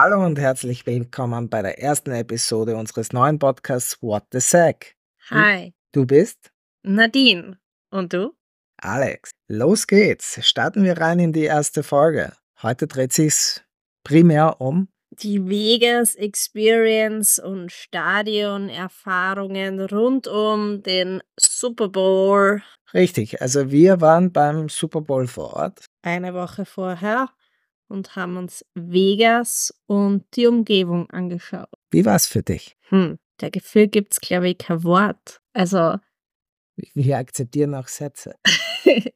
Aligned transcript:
Hallo 0.00 0.24
und 0.24 0.38
herzlich 0.38 0.86
willkommen 0.86 1.48
bei 1.48 1.60
der 1.60 1.82
ersten 1.82 2.12
Episode 2.12 2.76
unseres 2.76 3.12
neuen 3.12 3.40
Podcasts 3.40 4.00
What 4.00 4.26
the 4.30 4.38
Sack. 4.38 4.94
Hi, 5.28 5.74
Du 5.90 6.06
bist 6.06 6.52
Nadine. 6.84 7.58
Und 7.90 8.12
du? 8.12 8.30
Alex. 8.80 9.32
Los 9.48 9.88
geht's. 9.88 10.38
Starten 10.46 10.84
wir 10.84 10.98
rein 10.98 11.18
in 11.18 11.32
die 11.32 11.46
erste 11.46 11.82
Folge. 11.82 12.32
Heute 12.62 12.86
dreht 12.86 13.12
sich's 13.12 13.64
primär 14.04 14.60
um 14.60 14.86
Die 15.10 15.48
Vegas 15.48 16.14
Experience 16.14 17.40
und 17.40 17.72
Stadionerfahrungen 17.72 19.80
rund 19.80 20.28
um 20.28 20.80
den 20.84 21.24
Super 21.36 21.88
Bowl 21.88 22.62
richtig. 22.94 23.42
Also 23.42 23.72
wir 23.72 24.00
waren 24.00 24.32
beim 24.32 24.68
Super 24.68 25.00
Bowl 25.00 25.26
vor 25.26 25.54
Ort. 25.54 25.86
eine 26.02 26.34
Woche 26.34 26.64
vorher 26.64 27.30
und 27.88 28.16
haben 28.16 28.36
uns 28.36 28.64
Vegas 28.74 29.74
und 29.86 30.24
die 30.36 30.46
Umgebung 30.46 31.10
angeschaut. 31.10 31.68
Wie 31.90 32.04
war's 32.04 32.26
für 32.26 32.42
dich? 32.42 32.76
Hm, 32.88 33.18
der 33.40 33.50
Gefühl 33.50 33.88
gibt's, 33.88 34.20
glaube 34.20 34.50
ich, 34.50 34.58
kein 34.58 34.84
Wort. 34.84 35.40
Also, 35.52 35.96
Wir 36.94 37.18
akzeptieren 37.18 37.74
auch 37.74 37.88
Sätze. 37.88 38.36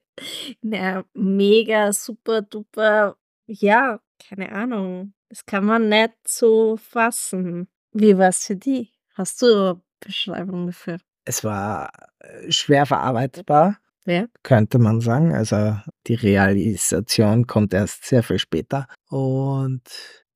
na, 0.62 1.04
mega, 1.14 1.92
super, 1.92 2.42
duper. 2.42 3.16
Ja, 3.46 4.00
keine 4.18 4.50
Ahnung. 4.52 5.14
Das 5.28 5.46
kann 5.46 5.64
man 5.64 5.88
nicht 5.88 6.12
so 6.26 6.76
fassen. 6.76 7.68
Wie 7.92 8.16
war's 8.18 8.46
für 8.46 8.56
dich? 8.56 8.92
Hast 9.14 9.42
du 9.42 9.46
eine 9.46 9.82
Beschreibung 10.00 10.66
dafür? 10.66 10.98
Es 11.24 11.44
war 11.44 11.92
äh, 12.18 12.50
schwer 12.50 12.86
verarbeitbar, 12.86 13.78
Ja? 14.04 14.26
könnte 14.42 14.78
man 14.78 15.00
sagen. 15.00 15.34
Also 15.34 15.76
die 16.06 16.14
Realisation 16.14 17.46
kommt 17.46 17.72
erst 17.74 18.04
sehr 18.04 18.22
viel 18.22 18.38
später. 18.38 18.86
Und 19.08 19.82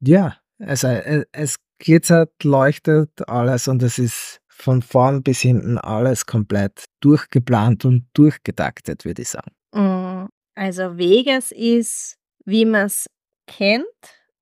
ja, 0.00 0.36
also 0.58 0.86
äh, 0.88 1.24
es 1.32 1.56
glitzert, 1.78 2.32
leuchtet 2.44 3.28
alles 3.28 3.68
und 3.68 3.82
es 3.82 3.98
ist 3.98 4.40
von 4.48 4.82
vorn 4.82 5.22
bis 5.22 5.40
hinten 5.40 5.78
alles 5.78 6.26
komplett 6.26 6.84
durchgeplant 7.00 7.84
und 7.84 8.06
durchgetaktet, 8.14 9.04
würde 9.04 9.22
ich 9.22 9.28
sagen. 9.28 9.50
Mm, 9.72 10.28
Also 10.54 10.96
Vegas 10.96 11.52
ist, 11.52 12.16
wie 12.44 12.64
man 12.64 12.86
es 12.86 13.06
kennt 13.46 13.84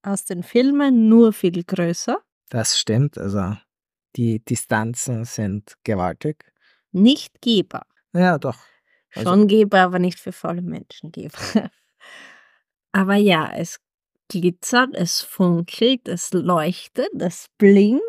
aus 0.03 0.25
den 0.25 0.42
Filmen, 0.42 1.09
nur 1.09 1.33
viel 1.33 1.64
größer. 1.64 2.19
Das 2.50 2.78
stimmt. 2.78 3.19
Also 3.19 3.56
die 4.16 4.44
Distanzen 4.44 5.25
sind 5.25 5.75
gewaltig. 5.83 6.44
Nicht 6.92 7.41
gehbar. 7.41 7.86
Ja, 8.12 8.38
doch. 8.38 8.59
Also- 9.14 9.30
Schon 9.30 9.48
gehbar, 9.48 9.86
aber 9.86 9.98
nicht 9.98 10.18
für 10.18 10.32
volle 10.32 10.62
Menschen 10.62 11.12
gehbar. 11.12 11.40
aber 12.92 13.14
ja, 13.14 13.52
es 13.54 13.80
glitzert, 14.28 14.94
es 14.94 15.20
funkelt, 15.20 16.08
es 16.08 16.32
leuchtet, 16.32 17.10
es 17.18 17.46
blinkt 17.58 18.02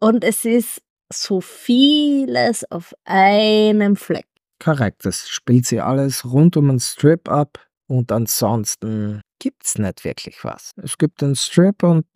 und 0.00 0.24
es 0.24 0.44
ist 0.44 0.82
so 1.12 1.40
vieles 1.40 2.70
auf 2.70 2.94
einem 3.04 3.96
Fleck. 3.96 4.26
Korrekt, 4.58 5.04
das 5.04 5.28
spielt 5.28 5.66
sich 5.66 5.82
alles 5.82 6.24
rund 6.24 6.56
um 6.56 6.68
den 6.68 6.80
Strip 6.80 7.28
ab 7.28 7.64
und 7.86 8.12
ansonsten 8.12 9.20
gibt's 9.38 9.76
nicht 9.78 10.04
wirklich 10.04 10.44
was. 10.44 10.72
Es 10.82 10.98
gibt 10.98 11.20
den 11.20 11.34
Strip 11.34 11.82
und 11.82 12.06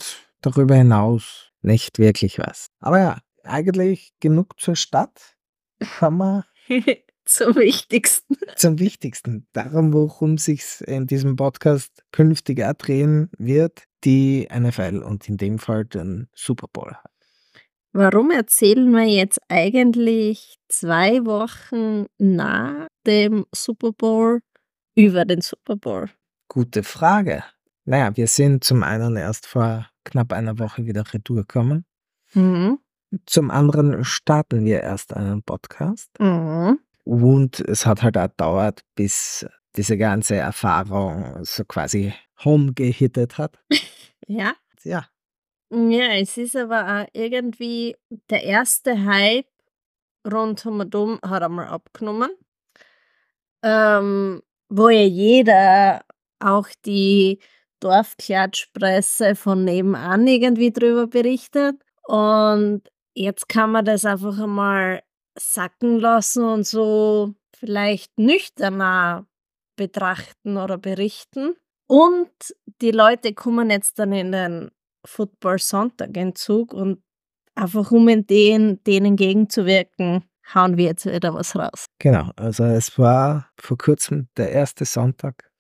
darüber 0.41 0.77
hinaus 0.77 1.51
nicht 1.63 1.99
wirklich 1.99 2.39
was. 2.39 2.69
Aber 2.81 3.01
ja, 3.01 3.19
eigentlich 3.43 4.13
genug 4.21 4.59
zur 4.61 4.77
Stadt. 4.77 5.37
Kommen 5.99 6.19
wir 6.19 6.45
Zum 7.27 7.57
Wichtigsten. 7.57 8.37
zum 8.57 8.79
Wichtigsten. 8.79 9.47
Darum, 9.53 9.93
worum 9.93 10.39
sich's 10.39 10.81
in 10.81 11.07
diesem 11.07 11.37
Podcast 11.37 12.05
künftig 12.13 12.63
auch 12.63 12.75
drehen 12.75 13.31
wird, 13.37 13.83
die 14.05 14.49
NFL 14.53 15.03
und 15.05 15.29
in 15.29 15.37
dem 15.37 15.59
Fall 15.59 15.85
den 15.85 16.29
Super 16.35 16.69
Bowl. 16.73 16.97
Warum 17.93 18.31
erzählen 18.31 18.91
wir 18.93 19.07
jetzt 19.07 19.41
eigentlich 19.49 20.57
zwei 20.69 21.25
Wochen 21.25 22.07
nach 22.19 22.89
dem 23.07 23.47
Super 23.55 23.93
Bowl 23.93 24.41
über 24.95 25.25
den 25.25 25.41
Super 25.41 25.77
Bowl? 25.77 26.09
Gute 26.49 26.83
Frage. 26.83 27.43
Naja, 27.85 28.17
wir 28.17 28.27
sind 28.29 28.65
zum 28.65 28.83
einen 28.83 29.17
erst 29.17 29.47
vor 29.47 29.89
knapp 30.05 30.33
einer 30.33 30.59
Woche 30.59 30.85
wieder 30.87 31.05
retour 31.13 31.37
gekommen. 31.39 31.85
Mhm. 32.35 32.79
Zum 33.25 33.51
anderen 33.51 34.05
starten 34.05 34.65
wir 34.65 34.81
erst 34.83 35.15
einen 35.15 35.43
Podcast 35.43 36.11
Mhm. 36.21 36.79
Und 37.07 37.61
es 37.61 37.87
hat 37.87 38.03
halt 38.03 38.19
auch 38.19 38.29
gedauert, 38.29 38.81
bis 38.97 39.47
diese 39.77 39.97
ganze 39.97 40.37
Erfahrung 40.37 41.45
so 41.45 41.65
quasi 41.65 42.13
home 42.45 42.73
gehittet 42.75 43.39
hat. 43.39 43.59
Ja. 44.29 44.55
Ja, 44.83 45.07
Ja, 45.71 46.15
es 46.15 46.37
ist 46.37 46.57
aber 46.57 47.03
auch 47.03 47.09
irgendwie 47.13 47.95
der 48.31 48.43
erste 48.43 49.05
Hype 49.05 49.47
rund 50.27 50.67
um 50.67 50.81
um 50.95 51.21
hat 51.23 51.43
einmal 51.45 51.69
abgenommen. 51.69 52.31
Ähm, 53.63 54.43
wo 54.69 54.89
ja 54.89 55.03
jeder, 55.03 56.03
auch 56.41 56.69
die 56.85 57.41
Dorfklatschpresse 57.81 59.37
von 59.37 59.65
nebenan 59.65 60.27
irgendwie 60.27 60.73
drüber 60.73 61.07
berichtet. 61.07 61.77
Und 62.05 62.83
jetzt 63.15 63.49
kann 63.49 63.71
man 63.73 63.85
das 63.85 64.05
einfach 64.05 64.39
einmal 64.41 65.03
sacken 65.39 65.99
lassen 66.01 66.45
und 66.45 66.67
so 66.67 67.35
vielleicht 67.57 68.19
nüchterner 68.19 69.27
betrachten 69.77 70.57
oder 70.57 70.79
berichten. 70.79 71.55
Und 71.87 72.31
die 72.81 72.91
Leute 72.91 73.33
kommen 73.35 73.71
jetzt 73.71 73.99
dann 73.99 74.13
in 74.13 74.33
den 74.33 74.71
Football 75.05 75.59
Sonntag 75.59 76.17
in 76.17 76.35
Zug 76.35 76.73
und 76.75 77.03
einfach 77.55 77.91
um 77.93 78.09
in 78.09 78.27
den, 78.27 78.83
denen 78.85 79.07
entgegenzuwirken, 79.07 80.25
hauen 80.55 80.77
wir 80.77 80.87
jetzt 80.87 81.07
wieder 81.07 81.33
was 81.35 81.55
raus. 81.57 81.87
genau. 81.99 82.31
Also 82.37 82.65
es 82.65 82.99
war 82.99 83.51
vor 83.59 83.79
kurzem 83.79 84.29
der 84.37 84.51
erste 84.53 84.85
Sonntag 84.85 85.51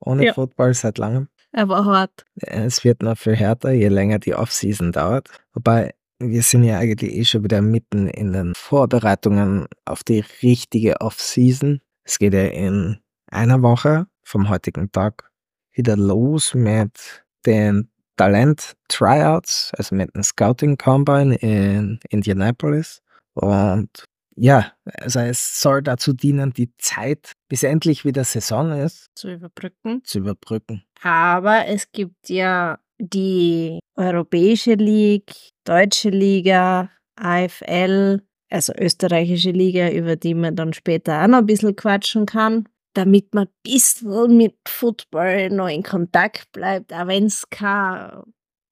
ohne 0.00 0.26
Ja. 0.26 0.34
Football 0.34 0.74
seit 0.74 0.98
langem. 0.98 1.28
Aber 1.52 1.84
hart. 1.84 2.24
Es 2.36 2.82
wird 2.84 3.02
noch 3.02 3.16
viel 3.16 3.36
härter, 3.36 3.70
je 3.70 3.88
länger 3.88 4.18
die 4.18 4.34
Offseason 4.34 4.90
dauert. 4.92 5.28
Wobei 5.52 5.94
wir 6.30 6.42
sind 6.42 6.64
ja 6.64 6.78
eigentlich 6.78 7.12
eh 7.12 7.24
schon 7.24 7.44
wieder 7.44 7.62
mitten 7.62 8.08
in 8.08 8.32
den 8.32 8.54
Vorbereitungen 8.54 9.66
auf 9.84 10.04
die 10.04 10.24
richtige 10.42 11.00
Offseason. 11.00 11.80
Es 12.04 12.18
geht 12.18 12.34
ja 12.34 12.44
in 12.44 12.98
einer 13.30 13.62
Woche 13.62 14.06
vom 14.22 14.48
heutigen 14.48 14.90
Tag 14.92 15.30
wieder 15.72 15.96
los 15.96 16.54
mit 16.54 17.24
den 17.46 17.90
Talent-Tryouts, 18.16 19.72
also 19.76 19.94
mit 19.94 20.14
dem 20.14 20.22
Scouting-Combine 20.22 21.36
in 21.36 21.98
Indianapolis. 22.08 23.02
Und 23.34 24.04
ja, 24.36 24.72
also 24.84 25.20
es 25.20 25.60
soll 25.60 25.82
dazu 25.82 26.12
dienen, 26.12 26.52
die 26.52 26.72
Zeit, 26.78 27.32
bis 27.48 27.62
endlich 27.62 28.04
wieder 28.04 28.24
Saison 28.24 28.72
ist, 28.72 29.08
zu 29.14 29.30
überbrücken. 29.30 30.02
zu 30.04 30.18
überbrücken. 30.18 30.84
Aber 31.02 31.66
es 31.66 31.90
gibt 31.92 32.28
ja 32.28 32.78
die 32.98 33.80
Europäische 33.96 34.74
League, 34.74 35.32
Deutsche 35.64 36.10
Liga, 36.10 36.90
AFL, 37.16 38.22
also 38.50 38.72
österreichische 38.78 39.50
Liga, 39.50 39.90
über 39.90 40.16
die 40.16 40.34
man 40.34 40.56
dann 40.56 40.72
später 40.72 41.22
auch 41.22 41.26
noch 41.26 41.38
ein 41.38 41.46
bisschen 41.46 41.76
quatschen 41.76 42.26
kann, 42.26 42.68
damit 42.94 43.34
man 43.34 43.46
ein 43.46 43.54
bisschen 43.62 44.36
mit 44.36 44.56
Football 44.66 45.50
noch 45.50 45.68
in 45.68 45.82
Kontakt 45.82 46.52
bleibt, 46.52 46.92
auch 46.92 47.06
wenn 47.06 47.26
es 47.26 47.48
kein 47.50 48.22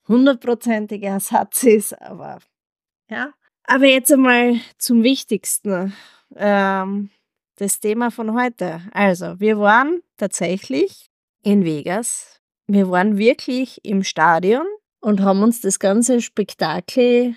hundertprozentiger 0.08 1.10
Ersatz 1.10 1.64
ist, 1.64 2.00
aber 2.00 2.38
ja. 3.08 3.32
Aber 3.64 3.86
jetzt 3.86 4.12
einmal 4.12 4.60
zum 4.78 5.02
Wichtigsten. 5.02 5.94
Ähm, 6.34 7.10
das 7.56 7.78
Thema 7.80 8.10
von 8.10 8.34
heute. 8.34 8.82
Also, 8.92 9.38
wir 9.38 9.58
waren 9.58 10.02
tatsächlich 10.16 11.10
in 11.42 11.64
Vegas. 11.64 12.41
Wir 12.72 12.90
waren 12.90 13.18
wirklich 13.18 13.84
im 13.84 14.02
Stadion 14.02 14.64
und 15.02 15.20
haben 15.20 15.42
uns 15.42 15.60
das 15.60 15.78
ganze 15.78 16.22
Spektakel 16.22 17.34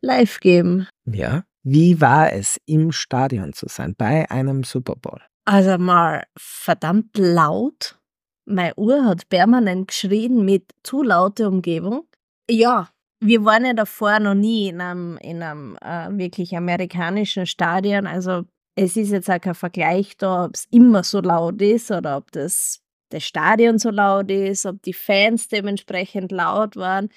live 0.00 0.38
gegeben. 0.38 0.86
Ja. 1.04 1.42
Wie 1.64 2.00
war 2.00 2.32
es, 2.32 2.60
im 2.64 2.92
Stadion 2.92 3.52
zu 3.54 3.66
sein, 3.68 3.96
bei 3.98 4.30
einem 4.30 4.62
Super 4.62 4.94
Bowl? 4.94 5.20
Also 5.46 5.78
mal 5.78 6.22
verdammt 6.38 7.18
laut. 7.18 7.98
Meine 8.44 8.72
Uhr 8.76 9.04
hat 9.04 9.28
permanent 9.28 9.88
geschrien 9.88 10.44
mit 10.44 10.70
zu 10.84 11.02
lauter 11.02 11.48
Umgebung. 11.48 12.06
Ja, 12.48 12.88
wir 13.18 13.44
waren 13.44 13.64
ja 13.64 13.72
davor 13.72 14.20
noch 14.20 14.34
nie 14.34 14.68
in 14.68 14.80
einem, 14.80 15.18
in 15.18 15.42
einem 15.42 15.76
äh, 15.82 16.08
wirklich 16.16 16.56
amerikanischen 16.56 17.46
Stadion. 17.46 18.06
Also 18.06 18.44
es 18.76 18.96
ist 18.96 19.10
jetzt 19.10 19.28
auch 19.28 19.40
kein 19.40 19.56
Vergleich 19.56 20.16
da, 20.16 20.44
ob 20.44 20.54
es 20.54 20.66
immer 20.70 21.02
so 21.02 21.20
laut 21.20 21.60
ist 21.60 21.90
oder 21.90 22.16
ob 22.16 22.30
das, 22.30 22.80
das 23.10 23.24
Stadion 23.24 23.78
so 23.78 23.90
laut 23.90 24.30
ist, 24.30 24.66
ob 24.66 24.82
die 24.82 24.92
Fans 24.92 25.48
dementsprechend 25.48 26.32
laut 26.32 26.76
waren. 26.76 27.08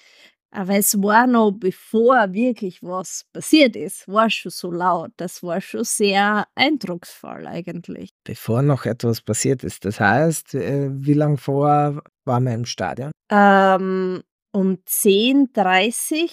Aber 0.54 0.76
es 0.76 1.02
war 1.02 1.28
noch, 1.28 1.52
bevor 1.52 2.34
wirklich 2.34 2.84
was 2.84 3.26
passiert 3.32 3.78
ist, 3.78 4.06
war 4.10 4.30
schon 4.30 4.52
so 4.52 4.70
laut. 4.70 5.12
Das 5.16 5.42
war 5.44 5.62
schon 5.62 5.86
sehr 5.86 6.46
eindrucksvoll 6.56 7.48
eigentlich. 7.48 8.12
Bevor 8.26 8.62
noch 8.62 8.86
etwas 8.86 9.22
passiert 9.22 9.64
ist. 9.64 9.86
Das 9.86 10.02
heißt, 10.02 10.56
äh, 10.56 10.90
wie 10.92 11.14
lange 11.14 11.38
vorher 11.38 12.02
waren 12.26 12.44
wir 12.44 12.54
im 12.54 12.66
Stadion? 12.66 13.12
Ähm, 13.32 14.24
um 14.52 14.78
10.30 14.86 16.24
Uhr 16.24 16.30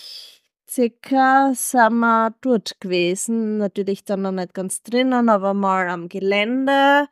circa 0.68 1.52
sind 1.54 1.98
wir 2.00 2.34
dort 2.40 2.80
gewesen. 2.80 3.58
Natürlich 3.58 4.04
dann 4.04 4.22
noch 4.22 4.32
nicht 4.32 4.52
ganz 4.52 4.82
drinnen, 4.82 5.28
aber 5.28 5.54
mal 5.54 5.88
am 5.88 6.08
Gelände. 6.08 7.06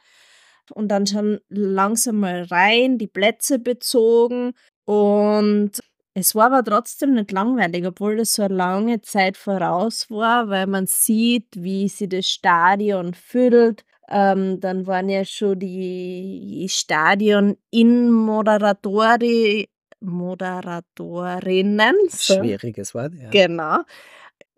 Und 0.72 0.88
dann 0.88 1.06
schon 1.06 1.40
langsam 1.48 2.20
mal 2.20 2.42
rein, 2.42 2.98
die 2.98 3.06
Plätze 3.06 3.58
bezogen. 3.58 4.52
Und 4.84 5.72
es 6.14 6.34
war 6.34 6.46
aber 6.46 6.64
trotzdem 6.64 7.14
nicht 7.14 7.32
langweilig, 7.32 7.86
obwohl 7.86 8.16
das 8.16 8.32
so 8.32 8.42
eine 8.42 8.54
lange 8.54 9.02
Zeit 9.02 9.36
voraus 9.36 10.08
war, 10.08 10.48
weil 10.48 10.66
man 10.66 10.86
sieht, 10.86 11.48
wie 11.54 11.88
sich 11.88 12.08
das 12.08 12.26
Stadion 12.26 13.12
füllt. 13.12 13.84
Ähm, 14.08 14.60
dann 14.60 14.86
waren 14.86 15.08
ja 15.08 15.24
schon 15.24 15.58
die 15.58 16.64
Stadion-In-Moderatori 16.70 19.68
Moderatorinnen. 20.00 21.94
So. 22.08 22.34
Schwieriges 22.34 22.94
Wort, 22.94 23.14
ja. 23.14 23.30
Genau. 23.30 23.78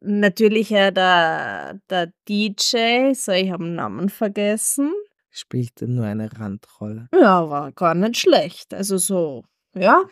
Natürlich 0.01 0.71
ja 0.71 0.91
der, 0.91 1.81
der 1.91 2.13
DJ, 2.29 3.15
so 3.15 3.33
ich 3.33 3.51
habe 3.51 3.65
den 3.65 3.75
Namen 3.75 4.11
vergessen. 4.11 4.93
Spielte 5.39 5.87
nur 5.87 6.05
eine 6.05 6.31
Randrolle. 6.39 7.09
Ja, 7.15 7.49
war 7.49 7.73
gar 7.73 7.95
nicht 7.95 8.17
schlecht. 8.19 8.75
Also 8.75 8.99
so, 8.99 9.45
ja. 9.75 10.03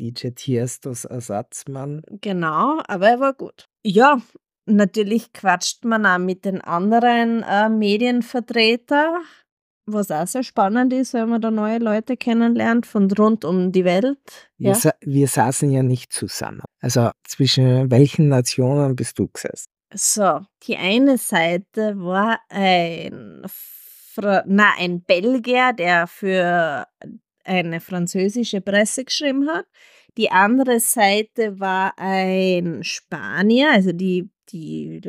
DJ 0.00 0.30
Tiestos 0.30 1.04
Ersatzmann. 1.04 2.02
Genau, 2.20 2.80
aber 2.88 3.08
er 3.08 3.20
war 3.20 3.34
gut. 3.34 3.66
Ja, 3.84 4.20
natürlich 4.66 5.32
quatscht 5.32 5.84
man 5.84 6.04
auch 6.06 6.18
mit 6.18 6.44
den 6.44 6.60
anderen 6.60 7.42
äh, 7.42 7.68
Medienvertretern 7.68 9.22
was 9.86 10.10
auch 10.10 10.26
sehr 10.26 10.44
spannend 10.44 10.92
ist, 10.92 11.12
wenn 11.12 11.28
man 11.28 11.40
da 11.40 11.50
neue 11.50 11.78
Leute 11.78 12.16
kennenlernt 12.16 12.86
von 12.86 13.10
rund 13.10 13.44
um 13.44 13.72
die 13.72 13.84
Welt. 13.84 14.18
Wir, 14.56 14.70
Ja. 14.70 14.74
sa 14.74 14.92
wir 15.00 15.26
saßen 15.26 15.70
ja 15.70 15.82
nicht 15.82 16.12
zusammen. 16.12 16.62
Also 16.80 17.10
zwischen 17.24 17.90
welchen 17.90 18.28
Nationen 18.28 18.94
bist 18.94 19.18
du 19.18 19.28
gesessen? 19.28 19.66
So, 19.92 20.40
die 20.62 20.76
eine 20.76 21.18
Seite 21.18 21.94
war 21.96 22.38
ein, 22.48 23.44
Fra 24.14 24.44
na, 24.46 24.74
ein 24.78 25.02
Belgier, 25.02 25.72
der 25.72 26.06
für 26.06 26.86
eine 27.44 27.80
französische 27.80 28.60
Presse 28.60 29.04
geschrieben 29.04 29.48
hat. 29.48 29.66
Die 30.16 30.30
andere 30.30 30.80
Seite 30.80 31.58
war 31.58 31.94
ein 31.96 32.84
Spanier, 32.84 33.70
also 33.72 33.92
die, 33.92 34.30
die, 34.50 35.00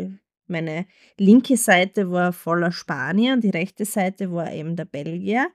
meine 0.48 0.86
linke 1.18 1.58
Seite 1.58 2.10
war 2.12 2.32
voller 2.32 2.72
Spanier 2.72 3.34
und 3.34 3.44
die 3.44 3.50
rechte 3.50 3.84
Seite 3.84 4.32
war 4.32 4.52
eben 4.54 4.78
der 4.78 4.86
Belgier, 4.86 5.50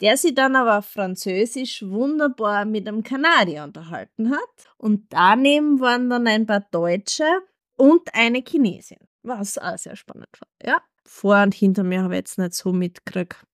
der 0.00 0.16
sich 0.16 0.34
dann 0.34 0.56
aber 0.56 0.78
auf 0.78 0.86
Französisch 0.86 1.82
wunderbar 1.82 2.64
mit 2.64 2.88
einem 2.88 3.04
Kanadier 3.04 3.62
unterhalten 3.62 4.30
hat. 4.30 4.74
Und 4.78 5.12
daneben 5.12 5.78
waren 5.78 6.10
dann 6.10 6.26
ein 6.26 6.46
paar 6.46 6.66
Deutsche 6.72 7.28
und 7.76 8.12
eine 8.14 8.42
Chinesin, 8.46 8.98
was 9.22 9.58
auch 9.58 9.78
sehr 9.78 9.94
spannend 9.94 10.28
war. 10.40 10.48
Ja, 10.72 10.82
vor 11.10 11.42
und 11.42 11.54
hinter 11.54 11.82
mir 11.82 12.02
habe 12.02 12.14
ich 12.14 12.18
jetzt 12.18 12.38
nicht 12.38 12.54
so 12.54 12.72
mitgekriegt. 12.72 13.44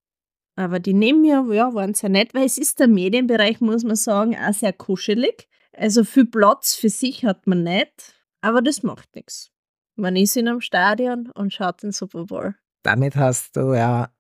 Aber 0.57 0.79
die 0.79 0.95
neben 0.95 1.23
mir, 1.23 1.45
ja, 1.53 1.75
waren 1.75 1.95
sehr 1.95 2.11
nett, 2.11 2.35
weil 2.35 2.45
es 2.45 2.59
ist 2.59 2.79
der 2.81 2.87
Medienbereich, 2.87 3.61
muss 3.61 3.83
man 3.83 3.97
sagen, 3.97 4.37
auch 4.37 4.53
sehr 4.53 4.73
kuschelig. 4.73 5.49
Also 5.73 6.05
viel 6.05 6.27
Platz 6.27 6.75
für 6.75 6.89
sich 6.89 7.25
hat 7.25 7.47
man 7.47 7.63
nicht, 7.63 8.15
aber 8.41 8.63
das 8.63 8.83
macht 8.83 9.15
nichts. 9.15 9.51
Man 9.97 10.17
ist 10.17 10.37
in 10.37 10.49
einem 10.49 10.61
Stadion 10.61 11.31
und 11.35 11.53
schaut 11.53 11.83
den 11.83 11.93
Super 11.93 12.25
Bowl. 12.25 12.55
Damit 12.83 13.17
hast 13.17 13.57
du 13.57 13.75
ja 13.75 14.11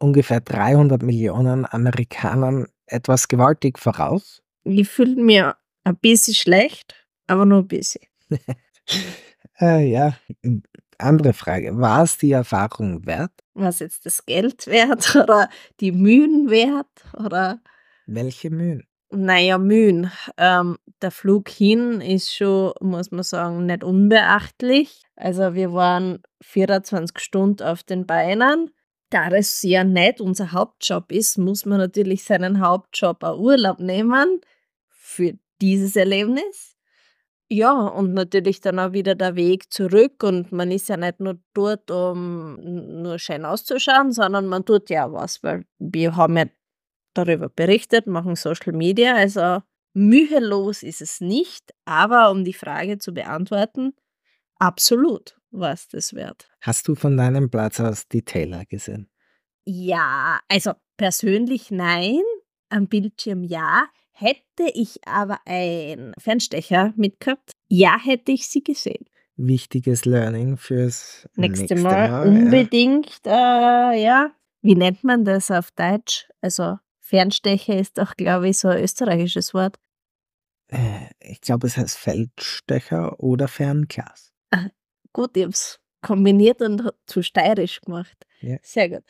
ungefähr 0.00 0.40
300 0.40 1.02
Millionen 1.02 1.66
Amerikanern 1.66 2.66
etwas 2.86 3.28
gewaltig 3.28 3.78
voraus. 3.78 4.42
Ich 4.64 4.88
fühle 4.88 5.22
mich 5.22 5.42
ein 5.84 5.96
bisschen 6.00 6.34
schlecht, 6.34 7.06
aber 7.26 7.44
nur 7.44 7.60
ein 7.60 7.68
bisschen. 7.68 8.02
Äh, 9.60 9.90
ja, 9.90 10.16
andere 10.98 11.32
Frage. 11.32 11.78
War 11.78 12.04
es 12.04 12.18
die 12.18 12.32
Erfahrung 12.32 13.06
wert? 13.06 13.32
Was 13.54 13.78
jetzt 13.80 14.06
das 14.06 14.24
Geld 14.26 14.66
wert 14.66 15.14
oder 15.16 15.48
die 15.80 15.92
Mühen 15.92 16.50
wert 16.50 16.86
oder 17.14 17.60
Welche 18.06 18.50
Mühen? 18.50 18.84
Naja, 19.10 19.56
Mühen. 19.56 20.10
Ähm, 20.36 20.76
der 21.00 21.10
Flug 21.10 21.48
hin 21.48 22.00
ist 22.00 22.34
schon, 22.34 22.72
muss 22.80 23.10
man 23.10 23.22
sagen, 23.22 23.64
nicht 23.64 23.82
unbeachtlich. 23.82 25.02
Also 25.16 25.54
wir 25.54 25.72
waren 25.72 26.22
24 26.42 27.18
Stunden 27.18 27.62
auf 27.62 27.82
den 27.82 28.06
Beinen. 28.06 28.70
Da 29.10 29.28
es 29.28 29.62
ja 29.62 29.84
nicht 29.84 30.20
unser 30.20 30.52
Hauptjob 30.52 31.10
ist, 31.10 31.38
muss 31.38 31.64
man 31.64 31.78
natürlich 31.78 32.24
seinen 32.24 32.60
Hauptjob 32.60 33.24
auch 33.24 33.38
Urlaub 33.38 33.78
nehmen 33.80 34.42
für 34.88 35.32
dieses 35.62 35.96
Erlebnis. 35.96 36.76
Ja, 37.50 37.72
und 37.72 38.12
natürlich 38.12 38.60
dann 38.60 38.78
auch 38.78 38.92
wieder 38.92 39.14
der 39.14 39.34
Weg 39.34 39.72
zurück. 39.72 40.22
Und 40.22 40.52
man 40.52 40.70
ist 40.70 40.88
ja 40.88 40.98
nicht 40.98 41.18
nur 41.20 41.40
dort, 41.54 41.90
um 41.90 42.56
nur 43.02 43.18
schön 43.18 43.44
auszuschauen, 43.44 44.12
sondern 44.12 44.46
man 44.46 44.64
tut 44.64 44.90
ja 44.90 45.06
auch 45.06 45.14
was, 45.14 45.42
weil 45.42 45.64
wir 45.78 46.14
haben 46.16 46.36
ja 46.36 46.44
darüber 47.14 47.48
berichtet, 47.48 48.06
machen 48.06 48.36
Social 48.36 48.74
Media. 48.74 49.16
Also 49.16 49.62
mühelos 49.94 50.82
ist 50.82 51.00
es 51.00 51.20
nicht, 51.20 51.72
aber 51.86 52.30
um 52.30 52.44
die 52.44 52.52
Frage 52.52 52.98
zu 52.98 53.14
beantworten, 53.14 53.94
absolut 54.58 55.38
war 55.50 55.72
es 55.72 55.88
das 55.88 56.12
wert. 56.12 56.50
Hast 56.60 56.86
du 56.86 56.94
von 56.94 57.16
deinem 57.16 57.50
Platz 57.50 57.80
aus 57.80 58.06
die 58.08 58.22
Taylor 58.22 58.66
gesehen? 58.66 59.08
Ja, 59.64 60.40
also 60.48 60.72
persönlich 60.98 61.70
nein, 61.70 62.20
am 62.68 62.88
Bildschirm 62.88 63.42
ja. 63.44 63.86
Hätte 64.20 64.68
ich 64.74 64.98
aber 65.06 65.38
einen 65.46 66.12
Fernstecher 66.18 66.92
mitgehabt, 66.96 67.52
ja, 67.68 67.96
hätte 68.02 68.32
ich 68.32 68.48
sie 68.48 68.64
gesehen. 68.64 69.04
Wichtiges 69.36 70.04
Learning 70.04 70.56
fürs 70.56 71.28
Nächste, 71.36 71.74
nächste 71.74 71.76
Mal, 71.76 72.08
ja. 72.08 72.22
unbedingt, 72.22 73.20
äh, 73.24 73.30
ja. 74.02 74.32
Wie 74.60 74.74
nennt 74.74 75.04
man 75.04 75.24
das 75.24 75.52
auf 75.52 75.70
Deutsch? 75.70 76.28
Also 76.40 76.78
Fernstecher 76.98 77.76
ist 77.78 77.96
doch, 77.98 78.16
glaube 78.16 78.48
ich, 78.48 78.58
so 78.58 78.66
ein 78.68 78.82
österreichisches 78.82 79.54
Wort. 79.54 79.76
Äh, 80.66 81.10
Ich 81.20 81.40
glaube, 81.40 81.68
es 81.68 81.76
heißt 81.76 81.96
Feldstecher 81.96 83.20
oder 83.20 83.46
Fernglas. 83.46 84.32
Gut, 85.12 85.36
ich 85.36 85.44
habe 85.44 85.52
es 85.52 85.78
kombiniert 86.02 86.60
und 86.60 86.92
zu 87.06 87.22
steirisch 87.22 87.80
gemacht. 87.82 88.26
Ja. 88.40 88.56
Sehr 88.62 88.88
gut. 88.88 89.04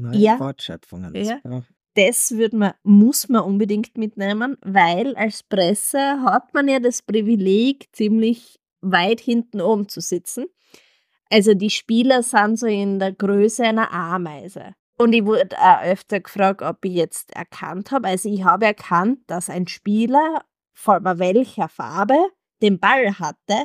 Neue 0.00 0.16
Ja. 0.18 0.38
Wortschöpfungen. 0.38 1.14
Ja. 1.16 1.40
Das 1.96 2.32
wird 2.32 2.52
man, 2.52 2.74
muss 2.82 3.30
man 3.30 3.42
unbedingt 3.42 3.96
mitnehmen, 3.96 4.58
weil 4.60 5.16
als 5.16 5.42
Presse 5.42 6.20
hat 6.22 6.52
man 6.52 6.68
ja 6.68 6.78
das 6.78 7.00
Privileg, 7.00 7.88
ziemlich 7.92 8.60
weit 8.82 9.18
hinten 9.18 9.62
oben 9.62 9.88
zu 9.88 10.02
sitzen. 10.02 10.44
Also 11.30 11.54
die 11.54 11.70
Spieler 11.70 12.22
sind 12.22 12.58
so 12.58 12.66
in 12.66 12.98
der 12.98 13.12
Größe 13.12 13.64
einer 13.64 13.92
Ameise. 13.92 14.74
Und 14.98 15.14
ich 15.14 15.24
wurde 15.24 15.56
auch 15.58 15.82
öfter 15.84 16.20
gefragt, 16.20 16.60
ob 16.60 16.84
ich 16.84 16.92
jetzt 16.92 17.34
erkannt 17.34 17.90
habe. 17.90 18.08
Also 18.08 18.28
ich 18.28 18.44
habe 18.44 18.66
erkannt, 18.66 19.20
dass 19.26 19.48
ein 19.48 19.66
Spieler, 19.66 20.44
vor 20.74 20.94
allem 20.94 21.18
welcher 21.18 21.68
Farbe, 21.68 22.18
den 22.60 22.78
Ball 22.78 23.18
hatte, 23.18 23.64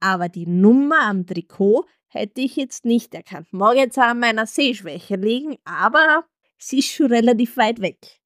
aber 0.00 0.28
die 0.28 0.46
Nummer 0.46 1.00
am 1.06 1.26
Trikot 1.26 1.86
hätte 2.08 2.42
ich 2.42 2.56
jetzt 2.56 2.84
nicht 2.84 3.14
erkannt. 3.14 3.48
Mag 3.52 3.76
jetzt 3.76 3.98
auch 3.98 4.02
an 4.02 4.20
meiner 4.20 4.46
Sehschwäche 4.46 5.16
liegen, 5.16 5.56
aber 5.64 6.24
sie 6.60 6.78
ist 6.78 6.90
schon 6.90 7.06
relativ 7.06 7.56
weit 7.56 7.80
weg. 7.80 8.20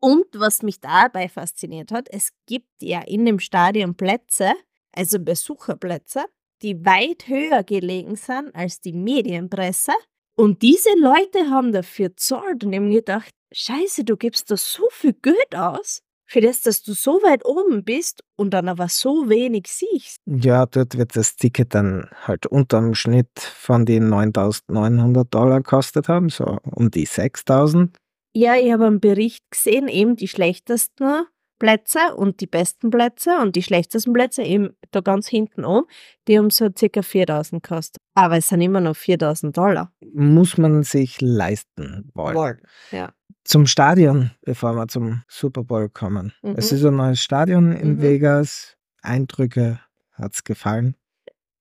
Und 0.00 0.26
was 0.34 0.62
mich 0.62 0.80
dabei 0.80 1.28
fasziniert 1.28 1.90
hat, 1.90 2.08
es 2.10 2.32
gibt 2.46 2.82
ja 2.82 3.00
in 3.00 3.24
dem 3.24 3.38
Stadion 3.38 3.96
Plätze, 3.96 4.52
also 4.92 5.18
Besucherplätze, 5.18 6.26
die 6.62 6.84
weit 6.84 7.28
höher 7.28 7.62
gelegen 7.62 8.16
sind 8.16 8.54
als 8.54 8.80
die 8.80 8.92
Medienpresse. 8.92 9.92
Und 10.36 10.62
diese 10.62 10.90
Leute 10.98 11.50
haben 11.50 11.72
dafür 11.72 12.10
gezahlt 12.10 12.64
und 12.64 12.74
haben 12.74 12.90
gedacht, 12.90 13.34
scheiße, 13.52 14.04
du 14.04 14.16
gibst 14.16 14.50
da 14.50 14.56
so 14.56 14.86
viel 14.90 15.14
Geld 15.14 15.54
aus, 15.54 16.02
für 16.26 16.40
das, 16.40 16.60
dass 16.60 16.82
du 16.82 16.92
so 16.92 17.22
weit 17.22 17.44
oben 17.44 17.84
bist 17.84 18.22
und 18.36 18.50
dann 18.50 18.68
aber 18.68 18.88
so 18.88 19.28
wenig 19.28 19.66
siehst. 19.68 20.18
ja, 20.26 20.66
dort 20.66 20.98
wird 20.98 21.16
das 21.16 21.36
Ticket 21.36 21.74
dann 21.74 22.08
halt 22.24 22.46
unterm 22.46 22.94
Schnitt 22.94 23.38
von 23.38 23.86
den 23.86 24.08
9.900 24.12 25.24
Dollar 25.30 25.62
kostet 25.62 26.08
haben, 26.08 26.28
so 26.28 26.58
um 26.64 26.90
die 26.90 27.06
6.000. 27.06 27.90
Ja, 28.34 28.56
ich 28.56 28.72
habe 28.72 28.86
einen 28.86 29.00
Bericht 29.00 29.50
gesehen, 29.50 29.88
eben 29.88 30.16
die 30.16 30.28
schlechtesten 30.28 31.26
Plätze 31.58 32.14
und 32.16 32.40
die 32.40 32.46
besten 32.46 32.90
Plätze 32.90 33.38
und 33.40 33.56
die 33.56 33.62
schlechtesten 33.62 34.12
Plätze 34.12 34.42
eben 34.42 34.76
da 34.90 35.00
ganz 35.00 35.28
hinten 35.28 35.64
oben, 35.64 35.86
die 36.28 36.38
haben 36.38 36.50
so 36.50 36.68
circa 36.76 37.02
4000 37.02 37.62
gekostet. 37.62 38.02
Aber 38.14 38.36
es 38.36 38.48
sind 38.48 38.60
immer 38.60 38.80
noch 38.80 38.96
4000 38.96 39.56
Dollar. 39.56 39.92
Muss 40.12 40.58
man 40.58 40.82
sich 40.82 41.20
leisten 41.20 42.10
wollen. 42.14 42.60
Ja. 42.90 43.12
Zum 43.46 43.66
Stadion, 43.66 44.32
bevor 44.42 44.74
wir 44.74 44.88
zum 44.88 45.22
Super 45.28 45.62
Bowl 45.62 45.88
kommen. 45.88 46.32
Mhm. 46.42 46.54
Es 46.56 46.72
ist 46.72 46.84
ein 46.84 46.96
neues 46.96 47.20
Stadion 47.20 47.70
in 47.72 47.96
Mhm. 47.96 48.02
Vegas. 48.02 48.76
Eindrücke, 49.02 49.78
hat's 50.14 50.42
gefallen? 50.42 50.96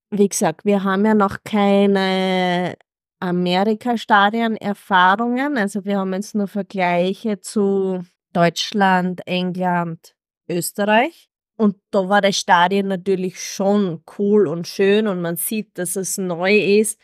Wie 0.10 0.28
gesagt, 0.28 0.66
wir 0.66 0.84
haben 0.84 1.06
ja 1.06 1.14
noch 1.14 1.38
keine 1.44 2.76
Amerika-Stadien-Erfahrungen. 3.20 5.58
Also 5.58 5.86
wir 5.86 6.00
haben 6.00 6.14
jetzt 6.14 6.34
nur 6.34 6.48
Vergleiche 6.48 7.40
zu 7.40 8.04
Deutschland, 8.34 9.22
England, 9.28 10.16
Österreich. 10.50 11.30
Und 11.56 11.78
da 11.92 12.10
war 12.10 12.22
das 12.22 12.38
Stadion 12.38 12.88
natürlich 12.88 13.40
schon 13.40 14.02
cool 14.18 14.48
und 14.48 14.68
schön 14.68 15.08
und 15.08 15.22
man 15.22 15.36
sieht, 15.36 15.78
dass 15.78 15.96
es 15.96 16.18
neu 16.18 16.58
ist. 16.80 17.00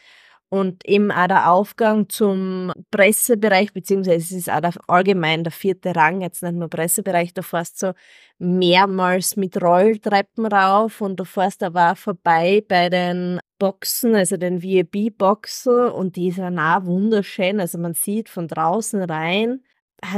Und 0.54 0.86
eben 0.86 1.12
auch 1.14 1.28
der 1.28 1.50
Aufgang 1.50 2.10
zum 2.10 2.74
Pressebereich, 2.92 3.72
beziehungsweise 3.72 4.18
es 4.18 4.32
ist 4.34 4.50
auch 4.52 4.60
der, 4.60 4.74
allgemein 4.88 5.46
der 5.46 5.52
vierte 5.54 5.96
Rang, 5.96 6.20
jetzt 6.20 6.44
nicht 6.44 6.56
nur 6.56 6.68
Pressebereich, 6.68 7.34
da 7.34 7.42
fährst 7.42 7.82
du 7.82 7.88
so 7.88 7.94
mehrmals 8.38 9.38
mit 9.38 9.62
Rolltreppen 9.62 10.46
rauf 10.46 11.00
und 11.00 11.18
du 11.22 11.24
fährst 11.24 11.64
aber 11.64 11.94
auch 11.94 11.98
vorbei 11.98 12.66
bei 12.68 12.90
den 12.90 13.40
Boxen, 13.60 14.14
also 14.14 14.36
den 14.36 14.62
VIP-Boxen 14.62 15.90
und 15.90 16.18
die 16.18 16.32
sind 16.32 16.60
auch 16.60 16.84
wunderschön. 16.84 17.62
Also 17.62 17.78
man 17.78 17.94
sieht 17.94 18.28
von 18.28 18.50
draußen 18.50 19.02
rein, 19.04 19.64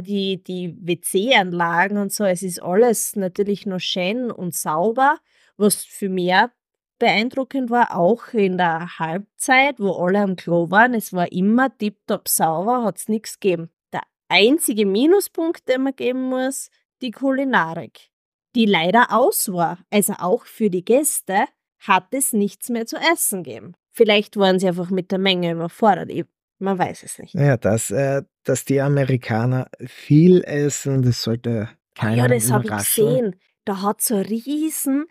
die, 0.01 0.43
die 0.43 0.75
WC-Anlagen 0.81 1.99
und 1.99 2.11
so, 2.11 2.23
es 2.23 2.41
ist 2.41 2.59
alles 2.59 3.15
natürlich 3.15 3.67
noch 3.67 3.79
schön 3.79 4.31
und 4.31 4.55
sauber, 4.55 5.17
was 5.57 5.83
für 5.83 6.09
mich 6.09 6.33
beeindruckend 7.03 7.69
war, 7.69 7.97
auch 7.97 8.27
in 8.31 8.57
der 8.57 8.97
Halbzeit, 8.97 9.77
wo 9.77 9.91
alle 9.91 10.21
am 10.21 10.37
Klo 10.37 10.71
waren, 10.71 10.93
es 10.93 11.11
war 11.11 11.29
immer 11.33 11.77
tiptop 11.77 12.29
sauber, 12.29 12.85
hat 12.85 12.97
es 12.97 13.09
nichts 13.09 13.41
gegeben. 13.41 13.69
Der 13.91 14.03
einzige 14.29 14.85
Minuspunkt, 14.85 15.67
den 15.67 15.83
man 15.83 15.97
geben 15.97 16.29
muss, 16.29 16.69
die 17.01 17.11
Kulinarik, 17.11 18.09
die 18.55 18.65
leider 18.65 19.11
aus 19.11 19.51
war. 19.51 19.79
Also 19.89 20.13
auch 20.17 20.45
für 20.45 20.69
die 20.69 20.85
Gäste 20.85 21.43
hat 21.79 22.07
es 22.11 22.31
nichts 22.31 22.69
mehr 22.69 22.85
zu 22.85 22.95
essen 22.95 23.43
gegeben. 23.43 23.73
Vielleicht 23.91 24.37
waren 24.37 24.57
sie 24.57 24.69
einfach 24.69 24.89
mit 24.89 25.11
der 25.11 25.19
Menge 25.19 25.51
überfordert. 25.51 26.09
Man 26.59 26.79
weiß 26.79 27.03
es 27.03 27.19
nicht. 27.19 27.33
Ja, 27.33 27.57
dass, 27.57 27.91
äh, 27.91 28.21
dass 28.45 28.63
die 28.63 28.79
Amerikaner 28.79 29.67
viel 29.85 30.41
essen, 30.45 31.01
das 31.01 31.21
sollte 31.21 31.67
keiner 31.95 32.15
Ja, 32.15 32.27
das 32.29 32.49
habe 32.49 32.63
ich 32.63 32.71
gesehen. 32.71 33.35
Da 33.65 33.81
hat 33.81 34.01
so 34.01 34.15
riesen 34.15 35.05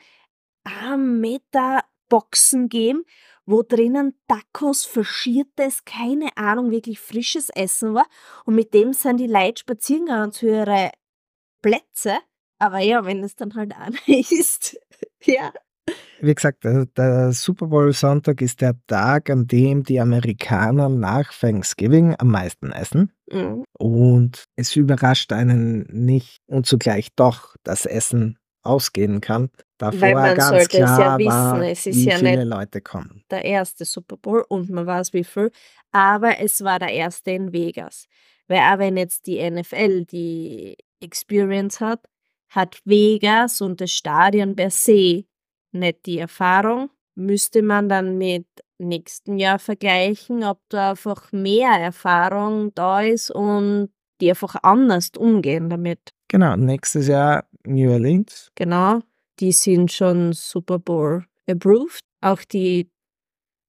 Meter 0.97 1.83
Boxen 2.09 2.69
geben, 2.69 3.05
wo 3.47 3.63
drinnen 3.63 4.15
Tacos, 4.29 4.85
Verschiertes, 4.85 5.85
keine 5.85 6.29
Ahnung, 6.37 6.71
wirklich 6.71 7.01
frisches 7.01 7.49
Essen 7.49 7.95
war. 7.95 8.07
Und 8.45 8.55
mit 8.55 8.75
dem 8.75 8.93
sind 8.93 9.19
die 9.19 9.27
Leute 9.27 9.61
spazieren 9.61 10.07
gegangen 10.07 10.33
zu 10.33 10.47
ihren 10.47 10.91
Plätze. 11.63 12.19
Aber 12.59 12.79
ja, 12.81 13.05
wenn 13.05 13.25
es 13.25 13.35
dann 13.35 13.55
halt 13.55 13.75
einer 13.75 13.97
ist, 14.07 14.79
ja. 15.25 15.53
Wie 16.21 16.35
gesagt, 16.35 16.63
der, 16.63 16.87
der 16.87 17.33
Super 17.33 17.67
Bowl 17.67 17.93
Sonntag 17.93 18.41
ist 18.41 18.61
der 18.61 18.77
Tag, 18.87 19.29
an 19.31 19.49
dem 19.49 19.83
die 19.83 20.01
Amerikaner 20.01 20.89
nach 20.89 21.33
Thanksgiving 21.33 22.15
am 22.19 22.29
meisten 22.29 22.71
essen. 22.71 23.13
Mhm. 23.29 23.65
Und 23.73 24.45
es 24.55 24.77
überrascht 24.77 25.33
einen 25.33 25.83
nicht 25.91 26.39
und 26.47 26.67
zugleich 26.67 27.09
doch 27.17 27.57
das 27.65 27.87
Essen 27.87 28.39
ausgehen 28.63 29.21
kann. 29.21 29.51
Davor 29.79 30.01
Weil 30.01 30.15
man 30.15 30.37
ganz 30.37 30.49
sollte 30.51 30.79
es 30.79 30.79
ja 30.79 30.97
klar 30.97 31.19
wissen, 31.19 31.29
war, 31.29 31.63
es 31.63 31.87
ist 31.87 31.97
wie 31.97 32.05
ja 32.05 32.17
viele 32.17 32.37
nicht 32.39 32.49
Leute 32.49 32.81
kommen. 32.81 33.25
der 33.31 33.45
erste 33.45 33.85
Super 33.85 34.17
Bowl 34.17 34.45
und 34.49 34.71
man 34.71 34.87
weiß 34.87 35.13
wie 35.13 35.25
viel, 35.25 35.51
aber 35.91 36.39
es 36.41 36.63
war 36.63 36.79
der 36.79 36.91
erste 36.91 37.33
in 37.33 37.53
Vegas. 37.53 38.07
Weil 38.49 38.59
auch 38.59 38.79
wenn 38.79 38.97
jetzt 38.97 39.27
die 39.27 39.51
NFL 39.51 40.05
die 40.05 40.77
Experience 41.01 41.81
hat, 41.81 42.07
hat 42.49 42.81
Vegas 42.85 43.61
und 43.61 43.81
das 43.81 43.91
Stadion 43.91 44.55
per 44.55 44.71
se 44.71 45.25
nicht 45.73 46.07
die 46.07 46.19
Erfahrung. 46.19 46.91
Müsste 47.15 47.63
man 47.63 47.89
dann 47.89 48.19
mit 48.19 48.47
nächsten 48.79 49.39
Jahr 49.39 49.59
vergleichen, 49.59 50.45
ob 50.45 50.61
da 50.69 50.91
einfach 50.91 51.33
mehr 51.33 51.71
Erfahrung 51.71 52.75
da 52.75 53.01
ist 53.03 53.31
und 53.31 53.91
die 54.21 54.31
einfach 54.31 54.57
anders 54.63 55.11
umgehen 55.17 55.69
damit. 55.71 56.13
Genau, 56.33 56.57
nächstes 56.57 57.09
Jahr 57.09 57.45
New 57.67 57.93
Orleans. 57.93 58.51
Genau, 58.55 59.01
die 59.39 59.53
sind 59.53 59.93
schon 59.93 60.33
Super 60.33 60.79
Bowl 60.79 61.27
approved. 61.47 62.01
Auch 62.23 62.43
die 62.43 62.91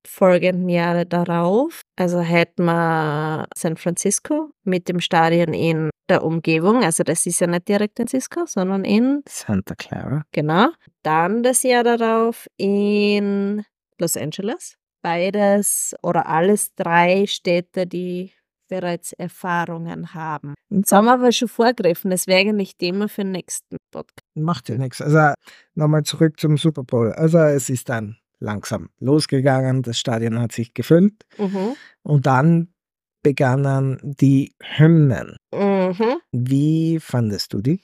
folgenden 0.08 0.70
Jahre 0.70 1.06
darauf. 1.06 1.82
Also 1.98 2.22
hätten 2.22 2.64
wir 2.64 3.48
San 3.54 3.76
Francisco 3.76 4.52
mit 4.64 4.88
dem 4.88 5.02
Stadion 5.02 5.54
in 5.54 5.90
der 6.08 6.24
Umgebung. 6.24 6.86
Also 6.86 7.04
das 7.04 7.26
ist 7.26 7.42
ja 7.42 7.48
nicht 7.48 7.68
direkt 7.68 8.00
in 8.00 8.08
Cisco, 8.08 8.46
sondern 8.46 8.86
in, 8.86 9.24
Santa 9.28 9.76
Clara. 9.76 10.24
genau. 10.32 10.70
Dann 11.02 11.44
das 11.44 11.64
Jahr 11.64 11.84
darauf 11.84 12.48
in 12.56 13.66
Los 14.00 14.16
Angeles. 14.16 14.78
Beides 15.02 15.96
oder 16.02 16.28
alles 16.28 16.74
drei 16.76 17.26
Städte, 17.28 17.86
die 17.86 18.32
bereits 18.74 19.14
Erfahrungen 19.14 20.14
haben. 20.16 20.56
Jetzt 20.70 20.92
haben 20.92 21.06
wir 21.06 21.14
aber 21.14 21.32
schon 21.32 21.48
vorgegriffen. 21.48 22.10
Das 22.12 22.26
wäre 22.28 22.40
eigentlich 22.40 22.76
Thema 22.78 23.08
für 23.08 23.22
den 23.22 23.32
nächsten 23.32 23.78
Podcast. 23.92 24.20
Macht 24.36 24.70
ja 24.70 24.78
nichts. 24.78 25.02
Also 25.02 25.34
nochmal 25.76 26.04
zurück 26.04 26.40
zum 26.40 26.58
Super 26.58 26.84
Bowl. 26.84 27.12
Also 27.14 27.38
es 27.38 27.70
ist 27.70 27.90
dann 27.90 28.18
langsam 28.40 28.90
losgegangen, 29.00 29.84
das 29.84 30.00
Stadion 30.00 30.40
hat 30.40 30.52
sich 30.52 30.74
gefüllt 30.74 31.14
Mhm. 31.38 31.76
und 32.04 32.26
dann 32.26 32.74
begannen 33.22 34.00
die 34.04 34.54
Hymnen. 34.62 35.38
Mhm. 35.54 36.18
Wie 36.32 37.00
fandest 37.00 37.54
du 37.54 37.62
die? 37.62 37.80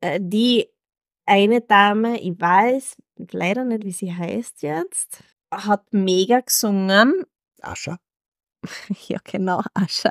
Äh, 0.00 0.18
die 0.22 0.66
eine 1.26 1.60
Dame, 1.60 2.20
ich 2.20 2.40
weiß 2.40 2.96
leider 3.32 3.64
nicht, 3.64 3.84
wie 3.84 3.92
sie 3.92 4.14
heißt 4.14 4.62
jetzt, 4.62 5.22
hat 5.52 5.92
mega 5.92 6.40
gesungen. 6.40 7.24
Ascha? 7.60 7.98
Ja, 9.08 9.18
genau, 9.24 9.62
Ascha. 9.74 10.10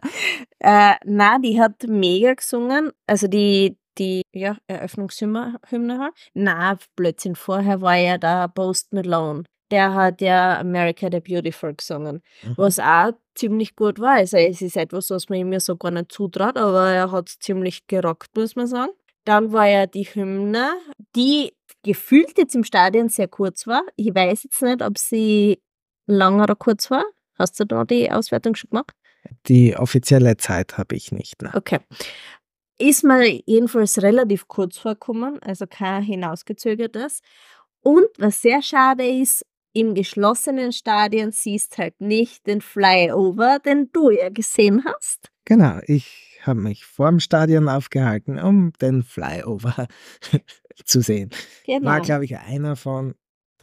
Äh, 0.59 0.95
na, 1.05 1.39
die 1.39 1.59
hat 1.59 1.83
mega 1.87 2.33
gesungen. 2.33 2.91
Also 3.07 3.27
die, 3.27 3.77
die 3.97 4.21
ja, 4.33 4.57
Eröffnungshymne 4.67 5.57
Hymne 5.69 5.99
halt. 5.99 6.13
Na, 6.33 6.77
Blödsinn, 6.95 7.35
vorher 7.35 7.81
war 7.81 7.95
ja 7.95 8.17
der 8.17 8.47
Post 8.49 8.93
Malone. 8.93 9.43
Der 9.71 9.93
hat 9.93 10.21
ja 10.21 10.59
America 10.59 11.09
the 11.11 11.19
Beautiful 11.19 11.73
gesungen, 11.75 12.21
Mhm. 12.43 12.53
was 12.57 12.79
auch 12.79 13.11
ziemlich 13.35 13.75
gut 13.75 13.99
war. 13.99 14.13
Also 14.15 14.37
es 14.37 14.61
ist 14.61 14.77
etwas, 14.77 15.09
was 15.09 15.27
man 15.29 15.39
ihm 15.39 15.51
ja 15.51 15.59
so 15.59 15.75
gar 15.75 15.91
nicht 15.91 16.11
zutraut, 16.11 16.57
aber 16.57 16.89
er 16.91 17.11
hat 17.11 17.27
ziemlich 17.29 17.85
gerockt, 17.87 18.29
muss 18.35 18.55
man 18.55 18.67
sagen. 18.67 18.91
Dann 19.25 19.51
war 19.51 19.67
ja 19.67 19.85
die 19.85 20.05
Hymne, 20.05 20.69
die 21.17 21.53
gefühlt 21.83 22.37
jetzt 22.37 22.55
im 22.55 22.63
Stadion 22.63 23.09
sehr 23.09 23.27
kurz 23.27 23.67
war. 23.67 23.83
Ich 23.97 24.15
weiß 24.15 24.43
jetzt 24.43 24.61
nicht, 24.61 24.81
ob 24.81 24.97
sie 24.97 25.61
lang 26.05 26.39
oder 26.41 26.55
kurz 26.55 26.89
war. 26.89 27.03
Hast 27.37 27.59
du 27.59 27.65
da 27.65 27.85
die 27.85 28.11
Auswertung 28.11 28.55
schon 28.55 28.69
gemacht? 28.69 28.93
Die 29.47 29.75
offizielle 29.75 30.37
Zeit 30.37 30.77
habe 30.77 30.95
ich 30.95 31.11
nicht. 31.11 31.41
Ne? 31.41 31.51
Okay. 31.53 31.79
Ist 32.79 33.03
mir 33.03 33.41
jedenfalls 33.45 34.01
relativ 34.01 34.47
kurz 34.47 34.77
vorgekommen, 34.77 35.39
also 35.41 35.65
kein 35.67 36.03
hinausgezögertes. 36.03 37.21
Und 37.81 38.07
was 38.17 38.41
sehr 38.41 38.61
schade 38.61 39.07
ist, 39.07 39.45
im 39.73 39.93
geschlossenen 39.93 40.71
Stadion 40.71 41.31
siehst 41.31 41.77
halt 41.77 41.99
nicht 42.01 42.47
den 42.47 42.61
Flyover, 42.61 43.59
den 43.59 43.89
du 43.91 44.09
ja 44.09 44.29
gesehen 44.29 44.83
hast. 44.85 45.29
Genau, 45.45 45.79
ich 45.85 46.39
habe 46.43 46.61
mich 46.61 46.85
vor 46.85 47.09
dem 47.09 47.19
Stadion 47.19 47.69
aufgehalten, 47.69 48.39
um 48.39 48.73
den 48.81 49.03
Flyover 49.03 49.87
zu 50.83 51.01
sehen. 51.01 51.29
Genau. 51.65 51.85
War, 51.85 52.01
glaube 52.01 52.25
ich, 52.25 52.37
einer 52.37 52.75
von 52.75 53.15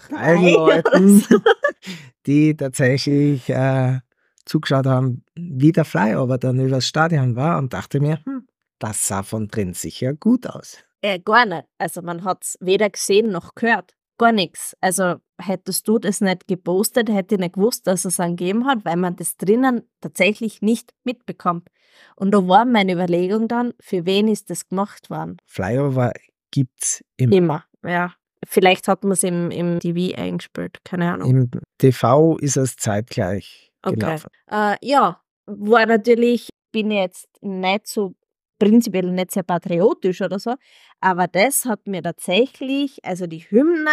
drei 0.08 0.52
Leuten, 0.52 1.20
so. 1.20 1.38
die 2.26 2.56
tatsächlich 2.56 3.48
äh, 3.50 4.00
zugeschaut 4.44 4.86
haben, 4.86 5.24
wie 5.34 5.72
der 5.72 5.84
Flyover 5.84 6.38
dann 6.38 6.60
übers 6.60 6.86
Stadion 6.86 7.36
war 7.36 7.58
und 7.58 7.72
dachte 7.72 8.00
mir, 8.00 8.18
hm, 8.24 8.46
das 8.78 9.06
sah 9.06 9.22
von 9.22 9.48
drin 9.48 9.74
sicher 9.74 10.14
gut 10.14 10.46
aus. 10.46 10.78
Äh, 11.00 11.18
gar 11.18 11.46
nicht. 11.46 11.64
Also 11.78 12.02
man 12.02 12.24
hat 12.24 12.44
es 12.44 12.56
weder 12.60 12.90
gesehen 12.90 13.30
noch 13.30 13.54
gehört. 13.54 13.94
Gar 14.16 14.32
nichts. 14.32 14.76
Also 14.80 15.16
hättest 15.38 15.88
du 15.88 15.98
das 15.98 16.20
nicht 16.20 16.46
gepostet, 16.46 17.10
hätte 17.10 17.34
ich 17.34 17.40
nicht 17.40 17.54
gewusst, 17.54 17.86
dass 17.86 18.04
es 18.04 18.20
einen 18.20 18.36
gegeben 18.36 18.66
hat, 18.66 18.84
weil 18.84 18.96
man 18.96 19.16
das 19.16 19.36
drinnen 19.36 19.82
tatsächlich 20.00 20.62
nicht 20.62 20.92
mitbekommt. 21.02 21.68
Und 22.16 22.32
da 22.32 22.46
war 22.46 22.64
meine 22.64 22.92
Überlegung 22.92 23.48
dann, 23.48 23.74
für 23.80 24.06
wen 24.06 24.28
ist 24.28 24.50
das 24.50 24.68
gemacht 24.68 25.10
worden? 25.10 25.36
Flyover 25.46 26.12
gibt's 26.50 27.04
immer. 27.16 27.36
Immer, 27.36 27.64
ja. 27.84 28.14
Vielleicht 28.46 28.88
hat 28.88 29.04
man 29.04 29.12
es 29.12 29.22
im, 29.22 29.50
im 29.50 29.80
TV 29.80 30.16
eingespielt, 30.16 30.78
keine 30.84 31.12
Ahnung. 31.12 31.30
Im 31.30 31.50
TV 31.78 32.36
ist 32.38 32.56
es 32.56 32.76
zeitgleich 32.76 33.72
Okay. 33.82 33.96
gelaufen. 33.96 34.28
Äh, 34.50 34.76
ja, 34.82 35.20
war 35.46 35.86
natürlich, 35.86 36.48
bin 36.72 36.90
jetzt 36.90 37.28
nicht 37.42 37.86
so 37.86 38.14
prinzipiell 38.58 39.10
nicht 39.10 39.32
sehr 39.32 39.42
patriotisch 39.42 40.22
oder 40.22 40.38
so, 40.38 40.54
aber 41.00 41.26
das 41.26 41.64
hat 41.64 41.86
mir 41.86 42.02
tatsächlich, 42.02 43.04
also 43.04 43.26
die 43.26 43.40
Hymne 43.50 43.90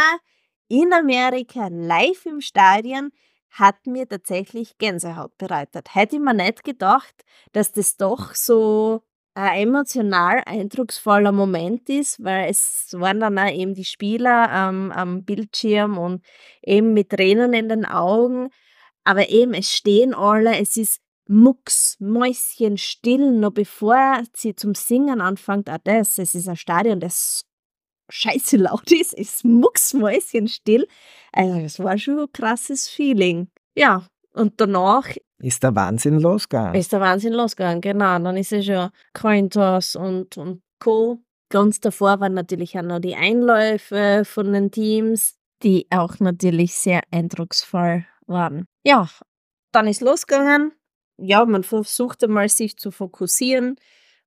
in 0.70 0.94
Amerika 0.94 1.68
live 1.70 2.26
im 2.26 2.42
Stadion, 2.42 3.12
hat 3.50 3.86
mir 3.86 4.08
tatsächlich 4.08 4.78
Gänsehaut 4.78 5.38
bereitet. 5.38 5.94
Hätte 5.94 6.16
ich 6.16 6.22
mir 6.22 6.34
nicht 6.34 6.64
gedacht, 6.64 7.24
dass 7.52 7.74
das 7.74 7.98
doch 7.98 8.34
so 8.34 9.04
ein 9.34 9.68
emotional 9.68 10.42
eindrucksvoller 10.46 11.32
Moment 11.32 11.90
ist, 11.90 12.24
weil 12.24 12.50
es 12.50 12.88
waren 12.92 13.20
dann 13.20 13.40
auch 13.40 13.52
eben 13.52 13.74
die 13.74 13.86
Spieler 13.86 14.50
ähm, 14.52 14.92
am 14.92 15.24
Bildschirm 15.24 15.98
und 15.98 16.24
eben 16.62 16.94
mit 16.94 17.10
Tränen 17.10 17.54
in 17.54 17.70
den 17.70 17.86
Augen. 17.86 18.50
Aber 19.04 19.30
eben, 19.30 19.54
es 19.54 19.72
stehen 19.72 20.14
alle, 20.14 20.58
es 20.60 20.78
ist 20.78 21.02
Mucks, 21.28 21.96
Mäuschen 22.00 22.78
still, 22.78 23.32
noch 23.32 23.52
bevor 23.52 24.22
sie 24.34 24.54
zum 24.54 24.76
Singen 24.76 25.22
anfängt, 25.22 25.70
auch 25.70 25.78
das. 25.84 26.18
Es 26.18 26.36
ist 26.36 26.50
ein 26.50 26.58
Stadion, 26.58 27.00
das 27.00 27.46
scheiße 28.10 28.58
laut 28.58 28.92
ist, 28.92 29.14
ist 29.14 29.46
mucksmäuschenstill. 29.46 30.88
Also 31.32 31.62
das 31.62 31.80
war 31.80 31.98
schon 31.98 32.20
ein 32.20 32.32
krasses 32.34 32.90
Feeling. 32.90 33.50
Ja, 33.76 34.06
und 34.34 34.60
danach 34.60 35.08
ist 35.42 35.64
der 35.64 35.76
Wahnsinn 35.76 36.20
losgegangen. 36.20 36.76
Ist 36.76 36.94
der 36.94 37.02
Wahnsinn 37.02 37.34
losgegangen, 37.34 37.82
genau. 37.82 38.20
Dann 38.20 38.38
ist 38.38 38.54
es 38.54 38.66
schon 38.66 38.90
Cointoss 39.14 39.96
und, 39.96 40.38
und 40.38 40.62
Co. 40.80 41.20
Ganz 41.50 41.80
davor 41.80 42.20
waren 42.20 42.34
natürlich 42.34 42.78
auch 42.78 42.84
noch 42.84 43.00
die 43.00 43.16
Einläufe 43.16 44.24
von 44.26 44.54
den 44.54 44.72
Teams, 44.72 45.36
die 45.64 45.88
auch 45.90 46.20
natürlich 46.20 46.76
sehr 46.76 47.02
eindrucksvoll 47.12 48.06
waren. 48.26 48.66
Ja, 48.86 49.10
dann 49.72 49.88
ist 49.88 50.02
losgegangen. 50.02 50.72
Ja, 51.18 51.46
man 51.46 51.64
versucht 51.64 52.24
einmal 52.24 52.50
sich 52.50 52.78
zu 52.78 52.92
fokussieren. 52.92 53.76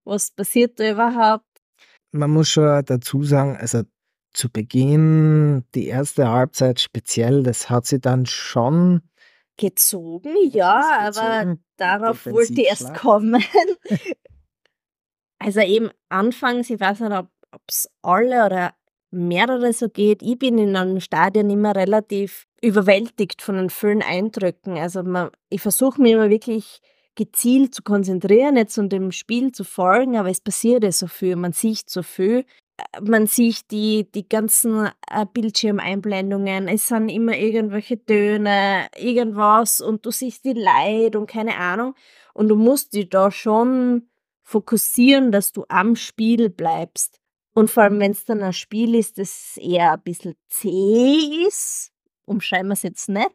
Was 0.05 0.31
passiert 0.31 0.79
da 0.79 0.91
überhaupt? 0.91 1.47
Man 2.13 2.31
muss 2.31 2.51
schon 2.51 2.85
dazu 2.85 3.25
sagen, 3.25 3.57
also 3.57 3.83
zu 4.33 4.51
Beginn, 4.51 5.65
die 5.75 5.87
erste 5.87 6.29
Halbzeit 6.29 6.81
speziell, 6.81 7.43
das 7.43 7.71
hat 7.71 7.87
sie 7.87 8.01
dann 8.01 8.27
schon 8.27 9.03
gezogen, 9.57 10.35
ja, 10.51 11.09
gezogen. 11.09 11.27
aber 11.27 11.57
darauf 11.77 12.27
wollte 12.27 12.55
ich 12.55 12.69
erst 12.69 12.95
kommen. 12.95 13.43
also 15.39 15.61
eben 15.61 15.91
anfangs, 16.09 16.71
ich 16.71 16.81
weiß 16.81 17.01
nicht, 17.01 17.13
ob 17.13 17.29
es 17.69 17.89
alle 18.03 18.47
oder 18.47 18.75
mehrere 19.11 19.73
so 19.73 19.89
geht. 19.89 20.23
Ich 20.23 20.39
bin 20.39 20.59
in 20.59 20.77
einem 20.77 21.01
Stadion 21.01 21.49
immer 21.51 21.75
relativ 21.75 22.47
überwältigt 22.63 23.43
von 23.43 23.57
den 23.57 23.71
vielen 23.71 24.03
Eindrücken. 24.03 24.77
Also 24.77 25.03
man, 25.03 25.31
ich 25.51 25.61
versuche 25.61 26.03
mich 26.03 26.13
immer 26.13 26.31
wirklich 26.31 26.81
gezielt 27.15 27.75
zu 27.75 27.83
konzentrieren, 27.83 28.57
jetzt 28.57 28.77
und 28.77 28.91
dem 28.91 29.13
Spiel 29.13 29.53
zu 29.53 29.65
folgen, 29.65 30.17
aber 30.17 30.31
es 30.31 30.41
passiert 30.41 30.83
ja 30.83 30.91
so 30.91 31.07
viel, 31.07 31.37
man 31.37 31.53
sieht 31.53 31.89
so 31.89 32.03
viel. 32.03 32.45
Man 33.01 33.27
sieht 33.29 33.71
die, 33.71 34.11
die 34.11 34.29
ganzen 34.29 34.91
äh, 35.09 35.27
Bildschirmeinblendungen, 35.33 36.67
es 36.67 36.89
sind 36.89 37.09
immer 37.09 37.37
irgendwelche 37.37 38.05
Töne, 38.05 38.89
irgendwas 38.97 39.81
und 39.81 40.05
du 40.05 40.11
siehst 40.11 40.45
die 40.45 40.55
Leid 40.55 41.15
und 41.15 41.29
keine 41.29 41.57
Ahnung. 41.57 41.95
Und 42.33 42.49
du 42.49 42.57
musst 42.57 42.95
dich 42.95 43.09
da 43.09 43.31
schon 43.31 44.09
fokussieren, 44.43 45.31
dass 45.31 45.53
du 45.53 45.65
am 45.69 45.95
Spiel 45.95 46.51
bleibst. 46.51 47.21
Und 47.55 47.71
vor 47.71 47.85
allem, 47.85 48.01
wenn 48.01 48.11
es 48.11 48.25
dann 48.25 48.43
ein 48.43 48.53
Spiel 48.53 48.95
ist, 48.97 49.19
das 49.19 49.57
eher 49.57 49.93
ein 49.93 50.03
bisschen 50.03 50.35
zäh 50.49 51.47
ist, 51.47 51.93
umschreiben 52.25 52.69
wir 52.69 52.75
es 52.75 52.83
jetzt 52.83 53.09
nicht, 53.09 53.31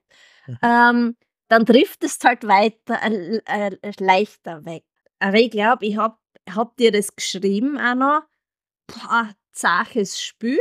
mhm. 0.47 0.57
ähm, 0.61 1.17
dann 1.47 1.65
trifft 1.65 2.03
es 2.03 2.19
halt 2.23 2.45
weiter, 2.45 2.99
äh, 3.01 3.39
äh, 3.45 3.91
leichter 3.99 4.65
weg. 4.65 4.83
Aber 5.19 5.37
ich 5.37 5.51
glaube, 5.51 5.85
ich 5.85 5.97
hab, 5.97 6.19
hab 6.49 6.75
dir 6.77 6.91
das 6.91 7.15
geschrieben 7.15 7.77
auch 7.77 7.95
noch, 7.95 8.21
boah, 8.93 9.29
zaches 9.51 10.21
Spiel. 10.21 10.59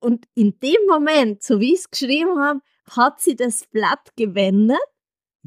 Und 0.00 0.26
in 0.34 0.58
dem 0.60 0.86
Moment, 0.88 1.42
so 1.42 1.60
wie 1.60 1.74
ich 1.74 1.80
es 1.80 1.90
geschrieben 1.90 2.38
habe, 2.40 2.60
hat 2.90 3.20
sie 3.20 3.36
das 3.36 3.66
Blatt 3.66 4.14
gewendet. 4.16 4.78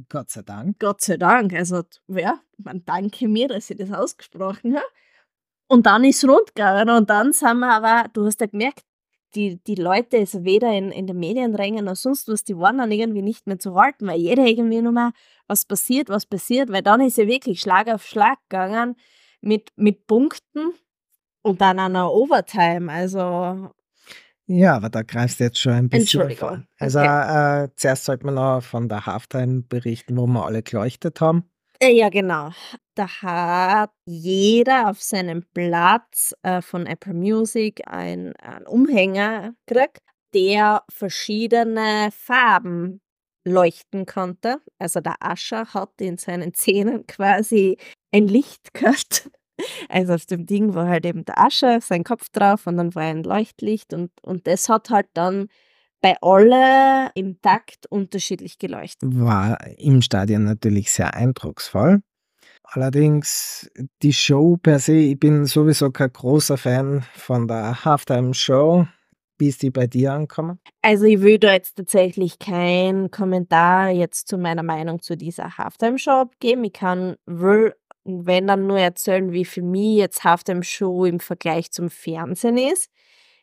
Gott 0.10 0.30
sei 0.30 0.41
Dank. 0.41 0.80
Gott 0.80 1.01
sei 1.01 1.18
Dank. 1.18 1.53
Also, 1.53 1.84
ja, 2.08 2.39
man 2.58 2.84
danke 2.86 3.27
mir, 3.27 3.48
dass 3.48 3.68
sie 3.68 3.75
das 3.75 3.91
ausgesprochen 3.91 4.75
hat. 4.75 4.86
Und 5.68 5.86
dann 5.86 6.03
ist 6.03 6.24
es 6.24 6.30
rund 6.30 6.48
gegangen 6.48 6.89
und 6.89 7.10
dann 7.10 7.32
sind 7.32 7.60
wir 7.60 7.72
aber, 7.72 8.10
du 8.10 8.25
hast 8.25 8.41
ja 8.41 8.48
gemerkt, 8.48 8.84
die, 9.36 9.63
die 9.63 9.75
Leute, 9.75 10.18
also 10.18 10.44
weder 10.44 10.74
in, 10.74 10.91
in 10.91 11.08
den 11.08 11.18
Medienrängen 11.18 11.86
noch 11.86 11.96
sonst 11.96 12.27
was, 12.27 12.44
die 12.44 12.58
waren 12.58 12.80
dann 12.80 12.91
irgendwie 12.91 13.22
nicht 13.22 13.48
mehr 13.48 13.58
zu 13.58 13.75
halten, 13.75 14.06
weil 14.08 14.20
jeder 14.20 14.46
irgendwie 14.46 14.82
nur 14.82 14.91
mal, 14.91 15.12
was 15.48 15.65
passiert, 15.65 16.10
was 16.10 16.25
passiert, 16.25 16.70
weil 16.70 16.82
dann 16.82 17.00
ist 17.00 17.18
ja 17.18 17.27
wirklich 17.27 17.62
Schlag 17.62 17.88
auf 17.88 18.06
Schlag 18.06 18.38
gegangen 18.50 18.97
mit, 19.39 19.69
mit 19.78 20.08
Punkten 20.08 20.74
und 21.41 21.62
dann 21.62 21.80
einer 21.80 22.12
Overtime, 22.12 22.91
also. 22.91 23.71
Ja, 24.47 24.75
aber 24.75 24.89
da 24.89 25.01
greifst 25.01 25.39
du 25.39 25.45
jetzt 25.45 25.60
schon 25.60 25.73
ein 25.73 25.89
bisschen 25.89 26.30
vor. 26.32 26.63
Also 26.77 26.99
okay. 26.99 27.63
äh, 27.63 27.69
zuerst 27.75 28.06
sollte 28.06 28.25
man 28.25 28.36
noch 28.36 28.62
von 28.62 28.89
der 28.89 29.06
Halftime 29.06 29.62
berichten, 29.62 30.17
wo 30.17 30.27
wir 30.27 30.45
alle 30.45 30.62
geleuchtet 30.62 31.21
haben. 31.21 31.49
Äh, 31.80 31.93
ja, 31.93 32.10
genau. 32.10 32.51
Da 32.95 33.08
hat 33.21 33.91
jeder 34.06 34.89
auf 34.89 35.01
seinem 35.01 35.45
Platz 35.54 36.34
äh, 36.43 36.62
von 36.62 36.86
Apple 36.86 37.13
Music 37.13 37.82
einen 37.88 38.34
Umhänger 38.67 39.54
gekriegt, 39.65 39.99
der 40.34 40.84
verschiedene 40.89 42.10
Farben 42.12 43.01
leuchten 43.45 44.06
konnte. 44.06 44.62
Also 44.77 44.99
der 44.99 45.15
Ascher 45.21 45.73
hat 45.73 45.99
in 45.99 46.17
seinen 46.17 46.54
Zähnen 46.54 47.08
quasi 47.08 47.77
ein 48.12 48.27
Licht 48.27 48.73
gehabt. 48.73 49.30
Also 49.90 50.14
auf 50.14 50.26
dem 50.26 50.46
Ding 50.46 50.74
war 50.74 50.88
halt 50.88 51.06
eben 51.06 51.26
der 51.26 51.40
Ascher, 51.40 51.82
sein 51.82 52.04
Kopf 52.04 52.30
drauf 52.30 52.68
und 52.68 52.78
dann 52.78 52.96
war 52.96 53.04
ein 53.04 53.24
Leuchtlicht 53.24 53.94
und, 53.94 54.12
und 54.24 54.48
das 54.48 54.70
hat 54.70 54.90
halt 54.90 55.08
dann 55.14 55.48
bei 56.02 56.16
alle 56.22 57.12
im 57.14 57.42
Takt 57.42 57.86
unterschiedlich 57.90 58.58
geleuchtet. 58.58 59.10
War 59.14 59.60
im 59.78 60.02
Stadion 60.02 60.44
natürlich 60.44 60.92
sehr 60.92 61.14
eindrucksvoll. 61.14 62.02
Allerdings 62.64 63.70
die 64.02 64.14
Show 64.14 64.58
per 64.58 64.80
se, 64.80 64.94
ich 64.94 65.20
bin 65.20 65.46
sowieso 65.46 65.92
kein 65.92 66.12
großer 66.12 66.58
Fan 66.58 67.04
von 67.14 67.48
der 67.48 67.84
Halftime-Show. 67.84 68.88
Wie 69.38 69.48
ist 69.48 69.62
die 69.62 69.72
bei 69.72 69.88
dir 69.88 70.14
angekommen? 70.14 70.60
Also 70.82 71.06
ich 71.06 71.20
würde 71.22 71.48
jetzt 71.48 71.76
tatsächlich 71.76 72.40
keinen 72.40 73.12
Kommentar 73.12 73.90
jetzt 73.90 74.28
zu 74.28 74.38
meiner 74.38 74.64
Meinung 74.64 75.02
zu 75.02 75.18
dieser 75.18 75.58
Halftime-Show 75.58 76.26
geben. 76.40 76.64
Ich 76.64 76.74
kann 76.74 77.16
wohl, 78.06 78.26
wenn 78.26 78.48
dann 78.48 78.68
nur 78.68 78.80
erzählen, 78.80 79.32
wie 79.32 79.46
für 79.46 79.62
mich 79.62 79.98
jetzt 79.98 80.24
Halftime-Show 80.24 81.06
im 81.06 81.20
Vergleich 81.20 81.72
zum 81.72 81.90
Fernsehen 81.90 82.58
ist. 82.58 82.90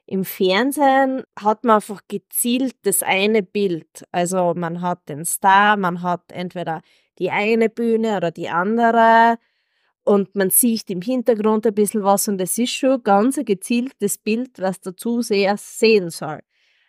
Im 0.07 0.25
Fernsehen 0.25 1.23
hat 1.39 1.65
man 1.65 1.77
einfach 1.77 2.01
gezielt 2.09 2.75
das 2.83 3.03
eine 3.03 3.43
Bild. 3.43 4.05
Also 4.11 4.55
man 4.57 4.81
hat 4.81 5.09
den 5.09 5.25
Star, 5.25 5.77
man 5.77 6.03
hat 6.03 6.33
entweder 6.33 6.81
die 7.19 7.31
eine 7.31 7.69
Bühne 7.69 8.17
oder 8.17 8.31
die 8.31 8.49
andere 8.49 9.37
und 10.05 10.35
man 10.35 10.49
sieht 10.49 10.89
im 10.89 11.03
Hintergrund 11.03 11.67
ein 11.67 11.75
bisschen 11.75 12.03
was 12.03 12.29
und 12.29 12.41
es 12.41 12.57
ist 12.57 12.73
schon 12.73 13.03
ganz 13.03 13.37
ein 13.37 13.45
gezieltes 13.45 14.17
Bild, 14.17 14.59
was 14.59 14.81
der 14.81 14.97
Zuseher 14.97 15.57
sehen 15.59 16.09
soll. 16.09 16.41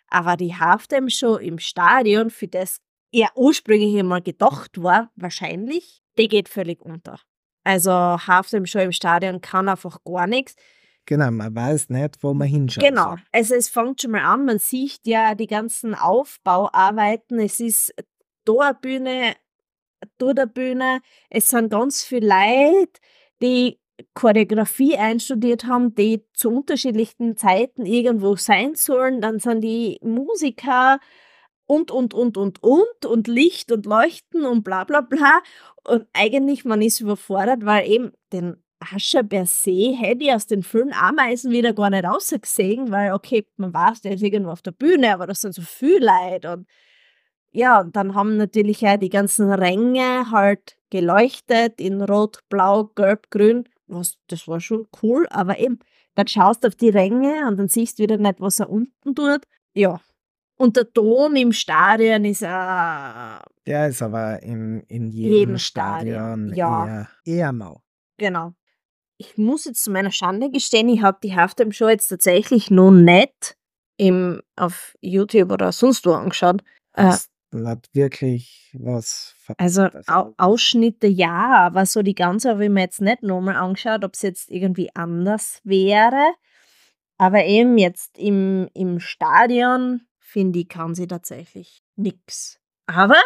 Aber 0.08 0.38
die 0.38 0.54
Halftime-Show 0.54 1.36
im 1.36 1.58
Stadion, 1.58 2.30
für 2.30 2.48
das 2.48 2.80
er 3.12 3.28
ursprünglich 3.34 3.98
einmal 3.98 4.22
gedacht 4.22 4.82
war, 4.82 5.10
wahrscheinlich, 5.16 6.00
die 6.16 6.28
geht 6.28 6.48
völlig 6.48 6.80
unter. 6.80 7.20
Also 7.64 7.92
Halftime-Show 7.92 8.80
im 8.80 8.92
Stadion 8.92 9.40
kann 9.40 9.68
einfach 9.68 9.98
gar 10.04 10.26
nichts. 10.26 10.54
Genau, 11.06 11.30
man 11.30 11.54
weiß 11.54 11.88
nicht, 11.90 12.22
wo 12.22 12.34
man 12.34 12.46
hinschaut. 12.46 12.84
Genau, 12.84 13.16
also 13.32 13.54
es 13.54 13.68
fängt 13.68 14.00
schon 14.00 14.12
mal 14.12 14.24
an, 14.24 14.44
man 14.44 14.58
sieht 14.58 15.00
ja 15.04 15.34
die 15.34 15.46
ganzen 15.46 15.94
Aufbauarbeiten, 15.94 17.40
es 17.40 17.58
ist 17.58 17.94
da 18.44 18.72
Bühne, 18.72 19.34
da 20.18 20.32
der 20.32 20.46
Bühne, 20.46 21.00
es 21.28 21.48
sind 21.48 21.70
ganz 21.70 22.04
viele 22.04 22.28
Leute, 22.28 23.00
die 23.42 23.80
Choreografie 24.14 24.96
einstudiert 24.96 25.64
haben, 25.64 25.94
die 25.94 26.24
zu 26.32 26.50
unterschiedlichen 26.50 27.36
Zeiten 27.36 27.84
irgendwo 27.84 28.36
sein 28.36 28.74
sollen, 28.74 29.20
dann 29.20 29.38
sind 29.40 29.62
die 29.62 29.98
Musiker 30.02 30.98
und, 31.70 31.92
und, 31.92 32.14
und, 32.14 32.36
und, 32.36 32.60
und, 32.64 33.06
und 33.06 33.28
Licht 33.28 33.70
und 33.70 33.86
Leuchten 33.86 34.44
und 34.44 34.64
bla, 34.64 34.82
bla, 34.82 35.02
bla. 35.02 35.40
Und 35.84 36.04
eigentlich, 36.12 36.64
man 36.64 36.82
ist 36.82 36.98
überfordert, 36.98 37.64
weil 37.64 37.88
eben 37.88 38.10
den 38.32 38.56
Ascher 38.80 39.22
per 39.22 39.46
se 39.46 39.94
hätte 39.96 40.24
ich 40.24 40.32
aus 40.32 40.48
den 40.48 40.64
vielen 40.64 40.92
Ameisen 40.92 41.52
wieder 41.52 41.72
gar 41.72 41.90
nicht 41.90 42.04
rausgesehen, 42.04 42.90
weil, 42.90 43.12
okay, 43.12 43.46
man 43.56 43.72
weiß, 43.72 44.00
der 44.00 44.14
ist 44.14 44.22
irgendwo 44.22 44.50
auf 44.50 44.62
der 44.62 44.72
Bühne, 44.72 45.14
aber 45.14 45.28
das 45.28 45.42
sind 45.42 45.54
so 45.54 45.62
viele 45.62 46.06
Leute. 46.06 46.52
Und 46.54 46.66
ja, 47.52 47.80
und 47.80 47.94
dann 47.94 48.16
haben 48.16 48.36
natürlich 48.36 48.84
auch 48.84 48.96
die 48.96 49.08
ganzen 49.08 49.52
Ränge 49.52 50.28
halt 50.32 50.76
geleuchtet 50.90 51.80
in 51.80 52.02
Rot, 52.02 52.40
Blau, 52.48 52.90
Gelb, 52.96 53.30
Grün. 53.30 53.68
Was, 53.86 54.18
das 54.26 54.48
war 54.48 54.58
schon 54.60 54.88
cool, 55.04 55.28
aber 55.30 55.60
eben, 55.60 55.78
dann 56.16 56.26
schaust 56.26 56.64
du 56.64 56.68
auf 56.68 56.74
die 56.74 56.88
Ränge 56.88 57.46
und 57.46 57.58
dann 57.58 57.68
siehst 57.68 58.00
du 58.00 58.02
wieder 58.02 58.16
nicht, 58.16 58.40
was 58.40 58.58
er 58.58 58.70
unten 58.70 59.14
tut. 59.14 59.42
Ja. 59.72 60.00
Und 60.60 60.76
der 60.76 60.92
Ton 60.92 61.36
im 61.36 61.52
Stadion 61.52 62.24
ist 62.24 62.44
auch. 62.44 63.40
Der 63.66 63.88
ist 63.88 64.02
aber 64.02 64.42
in, 64.42 64.80
in 64.88 65.10
jedem, 65.10 65.32
jedem 65.32 65.58
Stadion, 65.58 66.48
Stadion 66.48 66.54
ja. 66.54 66.86
eher, 66.86 67.08
eher 67.24 67.52
mau. 67.52 67.82
Genau 68.18 68.52
ich 69.20 69.36
muss 69.36 69.66
jetzt 69.66 69.84
zu 69.84 69.90
meiner 69.90 70.10
Schande 70.10 70.50
gestehen, 70.50 70.88
ich 70.88 71.02
habe 71.02 71.18
die 71.22 71.36
Halftime-Show 71.36 71.90
jetzt 71.90 72.08
tatsächlich 72.08 72.70
noch 72.70 72.90
nicht 72.90 73.54
im, 73.98 74.40
auf 74.56 74.96
YouTube 75.02 75.52
oder 75.52 75.72
sonst 75.72 76.06
wo 76.06 76.12
angeschaut. 76.12 76.62
Äh, 76.94 77.12
hat 77.52 77.88
wirklich 77.92 78.74
was 78.78 79.34
Also 79.58 79.88
Au 80.06 80.32
Ausschnitte 80.38 81.06
ja, 81.06 81.66
aber 81.66 81.84
so 81.84 82.00
die 82.00 82.14
ganze 82.14 82.50
habe 82.50 82.64
ich 82.64 82.70
mir 82.70 82.80
jetzt 82.80 83.02
nicht 83.02 83.22
nochmal 83.22 83.56
angeschaut, 83.56 84.04
ob 84.04 84.14
es 84.14 84.22
jetzt 84.22 84.50
irgendwie 84.50 84.88
anders 84.94 85.60
wäre. 85.64 86.32
Aber 87.18 87.44
eben 87.44 87.76
jetzt 87.76 88.16
im, 88.16 88.70
im 88.72 89.00
Stadion, 89.00 90.00
finde 90.30 90.60
ich, 90.60 90.68
kann 90.68 90.94
sie 90.94 91.06
tatsächlich 91.06 91.82
nichts. 91.96 92.60
Aber 92.86 93.20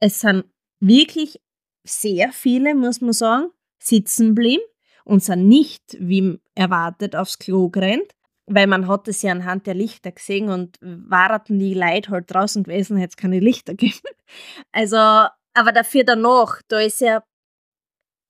es 0.00 0.20
sind 0.20 0.44
wirklich 0.80 1.40
sehr 1.84 2.32
viele, 2.32 2.74
muss 2.74 3.00
man 3.00 3.12
sagen, 3.12 3.48
sitzen 3.78 4.34
blieben 4.34 4.62
und 5.04 5.22
sind 5.22 5.48
nicht, 5.48 5.96
wie 5.98 6.38
erwartet, 6.54 7.16
aufs 7.16 7.38
Klo 7.38 7.68
gerannt. 7.70 8.12
weil 8.46 8.66
man 8.66 8.88
hat 8.88 9.08
es 9.08 9.22
ja 9.22 9.32
anhand 9.32 9.66
der 9.66 9.74
Lichter 9.74 10.12
gesehen 10.12 10.50
und 10.50 10.76
waren 10.80 11.58
die 11.58 11.74
Leute 11.74 12.10
halt 12.10 12.30
draußen 12.32 12.64
gewesen, 12.64 12.96
hätte 12.96 13.12
es 13.12 13.16
keine 13.16 13.40
Lichter 13.40 13.74
gegeben. 13.76 14.00
Also, 14.72 14.96
aber 14.96 15.72
dafür 15.72 16.04
danach, 16.04 16.60
da 16.68 16.80
ist 16.80 17.00
ja 17.00 17.22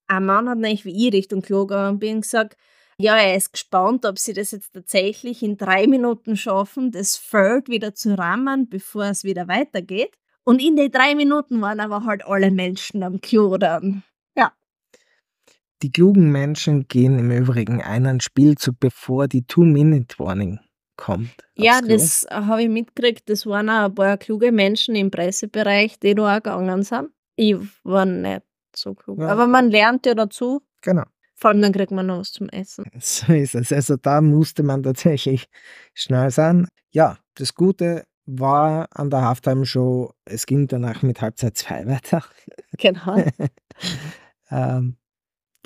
ein 0.08 0.26
Mann 0.26 0.48
hat 0.48 0.58
nämlich 0.58 0.85
wie 0.85 1.08
ich 1.08 1.14
Richtung 1.14 1.42
Klo 1.42 1.66
gegangen 1.66 1.98
bin 1.98 2.20
gesagt, 2.20 2.56
ja, 2.98 3.16
er 3.16 3.37
ist 3.37 3.52
gespannt, 3.52 4.05
ob 4.05 4.18
sie 4.18 4.33
das 4.33 4.52
jetzt 4.52 4.72
tatsächlich 4.72 5.42
in 5.42 5.57
drei 5.57 5.87
Minuten 5.87 6.37
schaffen, 6.37 6.90
das 6.90 7.16
Feld 7.16 7.68
wieder 7.68 7.94
zu 7.94 8.16
rammen, 8.16 8.68
bevor 8.68 9.05
es 9.05 9.24
wieder 9.24 9.48
weitergeht. 9.48 10.16
Und 10.44 10.61
in 10.61 10.76
den 10.76 10.90
drei 10.90 11.14
Minuten 11.14 11.61
waren 11.61 11.81
aber 11.81 12.05
halt 12.05 12.24
alle 12.26 12.50
Menschen 12.50 13.02
am 13.02 13.20
Klo 13.20 13.59
dann. 13.59 14.02
Ja. 14.37 14.52
Die 15.83 15.90
klugen 15.90 16.31
Menschen 16.33 16.88
gehen 16.88 17.18
im 17.18 17.31
Übrigen 17.31 17.81
einen 17.81 18.20
Spielzug, 18.20 18.81
bevor 18.81 19.28
die 19.28 19.44
Two-Minute-Warning 19.46 20.59
kommt. 20.96 21.31
Ja, 21.57 21.81
das 21.81 22.26
habe 22.31 22.62
ich 22.62 22.68
mitgekriegt. 22.68 23.28
Das 23.28 23.46
waren 23.46 23.70
auch 23.70 23.87
ein 23.87 23.94
paar 23.94 24.16
kluge 24.18 24.52
Menschen 24.52 24.94
im 24.94 25.11
Pressebereich, 25.11 25.98
die 25.98 26.14
da 26.14 26.37
auch 26.37 26.42
gegangen 26.42 26.83
sind. 26.83 27.11
Ich 27.37 27.57
war 27.85 28.05
nicht 28.05 28.42
so 28.74 28.94
klug. 28.94 29.20
Ja. 29.20 29.28
Aber 29.28 29.46
man 29.46 29.70
lernt 29.70 30.07
ja 30.07 30.14
dazu. 30.14 30.62
Genau. 30.83 31.05
Vor 31.42 31.50
allem 31.50 31.61
dann 31.61 31.72
kriegt 31.72 31.90
man 31.90 32.07
noch 32.07 32.20
was 32.20 32.31
zum 32.31 32.48
Essen. 32.50 32.85
So 33.00 33.33
ist 33.33 33.57
es. 33.57 33.72
Also 33.72 33.96
da 33.96 34.20
musste 34.20 34.62
man 34.62 34.85
tatsächlich 34.85 35.48
schnell 35.92 36.31
sein. 36.31 36.68
Ja, 36.92 37.18
das 37.35 37.57
Gute 37.57 38.05
war 38.26 38.87
an 38.92 39.11
der 39.11 39.22
Halftime-Show, 39.22 40.12
es 40.24 40.46
ging 40.46 40.68
danach 40.68 41.02
mit 41.02 41.20
Halbzeit 41.20 41.57
2 41.57 41.87
weiter. 41.88 42.22
Genau. 42.78 43.24
ähm, 44.52 44.98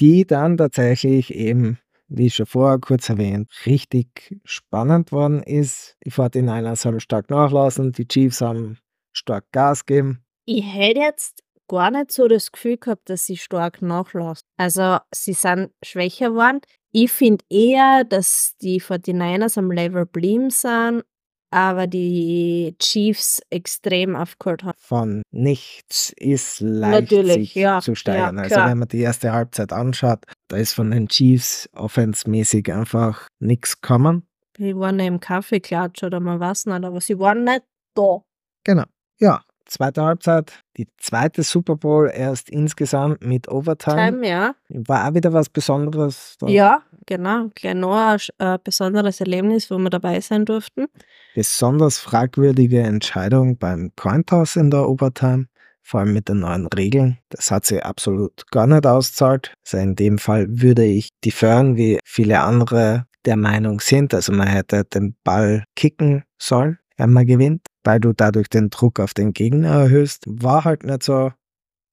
die 0.00 0.26
dann 0.26 0.56
tatsächlich 0.56 1.34
eben, 1.34 1.78
wie 2.08 2.30
schon 2.30 2.46
vorher 2.46 2.78
kurz 2.78 3.10
erwähnt, 3.10 3.50
richtig 3.66 4.40
spannend 4.44 5.12
worden 5.12 5.42
ist. 5.42 5.98
Die 6.06 6.10
49ers 6.10 6.86
haben 6.86 7.00
stark 7.00 7.28
nachlassen, 7.28 7.92
die 7.92 8.08
Chiefs 8.08 8.40
haben 8.40 8.78
stark 9.12 9.52
Gas 9.52 9.84
gegeben. 9.84 10.24
Ich 10.46 10.64
hätte 10.64 11.00
jetzt 11.00 11.42
gar 11.68 11.90
nicht 11.90 12.12
so 12.12 12.28
das 12.28 12.52
Gefühl 12.52 12.76
gehabt, 12.76 13.10
dass 13.10 13.26
sie 13.26 13.36
stark 13.36 13.82
nachlassen. 13.82 14.46
Also 14.56 14.98
sie 15.12 15.32
sind 15.32 15.70
schwächer 15.84 16.30
geworden. 16.30 16.60
Ich 16.92 17.12
finde 17.12 17.44
eher, 17.50 18.04
dass 18.04 18.54
die 18.62 18.80
49ers 18.80 19.58
am 19.58 19.70
Level 19.70 20.06
blieben 20.06 20.50
sind 20.50 21.02
aber 21.50 21.86
die 21.86 22.76
Chiefs 22.78 23.40
extrem 23.50 24.16
aufgeholt 24.16 24.64
haben. 24.64 24.76
Von 24.78 25.22
nichts 25.30 26.12
ist 26.16 26.60
leicht 26.60 27.10
Natürlich, 27.10 27.52
sich 27.52 27.54
ja, 27.54 27.80
zu 27.80 27.94
steigern. 27.94 28.36
Ja, 28.36 28.42
also 28.42 28.56
wenn 28.56 28.78
man 28.78 28.88
die 28.88 29.00
erste 29.00 29.32
Halbzeit 29.32 29.72
anschaut, 29.72 30.24
da 30.48 30.56
ist 30.56 30.72
von 30.72 30.90
den 30.90 31.08
Chiefs 31.08 31.68
offensmäßig 31.72 32.72
einfach 32.72 33.28
nichts 33.38 33.80
gekommen. 33.80 34.28
Die 34.58 34.76
waren 34.76 34.98
im 34.98 35.20
Kaffeeklatsch 35.20 36.02
oder 36.02 36.20
man 36.20 36.40
weiß 36.40 36.66
nicht, 36.66 36.84
aber 36.84 37.00
sie 37.00 37.18
waren 37.18 37.44
nicht 37.44 37.62
da. 37.94 38.22
Genau. 38.64 38.84
Ja, 39.18 39.42
zweite 39.66 40.02
Halbzeit, 40.02 40.52
die 40.76 40.88
zweite 40.98 41.42
Super 41.42 41.76
Bowl 41.76 42.10
erst 42.12 42.50
insgesamt 42.50 43.24
mit 43.24 43.48
Overtime. 43.48 44.12
Time, 44.12 44.28
ja. 44.28 44.54
War 44.68 45.08
auch 45.08 45.14
wieder 45.14 45.32
was 45.32 45.48
Besonderes. 45.48 46.36
Da. 46.38 46.46
Ja, 46.48 46.82
genau. 47.06 47.50
Gleich 47.54 47.74
noch 47.74 47.94
ein 47.94 48.18
äh, 48.38 48.58
besonderes 48.62 49.20
Erlebnis, 49.20 49.70
wo 49.70 49.78
wir 49.78 49.90
dabei 49.90 50.20
sein 50.20 50.44
durften. 50.44 50.86
Besonders 51.34 51.98
fragwürdige 51.98 52.80
Entscheidung 52.80 53.58
beim 53.58 53.92
Cointoss 53.96 54.56
in 54.56 54.70
der 54.70 54.88
Overtime, 54.88 55.46
vor 55.82 56.00
allem 56.00 56.14
mit 56.14 56.28
den 56.28 56.40
neuen 56.40 56.66
Regeln. 56.68 57.18
Das 57.28 57.50
hat 57.50 57.66
sie 57.66 57.82
absolut 57.82 58.50
gar 58.50 58.66
nicht 58.66 58.86
auszahlt. 58.86 59.54
Also 59.64 59.78
in 59.78 59.96
dem 59.96 60.18
Fall 60.18 60.46
würde 60.48 60.84
ich 60.84 61.10
die 61.24 61.30
Fern 61.30 61.76
wie 61.76 61.98
viele 62.04 62.40
andere 62.40 63.06
der 63.26 63.36
Meinung 63.36 63.80
sind. 63.80 64.14
Also 64.14 64.32
man 64.32 64.46
hätte 64.46 64.84
den 64.84 65.16
Ball 65.24 65.64
kicken 65.74 66.24
sollen, 66.38 66.78
wenn 66.96 67.12
man 67.12 67.26
gewinnt 67.26 67.62
weil 67.86 68.00
du 68.00 68.12
dadurch 68.12 68.48
den 68.48 68.68
Druck 68.68 69.00
auf 69.00 69.14
den 69.14 69.32
Gegner 69.32 69.70
erhöhst. 69.70 70.24
War 70.26 70.64
halt 70.64 70.84
nicht 70.84 71.04
so. 71.04 71.32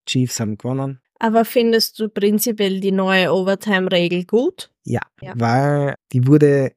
Chiefs 0.05 0.41
haben 0.41 0.57
gewonnen. 0.57 0.99
Aber 1.19 1.45
findest 1.45 1.97
du 1.97 2.09
prinzipiell 2.09 2.81
die 2.81 2.91
neue 2.91 3.31
Overtime-Regel 3.31 4.25
gut? 4.25 4.69
Ja, 4.83 4.99
ja, 5.21 5.33
weil 5.37 5.95
die 6.11 6.27
wurde 6.27 6.73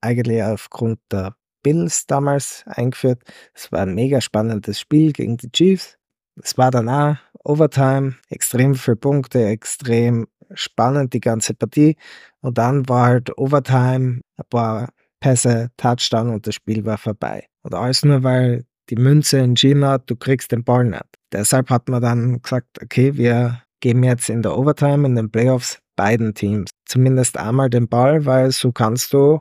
eigentlich 0.00 0.42
aufgrund 0.42 1.00
der 1.10 1.36
Bills 1.62 2.06
damals 2.06 2.62
eingeführt. 2.64 3.22
Es 3.52 3.70
war 3.70 3.80
ein 3.80 3.94
mega 3.94 4.22
spannendes 4.22 4.80
Spiel 4.80 5.12
gegen 5.12 5.36
die 5.36 5.52
Chiefs. 5.52 5.98
Es 6.42 6.56
war 6.56 6.70
dann 6.70 6.88
auch 6.88 7.16
Overtime, 7.44 8.14
extrem 8.30 8.74
viele 8.74 8.96
Punkte, 8.96 9.44
extrem 9.44 10.28
spannend 10.54 11.12
die 11.12 11.20
ganze 11.20 11.52
Partie. 11.52 11.96
Und 12.40 12.56
dann 12.56 12.88
war 12.88 13.06
halt 13.08 13.36
Overtime, 13.36 14.22
ein 14.38 14.44
paar 14.48 14.88
Pässe, 15.20 15.70
Touchdown 15.76 16.30
und 16.30 16.46
das 16.46 16.54
Spiel 16.54 16.86
war 16.86 16.96
vorbei. 16.96 17.48
Und 17.62 17.74
alles 17.74 18.04
nur, 18.04 18.22
weil 18.22 18.64
die 18.90 18.96
Münze 18.96 19.38
entschieden 19.38 19.84
hat, 19.84 20.10
du 20.10 20.16
kriegst 20.16 20.52
den 20.52 20.64
Ball 20.64 20.84
nicht. 20.84 21.04
Deshalb 21.32 21.70
hat 21.70 21.88
man 21.88 22.02
dann 22.02 22.42
gesagt, 22.42 22.82
okay, 22.82 23.16
wir 23.16 23.62
geben 23.80 24.04
jetzt 24.04 24.28
in 24.28 24.42
der 24.42 24.56
Overtime, 24.56 25.06
in 25.06 25.16
den 25.16 25.30
Playoffs, 25.30 25.78
beiden 25.96 26.34
Teams 26.34 26.70
zumindest 26.86 27.36
einmal 27.36 27.70
den 27.70 27.88
Ball, 27.88 28.24
weil 28.26 28.50
so 28.50 28.72
kannst 28.72 29.12
du, 29.12 29.40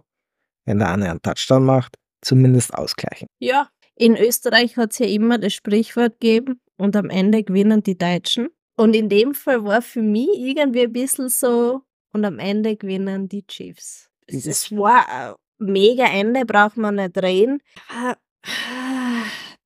wenn 0.66 0.80
der 0.80 0.90
eine 0.90 1.10
einen 1.10 1.22
Touchdown 1.22 1.66
macht, 1.66 1.96
zumindest 2.22 2.74
ausgleichen. 2.74 3.28
Ja, 3.40 3.70
in 3.96 4.16
Österreich 4.16 4.78
hat 4.78 4.92
es 4.92 5.00
ja 5.00 5.08
immer 5.08 5.38
das 5.38 5.54
Sprichwort 5.54 6.20
gegeben 6.20 6.60
und 6.78 6.96
am 6.96 7.10
Ende 7.10 7.44
gewinnen 7.44 7.84
die 7.84 7.98
Deutschen. 7.98 8.50
Und 8.78 8.96
in 8.96 9.10
dem 9.10 9.34
Fall 9.34 9.64
war 9.64 9.82
für 9.82 10.02
mich 10.02 10.30
irgendwie 10.34 10.84
ein 10.84 10.94
bisschen 10.94 11.30
so 11.30 11.82
und 12.14 12.26
am 12.26 12.40
Ende 12.40 12.76
gewinnen 12.76 13.28
die 13.28 13.46
Chiefs. 13.46 14.10
Es 14.28 14.72
war 14.72 15.36
mega 15.62 16.06
Ende, 16.06 16.46
braucht 16.46 16.78
man 16.78 16.96
nicht 16.96 17.18
reden. 17.18 17.62
Aber 17.90 18.18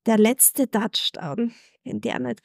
der 0.06 0.18
letzte 0.18 0.70
Touchdown, 0.70 1.54
in 1.84 2.02
der 2.02 2.20
nicht. 2.20 2.42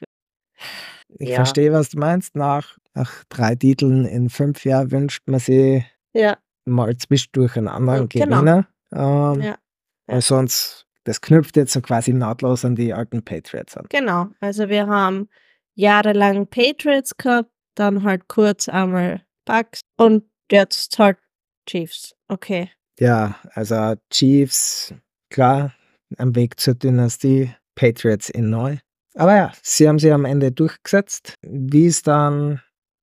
Ich 1.19 1.31
ja. 1.31 1.37
verstehe, 1.37 1.73
was 1.73 1.91
du 1.91 1.99
meinst. 1.99 2.37
Nach, 2.37 2.79
nach 2.95 3.25
drei 3.29 3.55
Titeln 3.55 4.05
in 4.05 4.31
fünf 4.31 4.65
Jahren 4.65 4.91
wünscht 4.91 5.23
man 5.27 5.41
sich 5.41 5.85
ja. 6.13 6.39
mal 6.65 6.97
zwischendurch 6.97 7.57
einen 7.57 7.69
anderen 7.69 8.09
genau. 8.09 8.37
Gewinner. 8.37 8.69
Ähm, 8.93 9.43
ja. 9.43 9.59
Weil 10.07 10.23
sonst, 10.23 10.87
das 11.05 11.21
knüpft 11.21 11.57
jetzt 11.57 11.73
so 11.73 11.81
quasi 11.81 12.13
nahtlos 12.13 12.65
an 12.65 12.77
die 12.77 12.93
alten 12.93 13.25
Patriots 13.25 13.77
an. 13.77 13.87
Genau. 13.89 14.29
Also 14.41 14.69
wir 14.69 14.87
haben 14.87 15.29
jahrelang 15.75 16.47
Patriots 16.47 17.17
gehabt, 17.17 17.51
dann 17.75 18.05
halt 18.05 18.29
kurz 18.29 18.69
einmal 18.69 19.23
Bucks 19.45 19.81
und 19.97 20.25
jetzt 20.51 20.99
halt 20.99 21.19
Chiefs. 21.67 22.15
Okay. 22.29 22.71
Ja, 23.01 23.37
also 23.55 23.95
Chiefs, 24.11 24.95
klar, 25.31 25.75
am 26.19 26.37
Weg 26.37 26.61
zur 26.61 26.75
Dynastie, 26.75 27.51
Patriots 27.75 28.29
in 28.29 28.51
neu. 28.51 28.77
Aber 29.15 29.35
ja, 29.35 29.53
sie 29.63 29.89
haben 29.89 29.99
sie 29.99 30.13
am 30.13 30.27
Ende 30.27 30.53
durchgesetzt. 30.53 31.35
Wie 31.41 31.87
ist 31.87 32.07
dann 32.07 32.61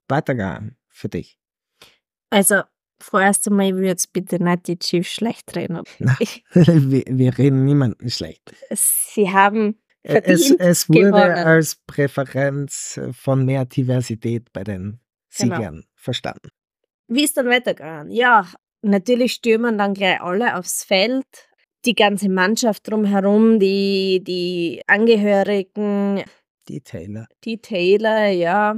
weitergegangen 0.08 0.78
für 0.88 1.10
dich? 1.10 1.40
Also, 2.30 2.62
vorerst 3.02 3.48
einmal, 3.48 3.70
ich 3.70 3.74
will 3.74 3.86
jetzt 3.86 4.14
bitte 4.14 4.42
nicht 4.42 4.68
die 4.68 4.78
Chiefs 4.78 5.14
schlecht 5.14 5.56
reden. 5.56 5.82
Na, 5.98 6.16
wir, 6.54 7.04
wir, 7.08 7.38
reden 7.40 7.66
niemanden 7.66 8.12
schlecht. 8.12 8.56
Sie 8.70 9.32
haben 9.32 9.80
es, 10.04 10.52
es 10.52 10.88
wurde 10.90 11.06
gewonnen. 11.06 11.38
als 11.38 11.76
Präferenz 11.88 13.00
von 13.14 13.46
mehr 13.46 13.66
Diversität 13.66 14.54
bei 14.54 14.64
den 14.64 15.00
genau. 15.36 15.56
Siegern 15.56 15.76
genau. 15.76 15.88
verstanden. 15.96 16.50
Wie 17.08 17.24
ist 17.24 17.36
dann 17.36 17.48
weitergegangen? 17.48 18.12
Ja, 18.12 18.48
Natürlich 18.82 19.34
stürmen 19.34 19.78
dann 19.78 19.94
gleich 19.94 20.22
alle 20.22 20.58
aufs 20.58 20.84
Feld. 20.84 21.26
Die 21.86 21.96
ganze 21.96 22.30
Mannschaft 22.30 22.90
drumherum, 22.90 23.60
die, 23.60 24.24
die 24.24 24.82
Angehörigen. 24.88 26.24
Die 26.68 26.82
Taylor. 26.82 27.28
Die 27.44 27.62
Taylor, 27.62 28.28
ja. 28.28 28.78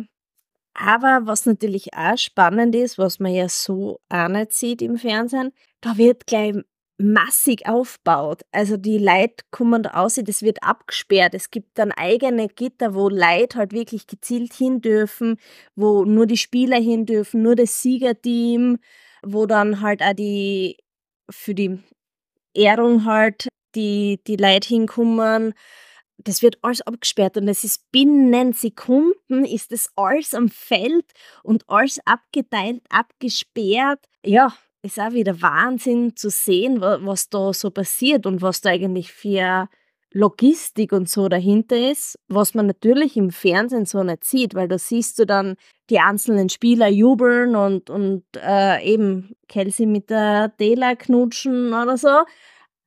Aber 0.73 1.21
was 1.23 1.45
natürlich 1.45 1.93
auch 1.93 2.17
spannend 2.17 2.75
ist, 2.75 2.97
was 2.97 3.19
man 3.19 3.33
ja 3.33 3.49
so 3.49 3.99
auch 4.09 4.27
nicht 4.29 4.53
sieht 4.53 4.81
im 4.81 4.97
Fernsehen, 4.97 5.51
da 5.81 5.97
wird 5.97 6.25
gleich 6.27 6.55
massig 6.99 7.67
aufgebaut. 7.67 8.41
Also 8.51 8.77
die 8.77 8.97
Leute 8.97 9.43
kommen 9.51 9.83
da 9.83 9.91
aus, 9.91 10.15
das 10.15 10.41
wird 10.41 10.61
abgesperrt. 10.61 11.33
Es 11.33 11.49
gibt 11.49 11.77
dann 11.79 11.91
eigene 11.91 12.49
Gitter, 12.49 12.93
wo 12.93 13.09
Leute 13.09 13.57
halt 13.57 13.71
wirklich 13.71 14.05
gezielt 14.05 14.53
hin 14.53 14.81
dürfen, 14.81 15.37
wo 15.75 16.03
nur 16.05 16.27
die 16.27 16.37
Spieler 16.37 16.79
hin 16.79 17.05
dürfen, 17.05 17.41
nur 17.41 17.55
das 17.55 17.81
Siegerteam 17.81 18.77
wo 19.23 19.45
dann 19.45 19.81
halt 19.81 20.01
auch 20.01 20.13
die 20.13 20.77
für 21.29 21.53
die 21.53 21.79
Ehrung 22.53 23.05
halt 23.05 23.47
die, 23.75 24.19
die 24.25 24.35
Leute 24.35 24.67
hinkommen. 24.67 25.53
Das 26.17 26.41
wird 26.41 26.57
alles 26.61 26.81
abgesperrt 26.81 27.37
und 27.37 27.47
es 27.47 27.63
ist 27.63 27.91
binnen 27.91 28.53
Sekunden 28.53 29.45
ist 29.45 29.71
das 29.71 29.89
alles 29.95 30.33
am 30.33 30.49
Feld 30.49 31.05
und 31.43 31.63
alles 31.67 31.99
abgeteilt, 32.05 32.81
abgesperrt. 32.89 34.03
Ja, 34.25 34.53
ist 34.81 34.99
auch 34.99 35.13
wieder 35.13 35.41
Wahnsinn 35.41 36.15
zu 36.15 36.29
sehen, 36.29 36.81
was 36.81 37.29
da 37.29 37.53
so 37.53 37.71
passiert 37.71 38.25
und 38.25 38.41
was 38.41 38.59
da 38.61 38.71
eigentlich 38.71 39.13
für 39.13 39.69
Logistik 40.11 40.91
und 40.91 41.07
so 41.07 41.29
dahinter 41.29 41.91
ist, 41.91 42.17
was 42.27 42.53
man 42.53 42.67
natürlich 42.67 43.15
im 43.15 43.29
Fernsehen 43.29 43.85
so 43.85 44.03
nicht 44.03 44.23
sieht, 44.23 44.55
weil 44.55 44.67
da 44.67 44.77
siehst 44.77 45.19
du 45.19 45.25
dann 45.25 45.55
die 45.89 45.99
einzelnen 45.99 46.49
Spieler 46.49 46.87
jubeln 46.87 47.55
und, 47.55 47.89
und 47.89 48.23
äh, 48.35 48.83
eben 48.83 49.35
Kelsey 49.47 49.85
mit 49.85 50.09
der 50.09 50.53
Taylor 50.57 50.95
knutschen 50.95 51.73
oder 51.73 51.97
so. 51.97 52.23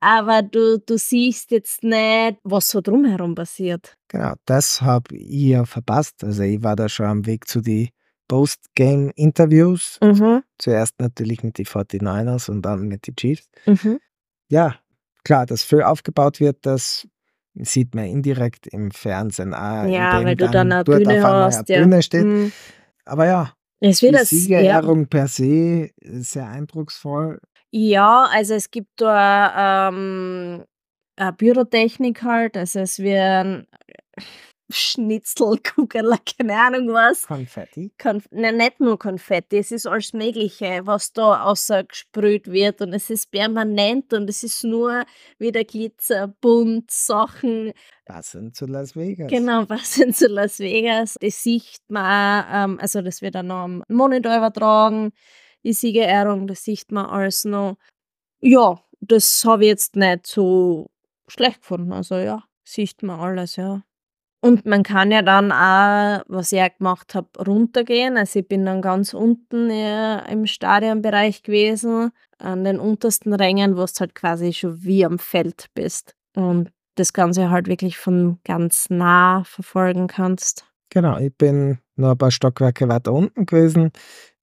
Aber 0.01 0.43
du, 0.43 0.79
du 0.79 0.99
siehst 0.99 1.53
jetzt 1.53 1.85
nicht, 1.85 2.39
was 2.43 2.69
so 2.69 2.81
drumherum 2.81 3.35
passiert. 3.37 3.97
Genau, 4.09 4.35
das 4.47 4.83
habe 4.83 5.15
ich 5.17 5.31
ja 5.51 5.65
verpasst. 5.65 6.25
Also 6.25 6.43
ich 6.43 6.63
war 6.63 6.75
da 6.77 6.89
schon 6.89 7.07
am 7.07 7.27
Weg 7.27 7.47
zu 7.47 7.61
die 7.61 7.91
Post-Game-Interviews. 8.29 9.99
Mhm. 10.03 10.43
Zuerst 10.59 11.01
natürlich 11.01 11.43
mit 11.43 11.59
den 11.59 11.67
49ers 11.67 12.51
und 12.51 12.63
dann 12.63 12.89
mit 12.89 13.07
den 13.07 13.17
Chiefs. 13.17 13.49
Mhm. 13.67 14.01
Ja, 14.49 14.77
klar, 15.25 15.47
dass 15.47 15.63
viel 15.63 15.83
aufgebaut 15.83 16.41
wird, 16.41 16.59
das 16.67 17.07
sieht 17.55 17.95
man 17.95 18.07
indirekt 18.07 18.67
im 18.69 18.91
Fernsehen 18.91 19.55
auch, 19.55 19.85
Ja, 19.87 20.25
weil 20.25 20.37
du 20.37 20.49
dann 20.49 20.73
eine 20.73 20.85
Bühne 20.85 21.23
hast. 21.23 21.69
eine 21.71 21.77
Ja. 21.77 21.83
Bühne 21.83 22.03
steht. 22.03 22.25
Mhm. 22.25 22.53
Aber 23.05 23.27
ja, 23.27 23.53
Es 23.81 23.99
die 23.99 24.07
wird 24.07 24.15
ja, 24.15 24.25
Siegerehrung 24.25 25.09
per 25.09 25.29
se 25.29 25.91
sehr 26.03 26.49
eindrucksvoll. 26.49 27.41
ja, 27.73 28.25
also 28.31 28.55
es 28.55 28.71
gibt 28.71 29.01
da 29.01 29.89
ähm, 29.89 30.65
eine 31.17 31.33
Pyrotechnik 31.33 32.23
halt, 32.23 32.57
also 32.57 32.81
es 32.81 32.99
werden 32.99 33.67
Schnitzel, 34.75 35.59
Kugeln, 35.59 36.15
keine 36.39 36.59
Ahnung 36.59 36.89
was. 36.93 37.23
Konfetti. 37.27 37.93
Konf 38.01 38.27
Nein, 38.31 38.57
nicht 38.57 38.81
nur 38.81 38.99
Konfetti, 38.99 39.59
es 39.59 39.71
ist 39.73 39.87
alles 39.87 40.13
Mögliche, 40.13 40.81
was 40.85 41.13
da 41.13 41.45
außer 41.45 41.85
gesprüht 41.85 42.51
wird 42.51 42.81
und 42.81 42.93
es 42.93 43.11
ist 43.11 43.31
permanent 43.31 44.13
und 44.13 44.29
es 44.29 44.43
ist 44.43 44.65
nur 44.65 45.05
wieder 45.39 45.65
Glitzer, 45.65 46.29
bunt, 46.41 46.91
Sachen, 46.91 47.73
Passend 48.05 48.57
zu 48.57 48.67
Las 48.67 48.97
Vegas. 48.97 49.31
genau, 49.31 49.65
passend 49.67 50.17
zu 50.17 50.27
Las 50.27 50.59
Vegas. 50.59 51.17
Das 51.21 51.43
sieht 51.43 51.81
man, 51.89 52.45
ähm, 52.51 52.79
also 52.81 53.01
das 53.01 53.23
wird 53.23 53.37
dann 53.37 53.47
noch 53.47 53.63
am 53.65 53.85
Monitor 53.89 54.37
übertragen, 54.37 55.13
die 55.65 55.73
Siegerehrung, 55.73 56.47
das 56.47 56.65
sieht 56.65 56.91
man 56.91 57.07
alles 57.07 57.45
noch. 57.45 57.77
Ja, 58.41 58.83
das 59.01 59.45
habe 59.45 59.65
ich 59.65 59.69
jetzt 59.71 59.97
nicht 59.97 60.27
so 60.27 60.91
schlecht 61.29 61.61
gefunden, 61.61 61.93
also 61.93 62.17
ja, 62.17 62.43
sieht 62.65 63.03
man 63.03 63.21
alles, 63.21 63.57
ja. 63.57 63.83
Und 64.45 64.67
man 64.67 64.83
kann 64.83 65.13
ja 65.13 65.23
dann 65.23 65.53
auch, 65.53 66.25
was 66.27 66.51
ich 66.51 66.61
auch 66.61 66.77
gemacht 66.77 67.15
habe, 67.15 67.29
runtergehen. 67.47 68.17
Also 68.17 68.41
ich 68.41 68.49
bin 68.49 68.67
dann 68.67 68.83
ganz 68.83 69.15
unten 69.15 69.71
äh, 69.71 70.31
im 70.33 70.47
Stadionbereich 70.47 71.45
gewesen, 71.45 72.11
an 72.39 72.65
den 72.65 72.81
untersten 72.81 73.35
Rängen, 73.35 73.77
wo 73.77 73.85
du 73.85 73.93
halt 74.01 74.17
quasi 74.17 74.53
schon 74.53 74.83
wie 74.83 75.05
am 75.05 75.21
Feld 75.21 75.67
bist. 75.75 76.17
Und 76.35 76.73
das 76.97 77.13
Ganze 77.13 77.51
halt 77.51 77.69
wirklich 77.69 77.99
von 77.99 78.41
ganz 78.45 78.91
nah 78.91 79.45
verfolgen 79.45 80.09
kannst. 80.09 80.67
Genau, 80.91 81.19
ich 81.19 81.35
bin 81.37 81.79
nur 81.95 82.11
ein 82.11 82.19
paar 82.19 82.33
Stockwerke 82.33 82.89
weiter 82.89 83.13
unten 83.13 83.47
gewesen, 83.47 83.93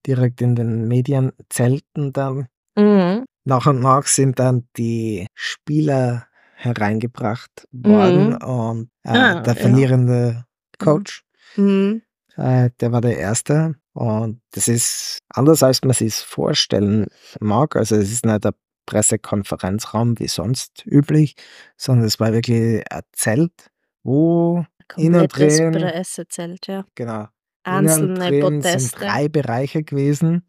direkt 0.07 0.41
in 0.41 0.55
den 0.55 0.87
Medienzelten 0.87 2.13
dann. 2.13 2.47
Mhm. 2.77 3.25
Nach 3.43 3.67
und 3.67 3.81
nach 3.81 4.05
sind 4.05 4.39
dann 4.39 4.65
die 4.77 5.27
Spieler 5.33 6.28
hereingebracht 6.59 7.67
worden 7.71 8.35
und 8.37 8.89
äh, 9.03 9.09
Ah, 9.09 9.39
der 9.41 9.53
ja. 9.55 9.59
verlierende 9.61 10.45
Coach, 10.77 11.23
Mhm. 11.55 12.01
äh, 12.35 12.69
der 12.79 12.91
war 12.91 13.01
der 13.01 13.17
Erste 13.17 13.75
und 13.93 14.41
das 14.51 14.67
ist 14.67 15.19
anders, 15.29 15.63
als 15.63 15.81
man 15.83 15.93
sich 15.93 16.15
vorstellen 16.15 17.07
mag. 17.39 17.75
Also 17.75 17.95
es 17.95 18.11
ist 18.11 18.25
nicht 18.25 18.43
der 18.43 18.53
Pressekonferenzraum 18.85 20.19
wie 20.19 20.27
sonst 20.27 20.85
üblich, 20.85 21.35
sondern 21.77 22.05
es 22.07 22.19
war 22.19 22.33
wirklich 22.33 22.83
ein 22.91 23.01
Zelt, 23.13 23.53
wo 24.03 24.65
Innen 24.97 25.27
drin. 25.27 25.71
Pressezelt, 25.71 26.67
ja. 26.67 26.85
genau 26.95 27.27
Einzelne 27.63 28.15
drin 28.15 28.61
sind 28.61 28.61
Proteste. 28.63 28.99
drei 28.99 29.27
Bereiche 29.29 29.83
gewesen. 29.83 30.43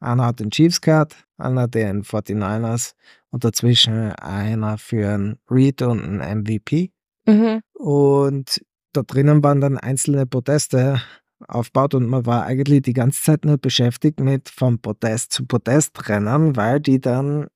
Einer 0.00 0.26
hat 0.26 0.40
den 0.40 0.50
Chiefs 0.50 0.80
gehabt, 0.80 1.16
einer 1.42 1.68
den 1.68 2.02
49ers 2.02 2.94
und 3.30 3.44
dazwischen 3.44 4.12
einer 4.12 4.78
für 4.78 5.08
einen 5.08 5.38
Reed 5.50 5.82
und 5.82 6.02
einen 6.02 6.42
MVP. 6.42 6.92
Mhm. 7.26 7.60
Und 7.74 8.64
da 8.92 9.02
drinnen 9.02 9.42
waren 9.42 9.60
dann 9.60 9.78
einzelne 9.78 10.26
Proteste 10.26 11.00
aufgebaut 11.48 11.94
und 11.94 12.06
man 12.06 12.26
war 12.26 12.44
eigentlich 12.44 12.82
die 12.82 12.92
ganze 12.92 13.22
Zeit 13.22 13.44
nur 13.44 13.58
beschäftigt 13.58 14.20
mit 14.20 14.48
von 14.48 14.80
Protest 14.80 15.32
zu 15.32 15.46
Protest 15.46 16.08
rennen, 16.08 16.56
weil 16.56 16.80
die 16.80 17.00
dann 17.00 17.48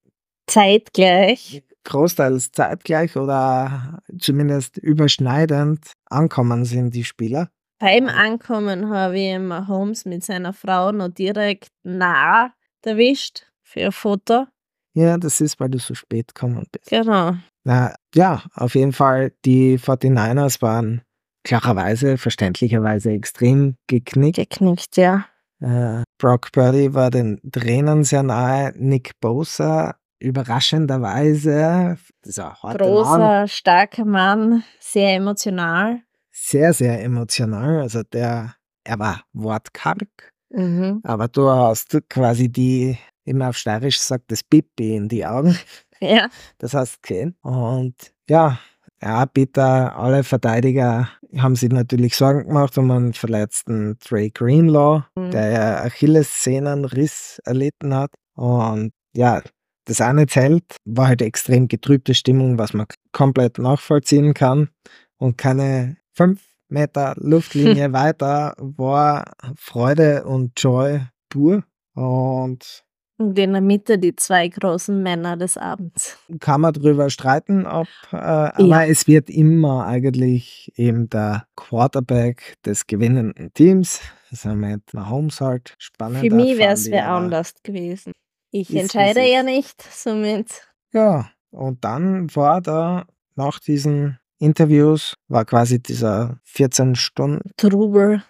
Zeitgleich. 0.47 1.63
großteils 1.85 2.53
zeitgleich 2.53 3.17
oder 3.17 4.01
zumindest 4.19 4.79
überschneidend 4.79 5.93
ankommen 6.07 6.65
sind, 6.65 6.95
die 6.95 7.05
Spieler. 7.05 7.51
Beim 7.79 8.09
Ankommen 8.09 8.89
habe 8.89 9.19
ich 9.19 9.39
Mahomes 9.39 10.05
mit 10.05 10.25
seiner 10.25 10.53
Frau 10.53 10.93
noch 10.93 11.09
direkt 11.09 11.69
nah 11.83 12.53
erwischt 12.83 13.47
für 13.77 13.87
ein 13.87 13.93
Foto. 13.93 14.47
Ja, 14.95 15.19
das 15.19 15.41
ist, 15.43 15.61
weil 15.61 15.69
du 15.69 15.79
so 15.79 15.95
spät 15.95 16.35
gekommen 16.35 16.65
bist. 16.73 16.89
Genau. 16.89 17.35
Na, 17.65 17.95
ja, 18.15 18.43
auf 18.55 18.75
jeden 18.75 18.93
Fall, 18.93 19.33
die 19.45 19.79
49ers 19.79 20.63
waren 20.63 21.03
klarerweise, 21.45 22.17
verständlicherweise 22.17 23.11
extrem 23.13 23.77
geknickt. 23.89 24.37
Geknickt, 24.39 24.97
ja. 24.97 25.27
Äh, 25.61 26.03
Brock 26.19 26.51
Purdy 26.53 26.95
war 26.95 27.11
den 27.11 27.41
Trainern 27.53 28.05
sehr 28.05 28.23
nahe. 28.23 28.73
Nick 28.77 29.13
Bosa, 29.21 29.97
überraschenderweise, 30.21 31.99
dieser 32.25 32.55
harte 32.63 32.85
Mann, 32.85 32.95
Großer, 32.95 33.49
starker 33.49 34.05
Mann, 34.05 34.63
sehr 34.81 35.15
emotional. 35.15 36.01
sehr, 36.31 36.73
sehr 36.73 37.03
emotional. 37.03 37.81
Also 37.81 38.03
der, 38.03 38.55
er 38.85 38.99
war 38.99 39.23
wortkarg, 39.33 40.33
Mhm. 40.51 41.01
aber 41.05 41.29
du 41.29 41.49
hast 41.51 41.99
quasi 42.09 42.49
die, 42.51 42.97
immer 43.27 43.51
auf 43.51 43.57
Steirisch 43.59 44.01
sagt, 44.01 44.31
das 44.31 44.43
Pipi 44.43 44.97
in 44.97 45.09
die 45.09 45.27
Augen. 45.27 45.57
Ja. 45.99 46.29
Das 46.59 46.75
hast 46.75 47.03
gesehen. 47.03 47.37
Und 47.41 47.95
ja, 48.29 48.59
ja, 49.01 49.25
bitte, 49.25 49.63
alle 49.65 50.25
Verteidiger 50.25 51.09
haben 51.39 51.57
sich 51.57 51.71
natürlich 51.71 52.15
Sorgen 52.15 52.49
gemacht 52.49 52.77
um 52.77 52.91
einen 52.91 53.15
verletzten 53.15 53.99
Trey 53.99 54.29
Greenlaw, 54.29 55.05
Mhm. 55.17 55.31
der 55.31 55.51
ja 55.53 55.85
Achillessehnenriss 55.85 57.41
erlitten 57.45 57.95
hat. 57.95 58.11
Und 58.35 58.93
ja, 59.15 59.41
das 59.87 60.03
eine 60.03 60.27
Zelt 60.27 60.65
war 60.85 61.09
halt 61.09 61.23
extrem 61.23 61.67
getrübte 61.69 62.13
Stimmung, 62.15 62.59
was 62.59 62.75
man 62.75 62.87
komplett 63.13 63.59
nachvollziehen 63.59 64.35
kann. 64.35 64.69
Und 65.17 65.39
keine 65.39 65.97
fünf 66.13 66.43
Meter 66.69 67.15
Luftlinie 67.17 67.93
weiter 67.95 68.55
war 68.59 69.33
Freude 69.57 70.25
und 70.25 70.61
Joy 70.61 71.01
pur. 71.31 71.65
Und 71.95 72.85
Und 73.19 73.39
in 73.39 73.53
der 73.53 73.63
Mitte 73.63 73.99
die 73.99 74.15
zwei 74.15 74.49
großen 74.49 75.03
Männer 75.03 75.39
des 75.39 75.57
Abends. 75.57 76.19
kann 76.39 76.61
man 76.61 76.75
drüber 76.75 77.09
streiten, 77.09 77.67
ob, 77.67 77.87
äh, 78.13 78.17
aber 78.17 78.89
es 78.89 79.07
wird 79.07 79.31
immer 79.31 79.87
eigentlich 79.87 80.71
eben 80.77 81.09
der 81.09 81.47
Quarterback 81.57 82.57
des 82.65 82.87
gewinnenden 82.87 83.55
Teams, 83.55 84.01
also 84.31 84.51
mit 84.51 84.93
Mahomes 84.93 85.41
halt 85.41 85.75
spannend. 85.79 86.21
Für 86.21 86.35
mich 86.35 86.59
wäre 86.59 86.75
es 86.75 86.91
wer 86.91 87.09
anders 87.09 87.55
gewesen. 87.63 88.13
Ich 88.51 88.75
entscheide 88.75 89.23
ja 89.23 89.43
nicht, 89.43 89.83
somit. 89.83 90.67
Ja, 90.93 91.31
und 91.51 91.85
dann 91.85 92.35
war 92.35 92.61
da 92.61 93.07
nach 93.35 93.59
diesen 93.59 94.19
Interviews, 94.39 95.15
war 95.29 95.45
quasi 95.45 95.81
dieser 95.81 96.39
14-Stunden-Tag 96.47 97.57
Trubel. 97.57 98.23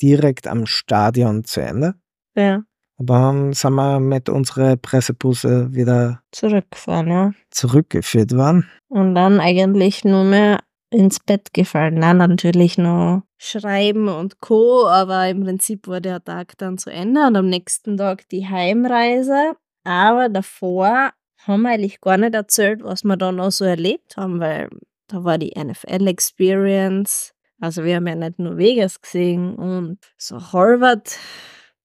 direkt 0.00 0.46
am 0.48 0.66
Stadion 0.66 1.44
zu 1.44 1.60
Ende. 1.60 1.94
Ja. 2.34 2.62
Und 2.98 3.10
dann 3.10 3.52
sind 3.52 3.74
wir 3.74 4.00
mit 4.00 4.28
unserer 4.28 4.76
Pressebusse 4.76 5.72
wieder 5.72 6.20
Zurückgefahren, 6.32 7.08
ja. 7.08 7.32
zurückgeführt 7.50 8.32
worden. 8.32 8.68
Und 8.88 9.14
dann 9.14 9.40
eigentlich 9.40 10.04
nur 10.04 10.24
mehr 10.24 10.58
ins 10.90 11.20
Bett 11.20 11.52
gefallen. 11.54 11.94
Nein, 11.94 12.16
natürlich 12.16 12.76
noch 12.76 13.22
schreiben 13.36 14.08
und 14.08 14.40
Co. 14.40 14.86
Aber 14.88 15.28
im 15.28 15.44
Prinzip 15.44 15.86
war 15.86 16.00
der 16.00 16.22
Tag 16.22 16.58
dann 16.58 16.76
zu 16.76 16.90
Ende 16.90 17.26
und 17.26 17.36
am 17.36 17.48
nächsten 17.48 17.96
Tag 17.96 18.28
die 18.30 18.48
Heimreise. 18.48 19.54
Aber 19.84 20.28
davor 20.28 21.12
haben 21.46 21.62
wir 21.62 21.70
eigentlich 21.70 22.00
gar 22.00 22.16
nicht 22.16 22.34
erzählt, 22.34 22.82
was 22.82 23.04
wir 23.04 23.16
da 23.16 23.30
noch 23.30 23.52
so 23.52 23.64
erlebt 23.64 24.16
haben, 24.16 24.40
weil 24.40 24.68
da 25.06 25.24
war 25.24 25.38
die 25.38 25.54
NFL-Experience. 25.56 27.32
Also 27.60 27.84
wir 27.84 27.96
haben 27.96 28.06
ja 28.06 28.14
nicht 28.14 28.38
nur 28.38 28.56
Vegas 28.56 29.00
gesehen 29.00 29.54
und 29.54 29.98
so 30.16 30.40
Harvard, 30.52 31.16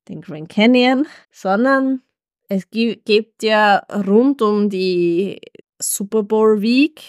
den 0.09 0.21
Grand 0.21 0.49
Canyon, 0.49 1.05
sondern 1.31 2.01
es 2.49 2.69
gi- 2.69 3.01
gibt 3.05 3.43
ja 3.43 3.77
rund 4.07 4.41
um 4.41 4.69
die 4.69 5.39
Super 5.81 6.23
Bowl 6.23 6.61
Week 6.61 7.01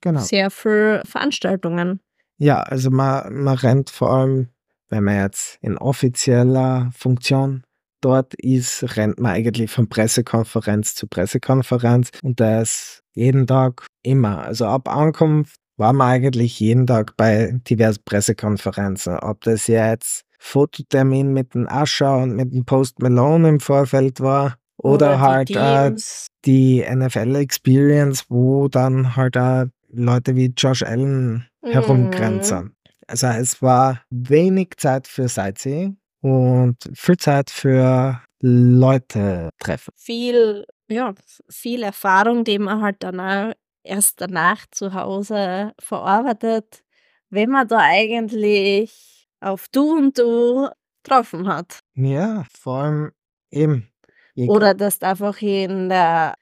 Genau. 0.00 0.20
sehr 0.20 0.50
viele 0.50 1.02
Veranstaltungen. 1.04 2.00
Ja, 2.38 2.60
also 2.60 2.90
man, 2.90 3.32
man 3.42 3.56
rennt 3.56 3.88
vor 3.90 4.10
allem, 4.12 4.48
wenn 4.88 5.04
man 5.04 5.16
jetzt 5.20 5.58
in 5.60 5.78
offizieller 5.78 6.90
Funktion 6.96 7.62
dort 8.00 8.34
ist, 8.34 8.96
rennt 8.96 9.20
man 9.20 9.32
eigentlich 9.32 9.70
von 9.70 9.88
Pressekonferenz 9.88 10.94
zu 10.96 11.06
Pressekonferenz 11.06 12.10
und 12.22 12.40
das 12.40 13.00
jeden 13.14 13.46
Tag 13.46 13.86
immer. 14.02 14.38
Also 14.42 14.66
ab 14.66 14.88
Ankunft 14.88 15.54
war 15.76 15.92
man 15.92 16.08
eigentlich 16.08 16.58
jeden 16.58 16.86
Tag 16.86 17.16
bei 17.16 17.52
diversen 17.68 18.02
Pressekonferenzen. 18.04 19.18
Ob 19.20 19.40
das 19.42 19.68
jetzt 19.68 20.24
Fototermin 20.44 21.32
mit 21.32 21.54
dem 21.54 21.68
Ascher 21.68 22.18
und 22.18 22.34
mit 22.34 22.52
dem 22.52 22.64
Post 22.64 23.00
Malone 23.00 23.48
im 23.48 23.60
Vorfeld 23.60 24.20
war. 24.20 24.56
Oder, 24.76 25.12
Oder 25.12 25.14
die 25.14 25.20
halt 25.20 25.50
äh, 25.50 25.88
Teams. 25.90 26.26
die 26.44 26.84
NFL 26.84 27.36
Experience, 27.36 28.24
wo 28.28 28.66
dann 28.68 29.14
halt 29.14 29.36
auch 29.36 29.66
Leute 29.92 30.34
wie 30.34 30.52
Josh 30.56 30.82
Allen 30.82 31.46
Mhm. 31.64 31.68
herumgrenzen. 31.70 32.74
Also 33.06 33.28
es 33.28 33.62
war 33.62 34.02
wenig 34.10 34.70
Zeit 34.78 35.06
für 35.06 35.28
Sightseeing 35.28 35.96
und 36.22 36.76
viel 36.92 37.16
Zeit 37.18 37.50
für 37.50 38.20
Leute 38.40 39.50
treffen. 39.60 39.92
viel, 39.96 40.64
ja, 40.88 41.14
viel 41.48 41.84
Erfahrung, 41.84 42.42
die 42.42 42.58
man 42.58 42.82
halt 42.82 42.96
dann 43.04 43.20
auch 43.20 43.52
erst 43.84 44.20
danach 44.20 44.66
zu 44.72 44.92
Hause 44.92 45.72
verarbeitet, 45.78 46.82
wenn 47.30 47.50
man 47.50 47.68
da 47.68 47.78
eigentlich 47.78 49.11
auf 49.42 49.68
Du 49.68 49.96
und 49.96 50.18
Du 50.18 50.68
getroffen 51.02 51.48
hat. 51.48 51.80
Ja, 51.94 52.44
vor 52.52 52.78
allem 52.78 53.12
eben. 53.50 53.88
Oder 54.36 54.74
dass 54.74 54.98
du 54.98 55.06
einfach 55.06 55.42
in 55.42 55.88
der 55.88 56.34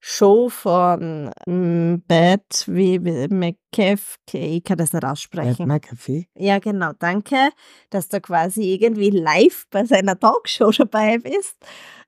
Show 0.00 0.50
von 0.50 1.30
mm, 1.46 2.02
Bad 2.06 2.64
wie 2.66 3.02
wie 3.02 3.26
McCaff, 3.28 4.16
ich 4.32 4.62
kann 4.62 4.76
das 4.76 4.92
nicht 4.92 5.04
aussprechen. 5.04 5.66
McAfee. 5.66 6.28
Ja, 6.34 6.58
genau, 6.58 6.92
danke, 6.98 7.50
dass 7.88 8.08
du 8.08 8.20
quasi 8.20 8.74
irgendwie 8.74 9.08
live 9.10 9.64
bei 9.70 9.84
seiner 9.84 10.18
Talkshow 10.18 10.70
dabei 10.70 11.18
bist. 11.18 11.56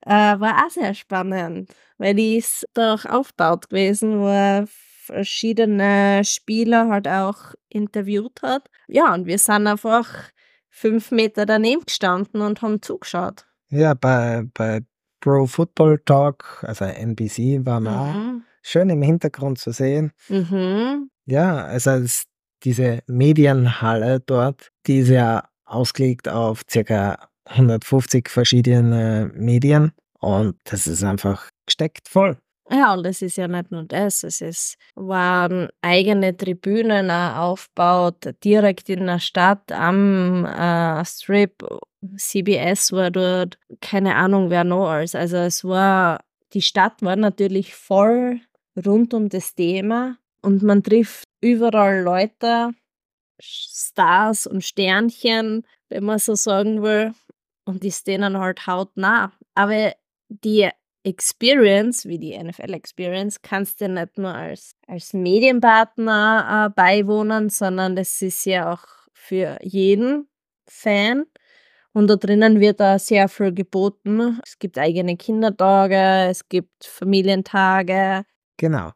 Äh, 0.03 0.11
war 0.11 0.67
auch 0.67 0.71
sehr 0.71 0.93
spannend, 0.93 1.75
weil 1.97 2.15
die 2.15 2.37
ist 2.37 2.67
doch 2.75 3.07
aufgebaut 3.07 3.71
gewesen, 3.71 4.21
wo 4.21 4.29
er 4.29 4.67
verschiedene 4.69 6.23
Spieler 6.25 6.89
halt 6.89 7.09
auch 7.09 7.55
interviewt 7.71 8.43
hat. 8.43 8.69
Ja, 8.89 9.15
und 9.15 9.25
wir 9.27 9.39
sind 9.39 9.67
einfach 9.67 10.31
fünf 10.77 11.11
Meter 11.11 11.47
daneben 11.47 11.83
gestanden 11.87 12.43
und 12.43 12.61
haben 12.61 12.83
zugeschaut. 12.83 13.47
Ja, 13.71 13.95
bei, 13.95 14.45
bei 14.53 14.83
Pro 15.21 15.47
Football 15.47 16.01
Talk, 16.05 16.63
also 16.67 16.85
NBC, 16.85 17.65
war 17.65 17.81
man 17.81 17.95
auch 17.95 18.15
Mhm. 18.15 18.43
schön 18.63 18.91
im 18.91 19.01
Hintergrund 19.03 19.59
zu 19.59 19.71
sehen. 19.73 20.13
Mhm. 20.29 21.11
Ja, 21.25 21.65
also 21.65 21.91
es, 21.93 22.25
diese 22.63 23.01
Medienhalle 23.07 24.21
dort, 24.21 24.71
die 24.87 24.99
ist 24.99 25.09
ja 25.09 25.49
ausgelegt 25.65 26.29
auf 26.29 26.63
circa 26.71 27.29
150 27.47 28.29
verschiedene 28.29 29.31
Medien 29.35 29.93
und 30.21 30.57
das 30.65 30.87
ist 30.87 31.03
einfach 31.03 31.49
gesteckt 31.65 32.09
voll. 32.09 32.37
Ja, 32.69 32.95
und 32.95 33.07
es 33.07 33.23
ist 33.23 33.37
ja 33.37 33.47
nicht 33.47 33.71
nur 33.71 33.85
das, 33.85 34.25
es 34.25 34.41
ist, 34.41 34.77
waren 34.97 35.69
eigene 35.83 36.37
Tribünen 36.37 37.11
aufgebaut, 37.11 38.35
direkt 38.43 38.89
in 38.89 39.07
der 39.07 39.21
Stadt 39.21 39.71
am 39.71 40.45
äh, 40.45 41.05
Strip. 41.05 41.65
CBS 42.17 42.93
war 42.93 43.11
dort, 43.11 43.59
keine 43.81 44.17
Ahnung, 44.17 44.51
wer 44.51 44.65
noch 44.65 44.89
alles. 44.89 45.15
Also 45.15 45.37
es 45.39 45.65
war, 45.65 46.21
die 46.55 46.63
Stadt 46.63 47.03
war 47.03 47.17
natürlich 47.17 47.75
voll 47.75 48.41
rund 48.85 49.15
um 49.15 49.29
das 49.29 49.55
Thema 49.55 50.17
und 50.43 50.63
man 50.63 50.83
trifft 50.83 51.29
überall 51.41 52.03
Leute, 52.03 52.71
Stars 53.41 54.47
und 54.47 54.65
Sternchen, 54.65 55.65
wenn 55.89 56.05
man 56.05 56.19
so 56.19 56.35
sagen 56.35 56.83
will, 56.83 57.13
und 57.65 57.83
die 57.83 57.93
stehen 57.93 58.39
halt 58.39 58.67
hautnah. 58.67 59.33
Aber 59.55 59.93
die 60.29 60.71
Experience, 61.07 62.05
wie 62.07 62.19
die 62.19 62.37
NFL 62.37 62.75
Experience, 62.75 63.41
kannst 63.41 63.81
du 63.81 63.89
nicht 63.89 64.19
nur 64.19 64.35
als, 64.35 64.75
als 64.89 65.13
Medienpartner 65.13 66.67
äh, 66.67 66.75
beiwohnen, 66.75 67.49
sondern 67.49 67.95
das 67.95 68.21
ist 68.23 68.45
ja 68.45 68.73
auch 68.73 68.85
für 69.13 69.57
jeden 69.63 70.29
Fan. 70.69 71.27
Und 71.93 72.09
da 72.09 72.17
drinnen 72.17 72.59
wird 72.59 72.81
da 72.81 72.99
sehr 72.99 73.29
viel 73.29 73.55
geboten. 73.55 74.41
Es 74.45 74.59
gibt 74.59 74.79
eigene 74.79 75.17
Kindertage, 75.17 76.29
es 76.29 76.49
gibt 76.49 76.85
Familientage. 76.85 78.25
Genau. 78.57 78.91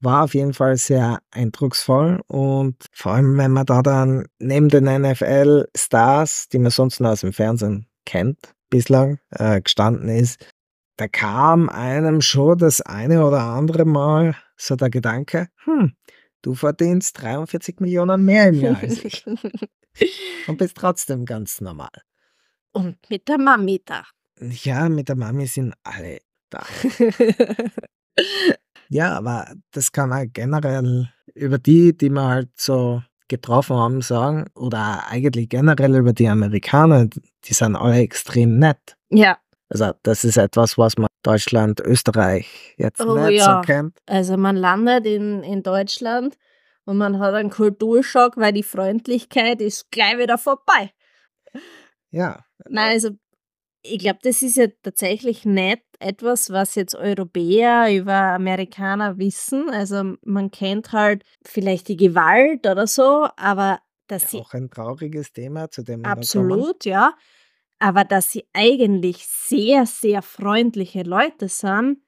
War 0.00 0.24
auf 0.24 0.34
jeden 0.34 0.52
Fall 0.52 0.76
sehr 0.76 1.18
eindrucksvoll 1.30 2.20
und 2.28 2.76
vor 2.92 3.12
allem, 3.12 3.38
wenn 3.38 3.50
man 3.50 3.66
da 3.66 3.82
dann 3.82 4.26
neben 4.38 4.68
den 4.68 4.84
NFL-Stars, 4.84 6.48
die 6.50 6.58
man 6.58 6.70
sonst 6.70 7.00
nur 7.00 7.10
aus 7.10 7.22
dem 7.22 7.32
Fernsehen 7.32 7.86
kennt, 8.04 8.54
bislang 8.70 9.18
äh, 9.30 9.60
gestanden 9.60 10.08
ist, 10.08 10.38
da 10.98 11.08
kam 11.08 11.68
einem 11.68 12.20
schon 12.20 12.58
das 12.58 12.80
eine 12.80 13.24
oder 13.24 13.40
andere 13.40 13.84
Mal 13.84 14.34
so 14.56 14.76
der 14.76 14.90
Gedanke, 14.90 15.48
hm, 15.64 15.94
du 16.42 16.54
verdienst 16.54 17.22
43 17.22 17.80
Millionen 17.80 18.24
mehr 18.24 18.48
im 18.48 18.54
Jahr 18.54 18.78
als 18.82 19.04
ich 19.04 19.24
und 20.48 20.58
bist 20.58 20.76
trotzdem 20.76 21.24
ganz 21.24 21.60
normal. 21.60 22.02
Und 22.72 22.98
mit 23.08 23.28
der 23.28 23.38
Mami 23.38 23.80
da. 23.84 24.04
Ja, 24.40 24.88
mit 24.88 25.08
der 25.08 25.16
Mami 25.16 25.46
sind 25.46 25.74
alle 25.82 26.18
da. 26.50 26.64
Ja, 28.90 29.16
aber 29.18 29.52
das 29.72 29.92
kann 29.92 30.08
man 30.08 30.32
generell 30.32 31.10
über 31.34 31.58
die, 31.58 31.96
die 31.96 32.08
wir 32.08 32.26
halt 32.26 32.48
so 32.56 33.02
getroffen 33.28 33.76
haben, 33.76 34.00
sagen, 34.00 34.46
oder 34.54 35.06
eigentlich 35.08 35.50
generell 35.50 35.94
über 35.96 36.14
die 36.14 36.28
Amerikaner, 36.28 37.06
die 37.06 37.52
sind 37.52 37.76
alle 37.76 37.98
extrem 37.98 38.58
nett. 38.58 38.96
ja, 39.10 39.38
Also 39.68 39.92
das 40.02 40.24
ist 40.24 40.36
etwas, 40.36 40.78
was 40.78 40.96
man 40.96 41.08
Deutschland, 41.22 41.80
Österreich 41.80 42.74
jetzt 42.78 43.00
Oh 43.00 43.14
nicht 43.14 43.38
ja. 43.38 43.60
so 43.60 43.66
kennt. 43.66 43.98
also 44.06 44.36
man 44.36 44.56
landet 44.56 45.04
in, 45.06 45.42
in 45.42 45.62
Deutschland 45.62 46.38
und 46.84 46.96
man 46.96 47.18
hat 47.18 47.34
einen 47.34 47.50
Kulturschock, 47.50 48.36
weil 48.36 48.52
die 48.52 48.62
Freundlichkeit 48.62 49.60
ist 49.60 49.90
gleich 49.90 50.18
wieder 50.18 50.38
vorbei. 50.38 50.92
Ja, 52.10 52.44
Nein, 52.68 52.92
also 52.92 53.10
ich 53.82 53.98
glaube, 53.98 54.18
das 54.22 54.42
ist 54.42 54.56
ja 54.56 54.66
tatsächlich 54.82 55.44
nicht 55.44 55.82
etwas, 56.00 56.50
was 56.50 56.74
jetzt 56.74 56.94
Europäer 56.94 57.94
über 57.94 58.14
Amerikaner 58.14 59.18
wissen. 59.18 59.70
Also 59.70 60.14
man 60.22 60.50
kennt 60.50 60.92
halt 60.92 61.24
vielleicht 61.44 61.88
die 61.88 61.96
Gewalt 61.96 62.66
oder 62.66 62.86
so, 62.86 63.28
aber 63.36 63.80
dass 64.08 64.30
sie 64.30 64.38
auch 64.38 64.54
ein 64.54 64.70
trauriges 64.70 65.32
Thema, 65.32 65.70
zu 65.70 65.82
dem 65.82 66.02
kommen. 66.02 66.12
absolut, 66.12 66.84
ja, 66.84 67.12
aber 67.78 68.04
dass 68.04 68.32
sie 68.32 68.44
eigentlich 68.52 69.26
sehr, 69.26 69.86
sehr 69.86 70.22
freundliche 70.22 71.02
Leute 71.02 71.48
sind, 71.48 71.98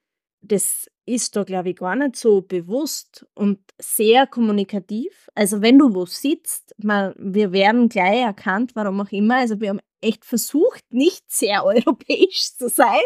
das 0.41 0.89
ist 1.05 1.35
da, 1.35 1.43
glaube 1.43 1.69
ich, 1.69 1.75
gar 1.75 1.95
nicht 1.95 2.15
so 2.15 2.41
bewusst 2.41 3.25
und 3.33 3.59
sehr 3.79 4.27
kommunikativ. 4.27 5.29
Also 5.35 5.61
wenn 5.61 5.77
du 5.77 5.93
wo 5.93 6.05
sitzt, 6.05 6.75
man, 6.77 7.13
wir 7.17 7.51
werden 7.51 7.89
gleich 7.89 8.21
erkannt, 8.21 8.71
warum 8.75 9.01
auch 9.01 9.11
immer. 9.11 9.37
Also 9.37 9.59
wir 9.59 9.69
haben 9.69 9.81
echt 10.01 10.25
versucht, 10.25 10.83
nicht 10.89 11.31
sehr 11.31 11.63
europäisch 11.65 12.55
zu 12.57 12.69
sein. 12.69 13.01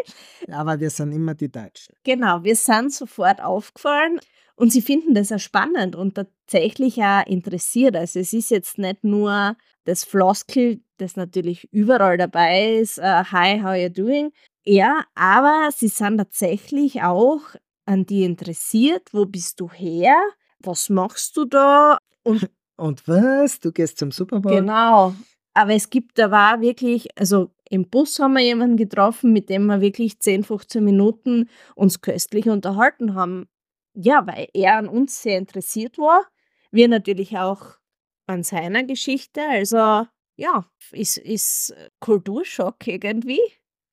Aber 0.50 0.78
wir 0.80 0.90
sind 0.90 1.12
immer 1.12 1.34
die 1.34 1.50
Deutschen. 1.50 1.94
Genau, 2.04 2.42
wir 2.42 2.56
sind 2.56 2.92
sofort 2.92 3.42
aufgefallen 3.42 4.20
und 4.56 4.72
sie 4.72 4.82
finden 4.82 5.14
das 5.14 5.32
auch 5.32 5.38
spannend 5.38 5.94
und 5.96 6.14
tatsächlich 6.14 7.02
auch 7.02 7.26
interessiert. 7.26 7.96
Also 7.96 8.20
es 8.20 8.32
ist 8.32 8.50
jetzt 8.50 8.78
nicht 8.78 9.04
nur 9.04 9.56
das 9.84 10.04
Floskel, 10.04 10.80
das 10.98 11.16
natürlich 11.16 11.68
überall 11.72 12.16
dabei 12.18 12.76
ist, 12.76 12.98
äh, 12.98 13.24
hi, 13.24 13.62
how 13.62 13.76
you 13.76 13.88
doing? 13.88 14.32
Ja, 14.64 15.04
aber 15.14 15.70
sie 15.74 15.88
sind 15.88 16.18
tatsächlich 16.18 17.02
auch 17.02 17.42
an 17.84 18.04
die 18.04 18.24
interessiert. 18.24 19.12
Wo 19.12 19.26
bist 19.26 19.60
du 19.60 19.70
her? 19.70 20.16
Was 20.58 20.88
machst 20.88 21.36
du 21.36 21.44
da? 21.44 21.98
Und 22.24 22.50
Und 22.76 23.08
was? 23.08 23.60
Du 23.60 23.72
gehst 23.72 23.98
zum 23.98 24.10
Super 24.10 24.40
Bowl? 24.40 24.54
Genau. 24.54 25.14
Aber 25.54 25.72
es 25.72 25.88
gibt, 25.88 26.18
da 26.18 26.30
war 26.30 26.60
wirklich, 26.60 27.08
also 27.18 27.50
im 27.70 27.88
Bus 27.88 28.18
haben 28.18 28.34
wir 28.34 28.42
jemanden 28.42 28.76
getroffen, 28.76 29.32
mit 29.32 29.48
dem 29.48 29.66
wir 29.66 29.80
wirklich 29.80 30.20
10, 30.20 30.44
15 30.44 30.84
Minuten 30.84 31.48
uns 31.74 32.02
köstlich 32.02 32.48
unterhalten 32.48 33.14
haben. 33.14 33.48
Ja, 33.96 34.26
weil 34.26 34.48
er 34.52 34.76
an 34.76 34.88
uns 34.88 35.22
sehr 35.22 35.38
interessiert 35.38 35.96
war. 35.98 36.26
Wir 36.70 36.86
natürlich 36.88 37.38
auch 37.38 37.78
an 38.26 38.42
seiner 38.42 38.84
Geschichte. 38.84 39.40
Also 39.48 40.06
ja, 40.36 40.66
ist, 40.92 41.16
ist 41.16 41.74
Kulturschock 42.00 42.86
irgendwie. 42.86 43.40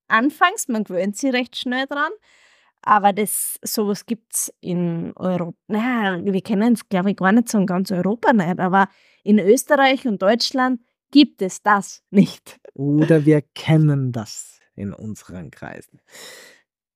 Anfangs, 0.09 0.67
man 0.67 0.83
gewöhnt 0.83 1.15
sich 1.17 1.31
recht 1.33 1.55
schnell 1.55 1.87
dran. 1.87 2.11
Aber 2.81 3.13
das, 3.13 3.57
sowas 3.63 4.05
gibt 4.05 4.33
es 4.33 4.53
in 4.59 5.13
Europa. 5.15 5.57
Naja, 5.67 6.19
wir 6.21 6.41
kennen 6.41 6.73
es, 6.73 6.89
glaube 6.89 7.11
ich, 7.11 7.15
gar 7.15 7.31
nicht 7.31 7.47
so 7.47 7.57
in 7.57 7.65
ganz 7.65 7.91
Europa 7.91 8.33
nicht. 8.33 8.59
Aber 8.59 8.89
in 9.23 9.39
Österreich 9.39 10.05
und 10.05 10.21
Deutschland 10.21 10.81
gibt 11.11 11.41
es 11.41 11.61
das 11.61 12.03
nicht. 12.09 12.59
Oder 12.73 13.25
wir 13.25 13.41
kennen 13.41 14.11
das 14.11 14.59
in 14.75 14.91
unseren 14.91 15.49
Kreisen. 15.49 16.01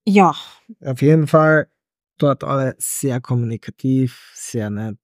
Ja, 0.06 0.36
Auf 0.84 1.02
jeden 1.02 1.28
Fall 1.28 1.70
dort 2.18 2.44
alle 2.44 2.76
sehr 2.78 3.22
kommunikativ, 3.22 4.32
sehr 4.36 4.70
nett. 4.70 4.98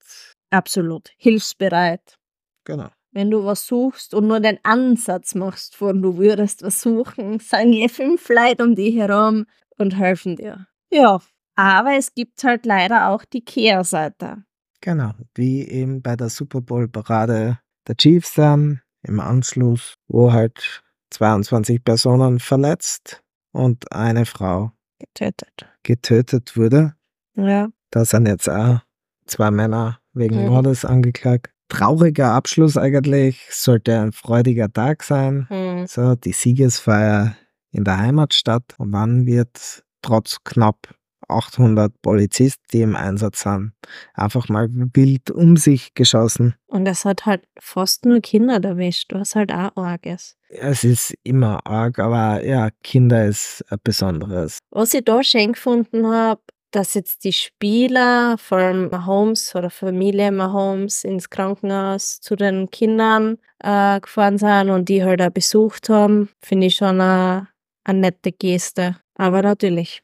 absolut. 0.51 1.09
Hilfsbereit. 1.17 2.17
Genau. 2.65 2.89
Wenn 3.11 3.29
du 3.29 3.45
was 3.45 3.67
suchst 3.67 4.13
und 4.13 4.27
nur 4.27 4.39
den 4.39 4.59
Ansatz 4.63 5.35
machst 5.35 5.75
von 5.75 6.01
du 6.01 6.17
würdest 6.17 6.63
was 6.63 6.81
suchen, 6.81 7.39
sagen 7.39 7.73
je 7.73 7.87
fünf 7.87 8.27
Leute 8.29 8.63
um 8.63 8.75
dich 8.75 8.95
herum 8.95 9.45
und 9.77 9.97
helfen 9.97 10.35
dir. 10.35 10.67
Ja, 10.91 11.21
aber 11.55 11.95
es 11.95 12.13
gibt 12.13 12.43
halt 12.43 12.65
leider 12.65 13.09
auch 13.09 13.25
die 13.25 13.43
Kehrseite. 13.43 14.43
Genau. 14.81 15.11
Wie 15.35 15.67
eben 15.67 16.01
bei 16.01 16.15
der 16.15 16.29
Super 16.29 16.61
Bowl 16.61 16.87
Parade 16.87 17.59
der 17.87 17.95
Chiefs 17.95 18.33
dann 18.33 18.81
im 19.03 19.19
Anschluss, 19.19 19.95
wo 20.07 20.31
halt 20.31 20.83
22 21.11 21.83
Personen 21.83 22.39
verletzt 22.39 23.21
und 23.51 23.91
eine 23.91 24.25
Frau 24.25 24.71
Getötet. 24.99 25.69
getötet 25.83 26.57
wurde. 26.57 26.95
Ja. 27.35 27.69
Da 27.91 28.05
sind 28.05 28.27
jetzt 28.27 28.49
auch 28.49 28.79
zwei 29.25 29.51
Männer 29.51 29.99
wegen 30.13 30.43
Mhm. 30.43 30.49
Mordes 30.49 30.85
angeklagt. 30.85 31.51
Trauriger 31.69 32.31
Abschluss 32.33 32.77
eigentlich, 32.77 33.47
sollte 33.49 33.99
ein 33.99 34.11
freudiger 34.11 34.71
Tag 34.71 35.03
sein. 35.03 35.47
Hm. 35.49 35.87
So, 35.87 36.15
die 36.15 36.33
Siegesfeier 36.33 37.35
in 37.71 37.83
der 37.83 37.97
Heimatstadt. 37.97 38.75
Und 38.77 38.91
wann 38.93 39.25
wird 39.25 39.83
trotz 40.01 40.37
knapp 40.43 40.93
800 41.29 41.91
Polizisten, 42.01 42.63
die 42.73 42.81
im 42.81 42.95
Einsatz 42.95 43.41
sind, 43.41 43.71
einfach 44.13 44.49
mal 44.49 44.67
wild 44.69 45.31
um 45.31 45.57
sich 45.57 45.93
geschossen. 45.95 46.53
Und 46.67 46.85
es 46.85 47.05
hat 47.05 47.25
halt 47.25 47.47
fast 47.59 48.05
nur 48.05 48.19
Kinder 48.19 48.61
erwischt, 48.63 49.13
was 49.13 49.33
halt 49.33 49.51
auch 49.51 49.75
arg 49.75 50.05
ist. 50.05 50.37
Es 50.49 50.83
ist 50.83 51.15
immer 51.23 51.65
arg, 51.65 51.97
aber 51.97 52.45
ja, 52.45 52.69
Kinder 52.83 53.25
ist 53.25 53.63
ein 53.69 53.79
besonderes. 53.83 54.59
Was 54.69 54.93
ich 54.93 55.05
da 55.05 55.23
schön 55.23 55.53
gefunden 55.53 56.05
habe, 56.05 56.41
dass 56.75 56.95
jetzt 56.95 57.23
die 57.23 57.33
Spieler, 57.33 58.35
allem 58.49 58.89
Mahomes 58.89 59.55
oder 59.55 59.69
Familie 59.69 60.31
Mahomes, 60.31 61.03
ins 61.03 61.29
Krankenhaus 61.29 62.19
zu 62.19 62.35
den 62.35 62.69
Kindern 62.71 63.37
äh, 63.59 63.99
gefahren 63.99 64.37
sind 64.39 64.71
und 64.71 64.89
die 64.89 65.03
halt 65.03 65.21
auch 65.21 65.29
besucht 65.29 65.89
haben, 65.89 66.29
finde 66.41 66.67
ich 66.67 66.75
schon 66.75 66.99
eine, 66.99 67.47
eine 67.83 67.99
nette 67.99 68.31
Geste. 68.31 68.97
Aber 69.15 69.43
natürlich. 69.43 70.01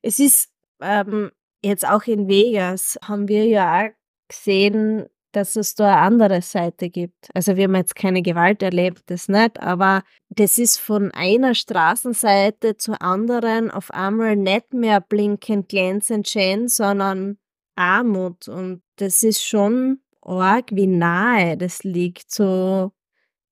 Es 0.00 0.18
ist 0.18 0.48
ähm, 0.80 1.30
jetzt 1.62 1.86
auch 1.86 2.04
in 2.04 2.28
Vegas, 2.28 2.98
haben 3.02 3.28
wir 3.28 3.44
ja 3.44 3.82
auch 3.82 3.90
gesehen, 4.28 5.06
dass 5.38 5.54
es 5.54 5.76
da 5.76 5.92
eine 5.92 5.98
andere 5.98 6.42
Seite 6.42 6.90
gibt. 6.90 7.28
Also 7.32 7.56
wir 7.56 7.64
haben 7.64 7.76
jetzt 7.76 7.94
keine 7.94 8.22
Gewalt 8.22 8.60
erlebt, 8.60 9.04
das 9.06 9.28
nicht, 9.28 9.60
aber 9.62 10.02
das 10.30 10.58
ist 10.58 10.78
von 10.78 11.12
einer 11.12 11.54
Straßenseite 11.54 12.76
zur 12.76 13.00
anderen 13.00 13.70
auf 13.70 13.92
einmal 13.92 14.34
nicht 14.34 14.74
mehr 14.74 15.00
blinkend, 15.00 15.68
glänzend 15.68 16.28
schön, 16.28 16.66
sondern 16.66 17.38
Armut. 17.76 18.48
Und 18.48 18.82
das 18.96 19.22
ist 19.22 19.44
schon 19.44 20.00
arg, 20.22 20.70
wie 20.72 20.88
nahe 20.88 21.56
das 21.56 21.84
liegt. 21.84 22.32
So 22.32 22.90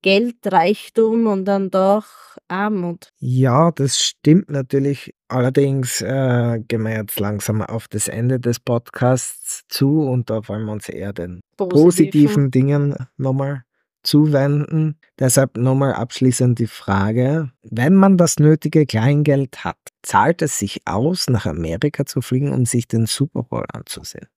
Geld, 0.06 0.36
Reichtum 0.46 1.26
und 1.26 1.46
dann 1.46 1.68
doch 1.68 2.06
Armut. 2.46 3.08
Ja, 3.18 3.72
das 3.72 4.00
stimmt 4.00 4.48
natürlich. 4.48 5.12
Allerdings 5.26 6.00
äh, 6.00 6.60
gehen 6.60 6.82
wir 6.82 6.94
jetzt 6.94 7.18
langsam 7.18 7.60
auf 7.60 7.88
das 7.88 8.06
Ende 8.06 8.38
des 8.38 8.60
Podcasts 8.60 9.64
zu 9.68 10.02
und 10.02 10.30
da 10.30 10.46
wollen 10.46 10.64
wir 10.64 10.70
uns 10.70 10.88
eher 10.88 11.12
den 11.12 11.40
positiven 11.56 12.52
Dingen 12.52 12.94
nochmal 13.16 13.64
zuwenden. 14.04 15.00
Deshalb 15.18 15.56
nochmal 15.56 15.94
abschließend 15.94 16.60
die 16.60 16.68
Frage, 16.68 17.50
wenn 17.62 17.96
man 17.96 18.16
das 18.16 18.38
nötige 18.38 18.86
Kleingeld 18.86 19.64
hat, 19.64 19.78
zahlt 20.04 20.40
es 20.40 20.60
sich 20.60 20.82
aus, 20.86 21.28
nach 21.28 21.46
Amerika 21.46 22.06
zu 22.06 22.20
fliegen, 22.20 22.52
um 22.52 22.64
sich 22.64 22.86
den 22.86 23.06
Super 23.06 23.42
Bowl 23.42 23.64
anzusehen? 23.72 24.28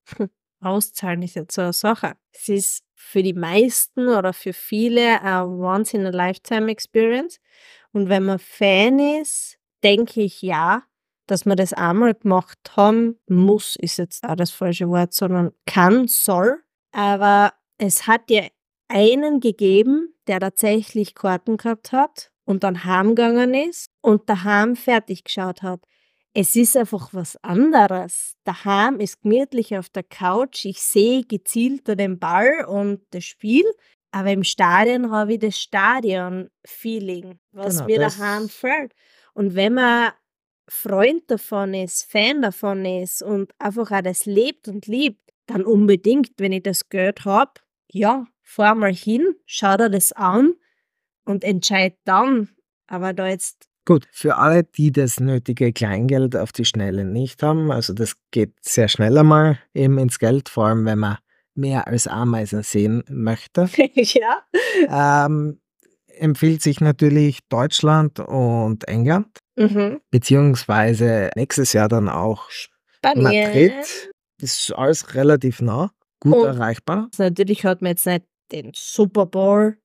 Auszahlen 0.60 1.22
ist 1.22 1.36
jetzt 1.36 1.54
so 1.54 1.62
eine 1.62 1.72
Sache. 1.72 2.14
Es 2.32 2.48
ist 2.48 2.82
für 3.02 3.22
die 3.22 3.32
meisten 3.34 4.08
oder 4.08 4.32
für 4.32 4.52
viele 4.52 5.22
eine 5.22 5.46
Once-in-a-Lifetime-Experience. 5.48 7.40
Und 7.92 8.08
wenn 8.08 8.24
man 8.24 8.38
Fan 8.38 8.98
ist, 8.98 9.58
denke 9.82 10.20
ich 10.20 10.42
ja, 10.42 10.82
dass 11.26 11.46
man 11.46 11.56
das 11.56 11.72
einmal 11.72 12.14
gemacht 12.14 12.58
haben 12.76 13.18
muss, 13.26 13.76
ist 13.76 13.96
jetzt 13.98 14.22
auch 14.24 14.36
das 14.36 14.50
falsche 14.50 14.88
Wort, 14.88 15.14
sondern 15.14 15.52
kann, 15.66 16.08
soll. 16.08 16.62
Aber 16.92 17.54
es 17.78 18.06
hat 18.06 18.30
ja 18.30 18.42
einen 18.88 19.40
gegeben, 19.40 20.14
der 20.26 20.38
tatsächlich 20.38 21.14
Karten 21.14 21.56
gehabt 21.56 21.92
hat 21.92 22.30
und 22.44 22.62
dann 22.64 22.84
heimgegangen 22.84 23.54
ist 23.54 23.90
und 24.02 24.28
daheim 24.28 24.76
fertig 24.76 25.24
geschaut 25.24 25.62
hat. 25.62 25.80
Es 26.32 26.54
ist 26.54 26.76
einfach 26.76 27.12
was 27.12 27.36
anderes. 27.42 28.36
Daheim 28.44 29.00
ist 29.00 29.22
gemütlich 29.22 29.76
auf 29.76 29.88
der 29.88 30.04
Couch. 30.04 30.64
Ich 30.64 30.80
sehe 30.80 31.24
gezielter 31.24 31.96
den 31.96 32.18
Ball 32.18 32.64
und 32.66 33.02
das 33.10 33.24
Spiel. 33.24 33.64
Aber 34.12 34.30
im 34.30 34.44
Stadion 34.44 35.10
habe 35.10 35.34
ich 35.34 35.38
das 35.40 35.58
Stadion-Feeling, 35.58 37.38
was 37.52 37.78
Genau, 37.78 37.86
mir 37.86 37.98
daheim 37.98 38.48
fehlt. 38.48 38.92
Und 39.34 39.54
wenn 39.54 39.74
man 39.74 40.12
Freund 40.68 41.28
davon 41.28 41.74
ist, 41.74 42.04
Fan 42.04 42.42
davon 42.42 42.84
ist 42.84 43.22
und 43.22 43.52
einfach 43.58 43.90
auch 43.90 44.02
das 44.02 44.26
lebt 44.26 44.68
und 44.68 44.86
liebt, 44.86 45.32
dann 45.46 45.64
unbedingt, 45.64 46.32
wenn 46.38 46.52
ich 46.52 46.62
das 46.62 46.88
gehört 46.88 47.24
habe, 47.24 47.52
ja, 47.90 48.26
fahr 48.42 48.74
mal 48.74 48.94
hin, 48.94 49.34
schau 49.46 49.76
dir 49.76 49.90
das 49.90 50.12
an 50.12 50.54
und 51.24 51.42
entscheid 51.44 51.96
dann. 52.04 52.50
Aber 52.86 53.12
da 53.12 53.26
jetzt 53.28 53.69
Gut, 53.86 54.06
für 54.12 54.36
alle, 54.36 54.64
die 54.64 54.92
das 54.92 55.20
nötige 55.20 55.72
Kleingeld 55.72 56.36
auf 56.36 56.52
die 56.52 56.64
Schnelle 56.64 57.04
nicht 57.04 57.42
haben, 57.42 57.70
also 57.72 57.92
das 57.94 58.14
geht 58.30 58.52
sehr 58.60 58.88
schnell 58.88 59.16
einmal 59.18 59.58
eben 59.74 59.98
ins 59.98 60.18
Geld, 60.18 60.48
vor 60.48 60.66
allem 60.66 60.84
wenn 60.84 60.98
man 60.98 61.16
mehr 61.54 61.86
als 61.88 62.06
Ameisen 62.06 62.62
sehen 62.62 63.02
möchte. 63.08 63.68
ja. 63.94 65.26
ähm, 65.26 65.60
empfiehlt 66.18 66.62
sich 66.62 66.80
natürlich 66.80 67.40
Deutschland 67.48 68.20
und 68.20 68.86
England, 68.88 69.26
Mhm. 69.56 70.00
beziehungsweise 70.10 71.30
nächstes 71.36 71.72
Jahr 71.74 71.88
dann 71.88 72.08
auch 72.08 72.48
Spanien. 72.50 73.22
Madrid. 73.24 73.72
Das 74.38 74.52
ist 74.54 74.72
alles 74.74 75.14
relativ 75.14 75.60
nah, 75.60 75.90
gut 76.20 76.34
Und- 76.34 76.46
erreichbar. 76.46 77.08
Natürlich 77.18 77.64
hat 77.64 77.82
man 77.82 77.90
jetzt 77.90 78.06
nicht 78.06 78.24
den 78.52 78.72
Super 78.74 79.26
Bowl, 79.26 79.76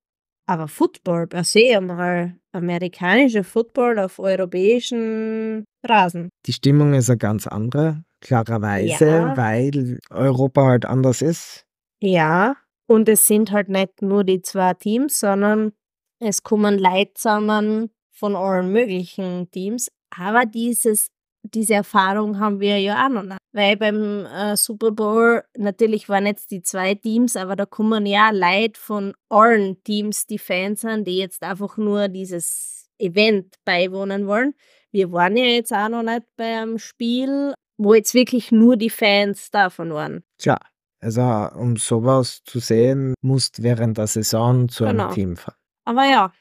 aber 0.45 0.67
Football 0.67 1.27
per 1.27 1.43
se 1.43 1.75
einmal 1.75 2.35
amerikanischer 2.55 3.43
Football 3.43 3.99
auf 3.99 4.19
europäischen 4.19 5.65
Rasen. 5.85 6.29
Die 6.45 6.53
Stimmung 6.53 6.93
ist 6.93 7.09
eine 7.09 7.17
ganz 7.17 7.47
andere, 7.47 8.03
klarerweise, 8.21 9.05
Ja. 9.07 9.37
weil 9.37 9.99
Europa 10.09 10.65
halt 10.65 10.85
anders 10.85 11.21
ist. 11.21 11.65
Ja, 12.01 12.55
und 12.87 13.09
es 13.09 13.27
sind 13.27 13.51
halt 13.51 13.69
nicht 13.69 14.01
nur 14.01 14.23
die 14.23 14.41
zwei 14.41 14.73
Teams, 14.73 15.19
sondern 15.19 15.73
es 16.19 16.43
kommen 16.43 16.79
Leute 16.79 17.11
zusammen 17.15 17.89
von 18.11 18.35
allen 18.35 18.71
möglichen 18.71 19.49
Teams. 19.51 19.89
Aber 20.17 20.45
dieses, 20.45 21.09
diese 21.53 21.75
Erfahrung 21.75 22.39
haben 22.39 22.59
wir 22.59 22.79
ja 22.79 23.05
auch 23.05 23.09
noch 23.09 23.23
nicht. 23.23 23.37
Weil 23.53 23.77
beim 23.77 24.25
äh, 24.25 24.55
Super 24.57 24.91
Bowl 24.91 25.43
natürlich 25.57 26.09
waren 26.09 26.25
jetzt 26.25 26.51
die 26.51 26.61
zwei 26.61 26.95
Teams, 26.95 27.35
aber 27.37 27.55
da 27.55 27.65
kommen 27.65 28.05
ja 28.05 28.31
Leute 28.31 28.79
von 28.79 29.13
allen 29.29 29.81
Teams, 29.83 30.25
die 30.27 30.39
Fans 30.39 30.81
sind, 30.81 31.05
die 31.07 31.17
jetzt 31.17 31.41
einfach 31.43 31.77
nur 31.77 32.07
dieses 32.09 32.89
Event 32.99 33.55
beiwohnen 33.65 34.27
wollen. 34.27 34.53
Wir 34.91 35.11
waren 35.11 35.35
ja 35.37 35.45
jetzt 35.45 35.73
auch 35.73 35.89
noch 35.89 36.03
nicht 36.03 36.23
beim 36.37 36.77
Spiel, 36.77 37.53
wo 37.77 37.93
jetzt 37.93 38.13
wirklich 38.13 38.51
nur 38.51 38.77
die 38.77 38.89
Fans 38.89 39.51
davon 39.51 39.93
waren. 39.93 40.23
Tja, 40.37 40.57
also 41.01 41.21
um 41.59 41.75
sowas 41.77 42.41
zu 42.45 42.59
sehen, 42.59 43.13
musst 43.21 43.61
während 43.61 43.97
der 43.97 44.07
Saison 44.07 44.67
zu 44.69 44.85
Genau. 44.85 45.05
einem 45.05 45.13
Team 45.13 45.35
fahren. 45.37 45.55
Aber 45.85 46.05
ja, 46.05 46.31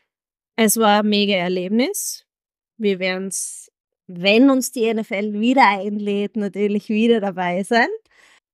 es 0.57 0.77
war 0.79 1.01
ein 1.01 1.09
mega 1.09 1.35
Erlebnis. 1.35 2.25
Wir 2.77 2.99
werden 2.99 3.29
es, 3.29 3.69
wenn 4.07 4.51
uns 4.51 4.73
die 4.73 4.93
NFL 4.93 5.33
wieder 5.35 5.69
einlädt, 5.69 6.37
natürlich 6.37 6.89
wieder 6.89 7.21
dabei 7.21 7.63
sein. 7.63 7.89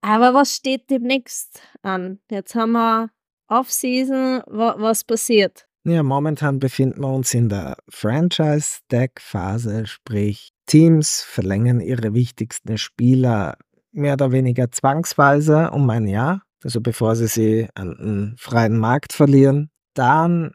Aber 0.03 0.33
was 0.35 0.55
steht 0.55 0.91
demnächst 0.91 1.63
an? 1.83 2.21
Jetzt 2.31 2.55
haben 2.55 2.73
wir 2.73 3.11
Off-Season. 3.49 4.43
Wa 4.47 4.77
was 4.79 5.05
passiert? 5.05 5.67
Ja, 5.85 6.03
momentan 6.03 6.59
befinden 6.59 7.01
wir 7.01 7.13
uns 7.13 7.33
in 7.33 7.49
der 7.49 7.77
Franchise-Tag-Phase, 7.89 9.87
sprich 9.87 10.51
Teams 10.67 11.23
verlängern 11.23 11.81
ihre 11.81 12.13
wichtigsten 12.15 12.77
Spieler 12.77 13.57
mehr 13.93 14.13
oder 14.13 14.31
weniger 14.31 14.71
zwangsweise 14.71 15.71
um 15.71 15.89
ein 15.91 16.07
Jahr, 16.07 16.43
also 16.63 16.81
bevor 16.81 17.17
sie 17.17 17.27
sie 17.27 17.69
an 17.75 17.97
den 17.99 18.37
freien 18.39 18.79
Markt 18.79 19.13
verlieren. 19.13 19.71
Dann 19.95 20.53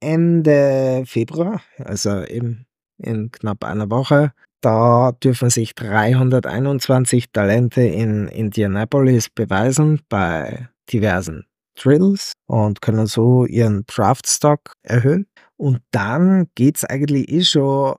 Ende 0.00 1.04
Februar, 1.06 1.62
also 1.78 2.24
eben 2.24 2.65
in 2.98 3.30
knapp 3.30 3.64
einer 3.64 3.90
Woche, 3.90 4.32
da 4.60 5.12
dürfen 5.12 5.50
sich 5.50 5.74
321 5.74 7.30
Talente 7.32 7.82
in 7.82 8.28
Indianapolis 8.28 9.28
beweisen 9.28 10.00
bei 10.08 10.68
diversen 10.92 11.46
Drills 11.76 12.32
und 12.46 12.80
können 12.80 13.06
so 13.06 13.44
ihren 13.44 13.84
Draftstock 13.86 14.72
erhöhen. 14.82 15.26
Und 15.56 15.80
dann 15.90 16.48
geht's 16.54 16.84
eigentlich 16.84 17.30
eh 17.30 17.44
schon 17.44 17.96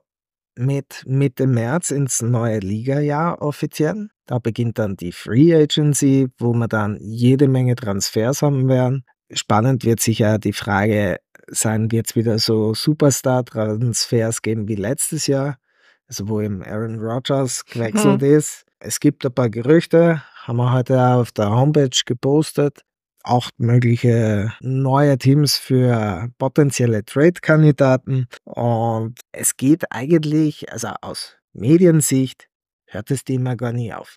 mit 0.56 1.04
Mitte 1.06 1.46
März 1.46 1.90
ins 1.90 2.20
neue 2.20 2.58
Ligajahr 2.58 3.40
offiziell. 3.40 4.08
Da 4.26 4.38
beginnt 4.38 4.78
dann 4.78 4.96
die 4.96 5.12
Free 5.12 5.54
Agency, 5.54 6.28
wo 6.38 6.52
wir 6.52 6.68
dann 6.68 6.98
jede 7.00 7.48
Menge 7.48 7.76
Transfers 7.76 8.42
haben 8.42 8.68
werden. 8.68 9.04
Spannend 9.32 9.84
wird 9.84 10.00
sicher 10.00 10.38
die 10.38 10.52
Frage 10.52 11.18
sein, 11.50 11.88
es 11.92 12.16
wieder 12.16 12.38
so 12.38 12.74
Superstar-Transfers 12.74 14.42
geben 14.42 14.68
wie 14.68 14.76
letztes 14.76 15.26
Jahr, 15.26 15.58
also 16.06 16.28
wo 16.28 16.40
eben 16.40 16.62
Aaron 16.62 16.98
Rodgers 16.98 17.64
gewechselt 17.64 18.22
ist. 18.22 18.64
Es 18.78 19.00
gibt 19.00 19.24
ein 19.26 19.32
paar 19.32 19.50
Gerüchte, 19.50 20.22
haben 20.44 20.56
wir 20.56 20.72
heute 20.72 21.00
auf 21.00 21.32
der 21.32 21.50
Homepage 21.50 21.90
gepostet, 22.06 22.82
auch 23.22 23.50
mögliche 23.58 24.52
neue 24.60 25.18
Teams 25.18 25.56
für 25.56 26.28
potenzielle 26.38 27.04
Trade-Kandidaten. 27.04 28.26
Und 28.44 29.20
es 29.32 29.56
geht 29.56 29.90
eigentlich, 29.90 30.72
also 30.72 30.88
aus 31.02 31.36
Mediensicht, 31.52 32.48
hört 32.86 33.10
das 33.10 33.24
Thema 33.24 33.56
gar 33.56 33.72
nie 33.72 33.92
auf. 33.92 34.16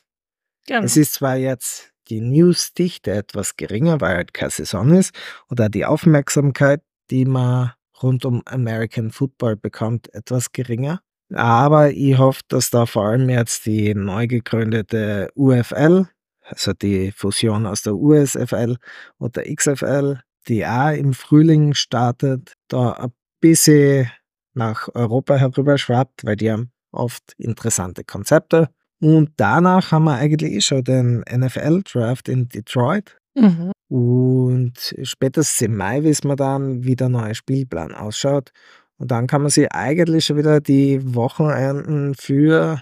Genau. 0.67 0.83
Es 0.83 0.95
ist 0.95 1.13
zwar 1.13 1.35
jetzt 1.35 1.91
die 2.09 2.21
Newsdichte 2.21 3.11
etwas 3.11 3.57
geringer, 3.57 3.99
weil 4.01 4.15
halt 4.15 4.33
keine 4.33 4.51
Saison 4.51 4.93
ist, 4.93 5.13
oder 5.49 5.69
die 5.69 5.85
Aufmerksamkeit, 5.85 6.81
die 7.11 7.25
man 7.25 7.73
rund 8.01 8.25
um 8.25 8.41
American 8.45 9.11
Football 9.11 9.57
bekommt, 9.57 10.13
etwas 10.13 10.51
geringer. 10.51 11.01
Aber 11.33 11.91
ich 11.91 12.17
hoffe, 12.17 12.41
dass 12.47 12.69
da 12.71 12.85
vor 12.85 13.05
allem 13.05 13.29
jetzt 13.29 13.65
die 13.65 13.93
neu 13.93 14.27
gegründete 14.27 15.29
UFL, 15.35 16.07
also 16.43 16.73
die 16.73 17.11
Fusion 17.11 17.65
aus 17.65 17.83
der 17.83 17.95
USFL 17.95 18.77
und 19.17 19.35
der 19.35 19.53
XFL, 19.53 20.19
die 20.47 20.65
auch 20.65 20.91
im 20.91 21.13
Frühling 21.13 21.73
startet, 21.73 22.53
da 22.67 22.93
ein 22.93 23.11
bisschen 23.39 24.09
nach 24.53 24.89
Europa 24.93 25.35
herüber 25.35 25.77
schwappt, 25.77 26.25
weil 26.25 26.35
die 26.35 26.51
haben 26.51 26.71
oft 26.91 27.33
interessante 27.37 28.03
Konzepte. 28.03 28.69
Und 28.99 29.31
danach 29.37 29.91
haben 29.91 30.03
wir 30.05 30.15
eigentlich 30.15 30.51
eh 30.51 30.61
schon 30.61 30.83
den 30.83 31.23
NFL-Draft 31.29 32.27
in 32.27 32.49
Detroit. 32.49 33.17
Mhm. 33.35 33.71
Und 33.91 34.95
spätestens 35.03 35.59
im 35.59 35.75
Mai 35.75 36.01
wissen 36.03 36.29
wir 36.29 36.37
dann, 36.37 36.85
wie 36.85 36.95
der 36.95 37.09
neue 37.09 37.35
Spielplan 37.35 37.93
ausschaut. 37.93 38.53
Und 38.97 39.11
dann 39.11 39.27
kann 39.27 39.41
man 39.41 39.51
sich 39.51 39.69
eigentlich 39.73 40.23
schon 40.23 40.37
wieder 40.37 40.61
die 40.61 41.13
Wochenenden 41.13 42.15
für 42.15 42.81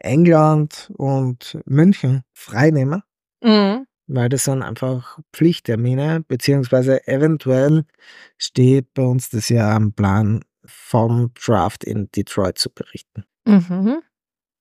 England 0.00 0.90
und 0.96 1.56
München 1.66 2.22
freinehmen, 2.32 3.04
Mhm. 3.44 3.86
weil 4.08 4.28
das 4.28 4.42
sind 4.42 4.64
einfach 4.64 5.20
Pflichttermine, 5.32 6.24
beziehungsweise 6.26 7.06
eventuell 7.06 7.84
steht 8.36 8.92
bei 8.94 9.04
uns 9.04 9.30
das 9.30 9.50
ja 9.50 9.76
am 9.76 9.92
Plan, 9.92 10.40
vom 10.64 11.32
Draft 11.34 11.84
in 11.84 12.10
Detroit 12.10 12.58
zu 12.58 12.70
berichten. 12.70 13.24
Mhm. 13.46 14.02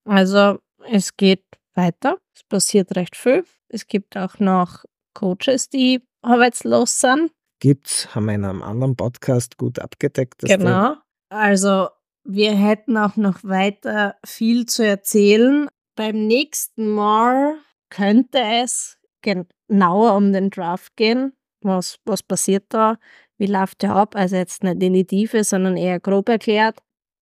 Also 0.05 0.59
es 0.91 1.17
geht 1.17 1.45
weiter. 1.73 2.19
Es 2.35 2.43
passiert 2.43 2.95
recht 2.95 3.15
viel. 3.15 3.43
Es 3.69 3.87
gibt 3.87 4.15
auch 4.17 4.37
noch 4.37 4.85
Coaches, 5.19 5.69
die 5.69 6.01
arbeitslos 6.21 6.99
sind. 6.99 7.31
Gibt's, 7.59 8.15
haben 8.15 8.27
wir 8.27 8.35
in 8.35 8.45
einem 8.45 8.63
anderen 8.63 8.95
Podcast 8.95 9.57
gut 9.57 9.79
abgedeckt. 9.79 10.41
Genau. 10.43 10.95
Also 11.29 11.89
wir 12.23 12.55
hätten 12.55 12.97
auch 12.97 13.17
noch 13.17 13.43
weiter 13.43 14.15
viel 14.25 14.65
zu 14.65 14.85
erzählen. 14.85 15.67
Beim 15.95 16.27
nächsten 16.27 16.89
Mal 16.89 17.57
könnte 17.89 18.39
es 18.39 18.97
genauer 19.21 20.15
um 20.15 20.31
den 20.31 20.49
Draft 20.49 20.95
gehen. 20.95 21.33
Was, 21.61 21.97
was 22.05 22.23
passiert 22.23 22.65
da? 22.69 22.97
Wie 23.37 23.47
läuft 23.47 23.81
der 23.81 23.95
ab? 23.95 24.15
Also 24.15 24.37
jetzt 24.37 24.63
nicht 24.63 24.81
in 24.81 24.93
die 24.93 25.05
Tiefe, 25.05 25.43
sondern 25.43 25.75
eher 25.75 25.99
grob 25.99 26.29
erklärt. 26.29 26.79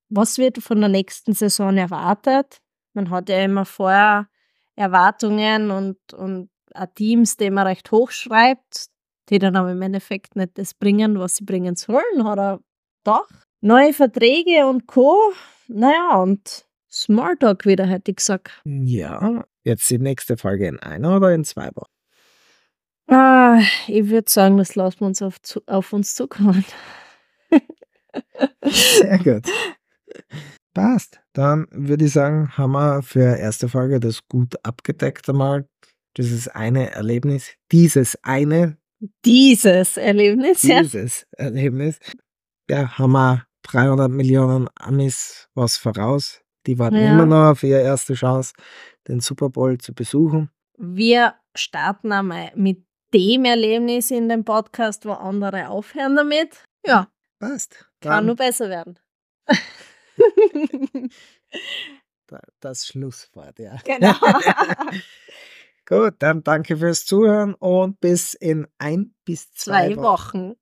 Was 0.10 0.38
wird 0.38 0.60
von 0.60 0.80
der 0.80 0.90
nächsten 0.90 1.34
Saison 1.34 1.76
erwartet? 1.78 2.60
Man 2.94 3.10
hat 3.10 3.30
ja 3.30 3.44
immer 3.44 3.66
vorher 3.66 4.28
Erwartungen 4.76 5.72
und, 5.72 5.98
und 6.14 6.50
auch 6.74 6.88
Teams, 6.96 7.38
die 7.38 7.50
man 7.50 7.68
recht 7.68 7.92
hoch 7.92 8.12
schreibt, 8.12 8.88
die 9.30 9.40
dann 9.40 9.56
aber 9.56 9.72
im 9.72 9.82
Endeffekt 9.82 10.36
nicht 10.36 10.58
das 10.58 10.74
bringen, 10.74 11.20
was 11.20 11.38
sie 11.38 11.46
bringen 11.46 11.76
sollen, 11.76 12.22
oder 12.22 12.60
doch? 13.04 13.28
Neue 13.62 13.94
Verträge 13.94 14.68
und 14.68 14.88
Co. 14.88 15.34
Naja, 15.68 16.18
und 16.22 16.66
Smalltalk 16.92 17.66
wieder, 17.66 17.86
hätte 17.86 18.12
ich 18.12 18.18
gesagt. 18.18 18.62
Ja, 18.66 19.44
jetzt 19.64 19.90
die 19.90 20.00
nächste 20.00 20.38
Folge 20.38 20.68
in 20.68 20.80
einer 20.80 21.18
oder 21.18 21.34
in 21.34 21.44
zwei 21.44 21.70
Wochen. 21.76 21.92
Ah, 23.10 23.62
ich 23.88 24.10
würde 24.10 24.30
sagen, 24.30 24.58
das 24.58 24.76
lassen 24.76 25.00
wir 25.00 25.08
uns 25.08 25.22
auf, 25.22 25.38
auf 25.66 25.94
uns 25.94 26.16
zukommen. 26.16 26.66
Sehr 28.64 29.18
gut. 29.20 29.50
Passt. 30.74 31.22
Dann 31.34 31.68
würde 31.72 32.06
ich 32.06 32.12
sagen, 32.12 32.50
haben 32.58 32.74
wir 32.74 33.02
für 33.02 33.38
erste 33.38 33.70
Folge 33.70 34.00
das 34.00 34.28
gut 34.28 34.56
abgedeckt 34.64 35.30
einmal. 35.30 35.68
Dieses 36.18 36.48
eine 36.48 36.92
Erlebnis, 36.92 37.54
dieses 37.72 38.18
eine, 38.24 38.78
Dieses 39.24 39.98
Erlebnis, 39.98 40.64
ja. 40.64 40.82
dieses 40.82 41.28
Erlebnis. 41.32 42.00
Ja, 42.70 42.98
haben 42.98 43.12
wir 43.12 43.46
300 43.64 44.10
Millionen 44.10 44.68
Amis 44.76 45.48
was 45.54 45.78
voraus. 45.78 46.42
Die 46.66 46.80
warten 46.80 46.96
Ja. 46.98 47.12
immer 47.14 47.26
noch 47.26 47.52
auf 47.52 47.64
ihre 47.64 47.82
erste 47.82 48.16
Chance, 48.16 48.54
den 49.08 49.20
Super 49.20 49.50
Bowl 49.50 49.78
zu 49.78 49.94
besuchen. 49.94 50.50
Wir 50.78 51.36
starten 51.56 52.12
einmal 52.12 52.52
mit 52.56 52.84
dem 53.14 53.46
Erlebnis 53.46 54.12
in 54.12 54.28
dem 54.30 54.44
Podcast, 54.44 55.06
wo 55.06 55.12
andere 55.14 55.70
aufhören 55.70 56.16
damit. 56.16 56.64
Ja, 56.86 57.10
Passt. 57.40 57.88
kann 58.02 58.26
nur 58.26 58.36
besser 58.36 58.70
werden. 58.70 59.00
da- 62.28 62.42
das 62.60 62.88
Schlusswort, 62.88 63.60
ja. 63.60 63.78
genau. 63.86 64.14
Gut, 65.88 66.16
dann 66.20 66.44
danke 66.44 66.76
fürs 66.76 67.06
Zuhören 67.06 67.54
und 67.54 68.02
bis 68.02 68.34
in 68.34 68.68
ein 68.78 69.16
bis 69.24 69.52
zwei, 69.54 69.94
Zwei 69.94 69.96
Wochen. 69.96 70.50
Wochen. 70.50 70.56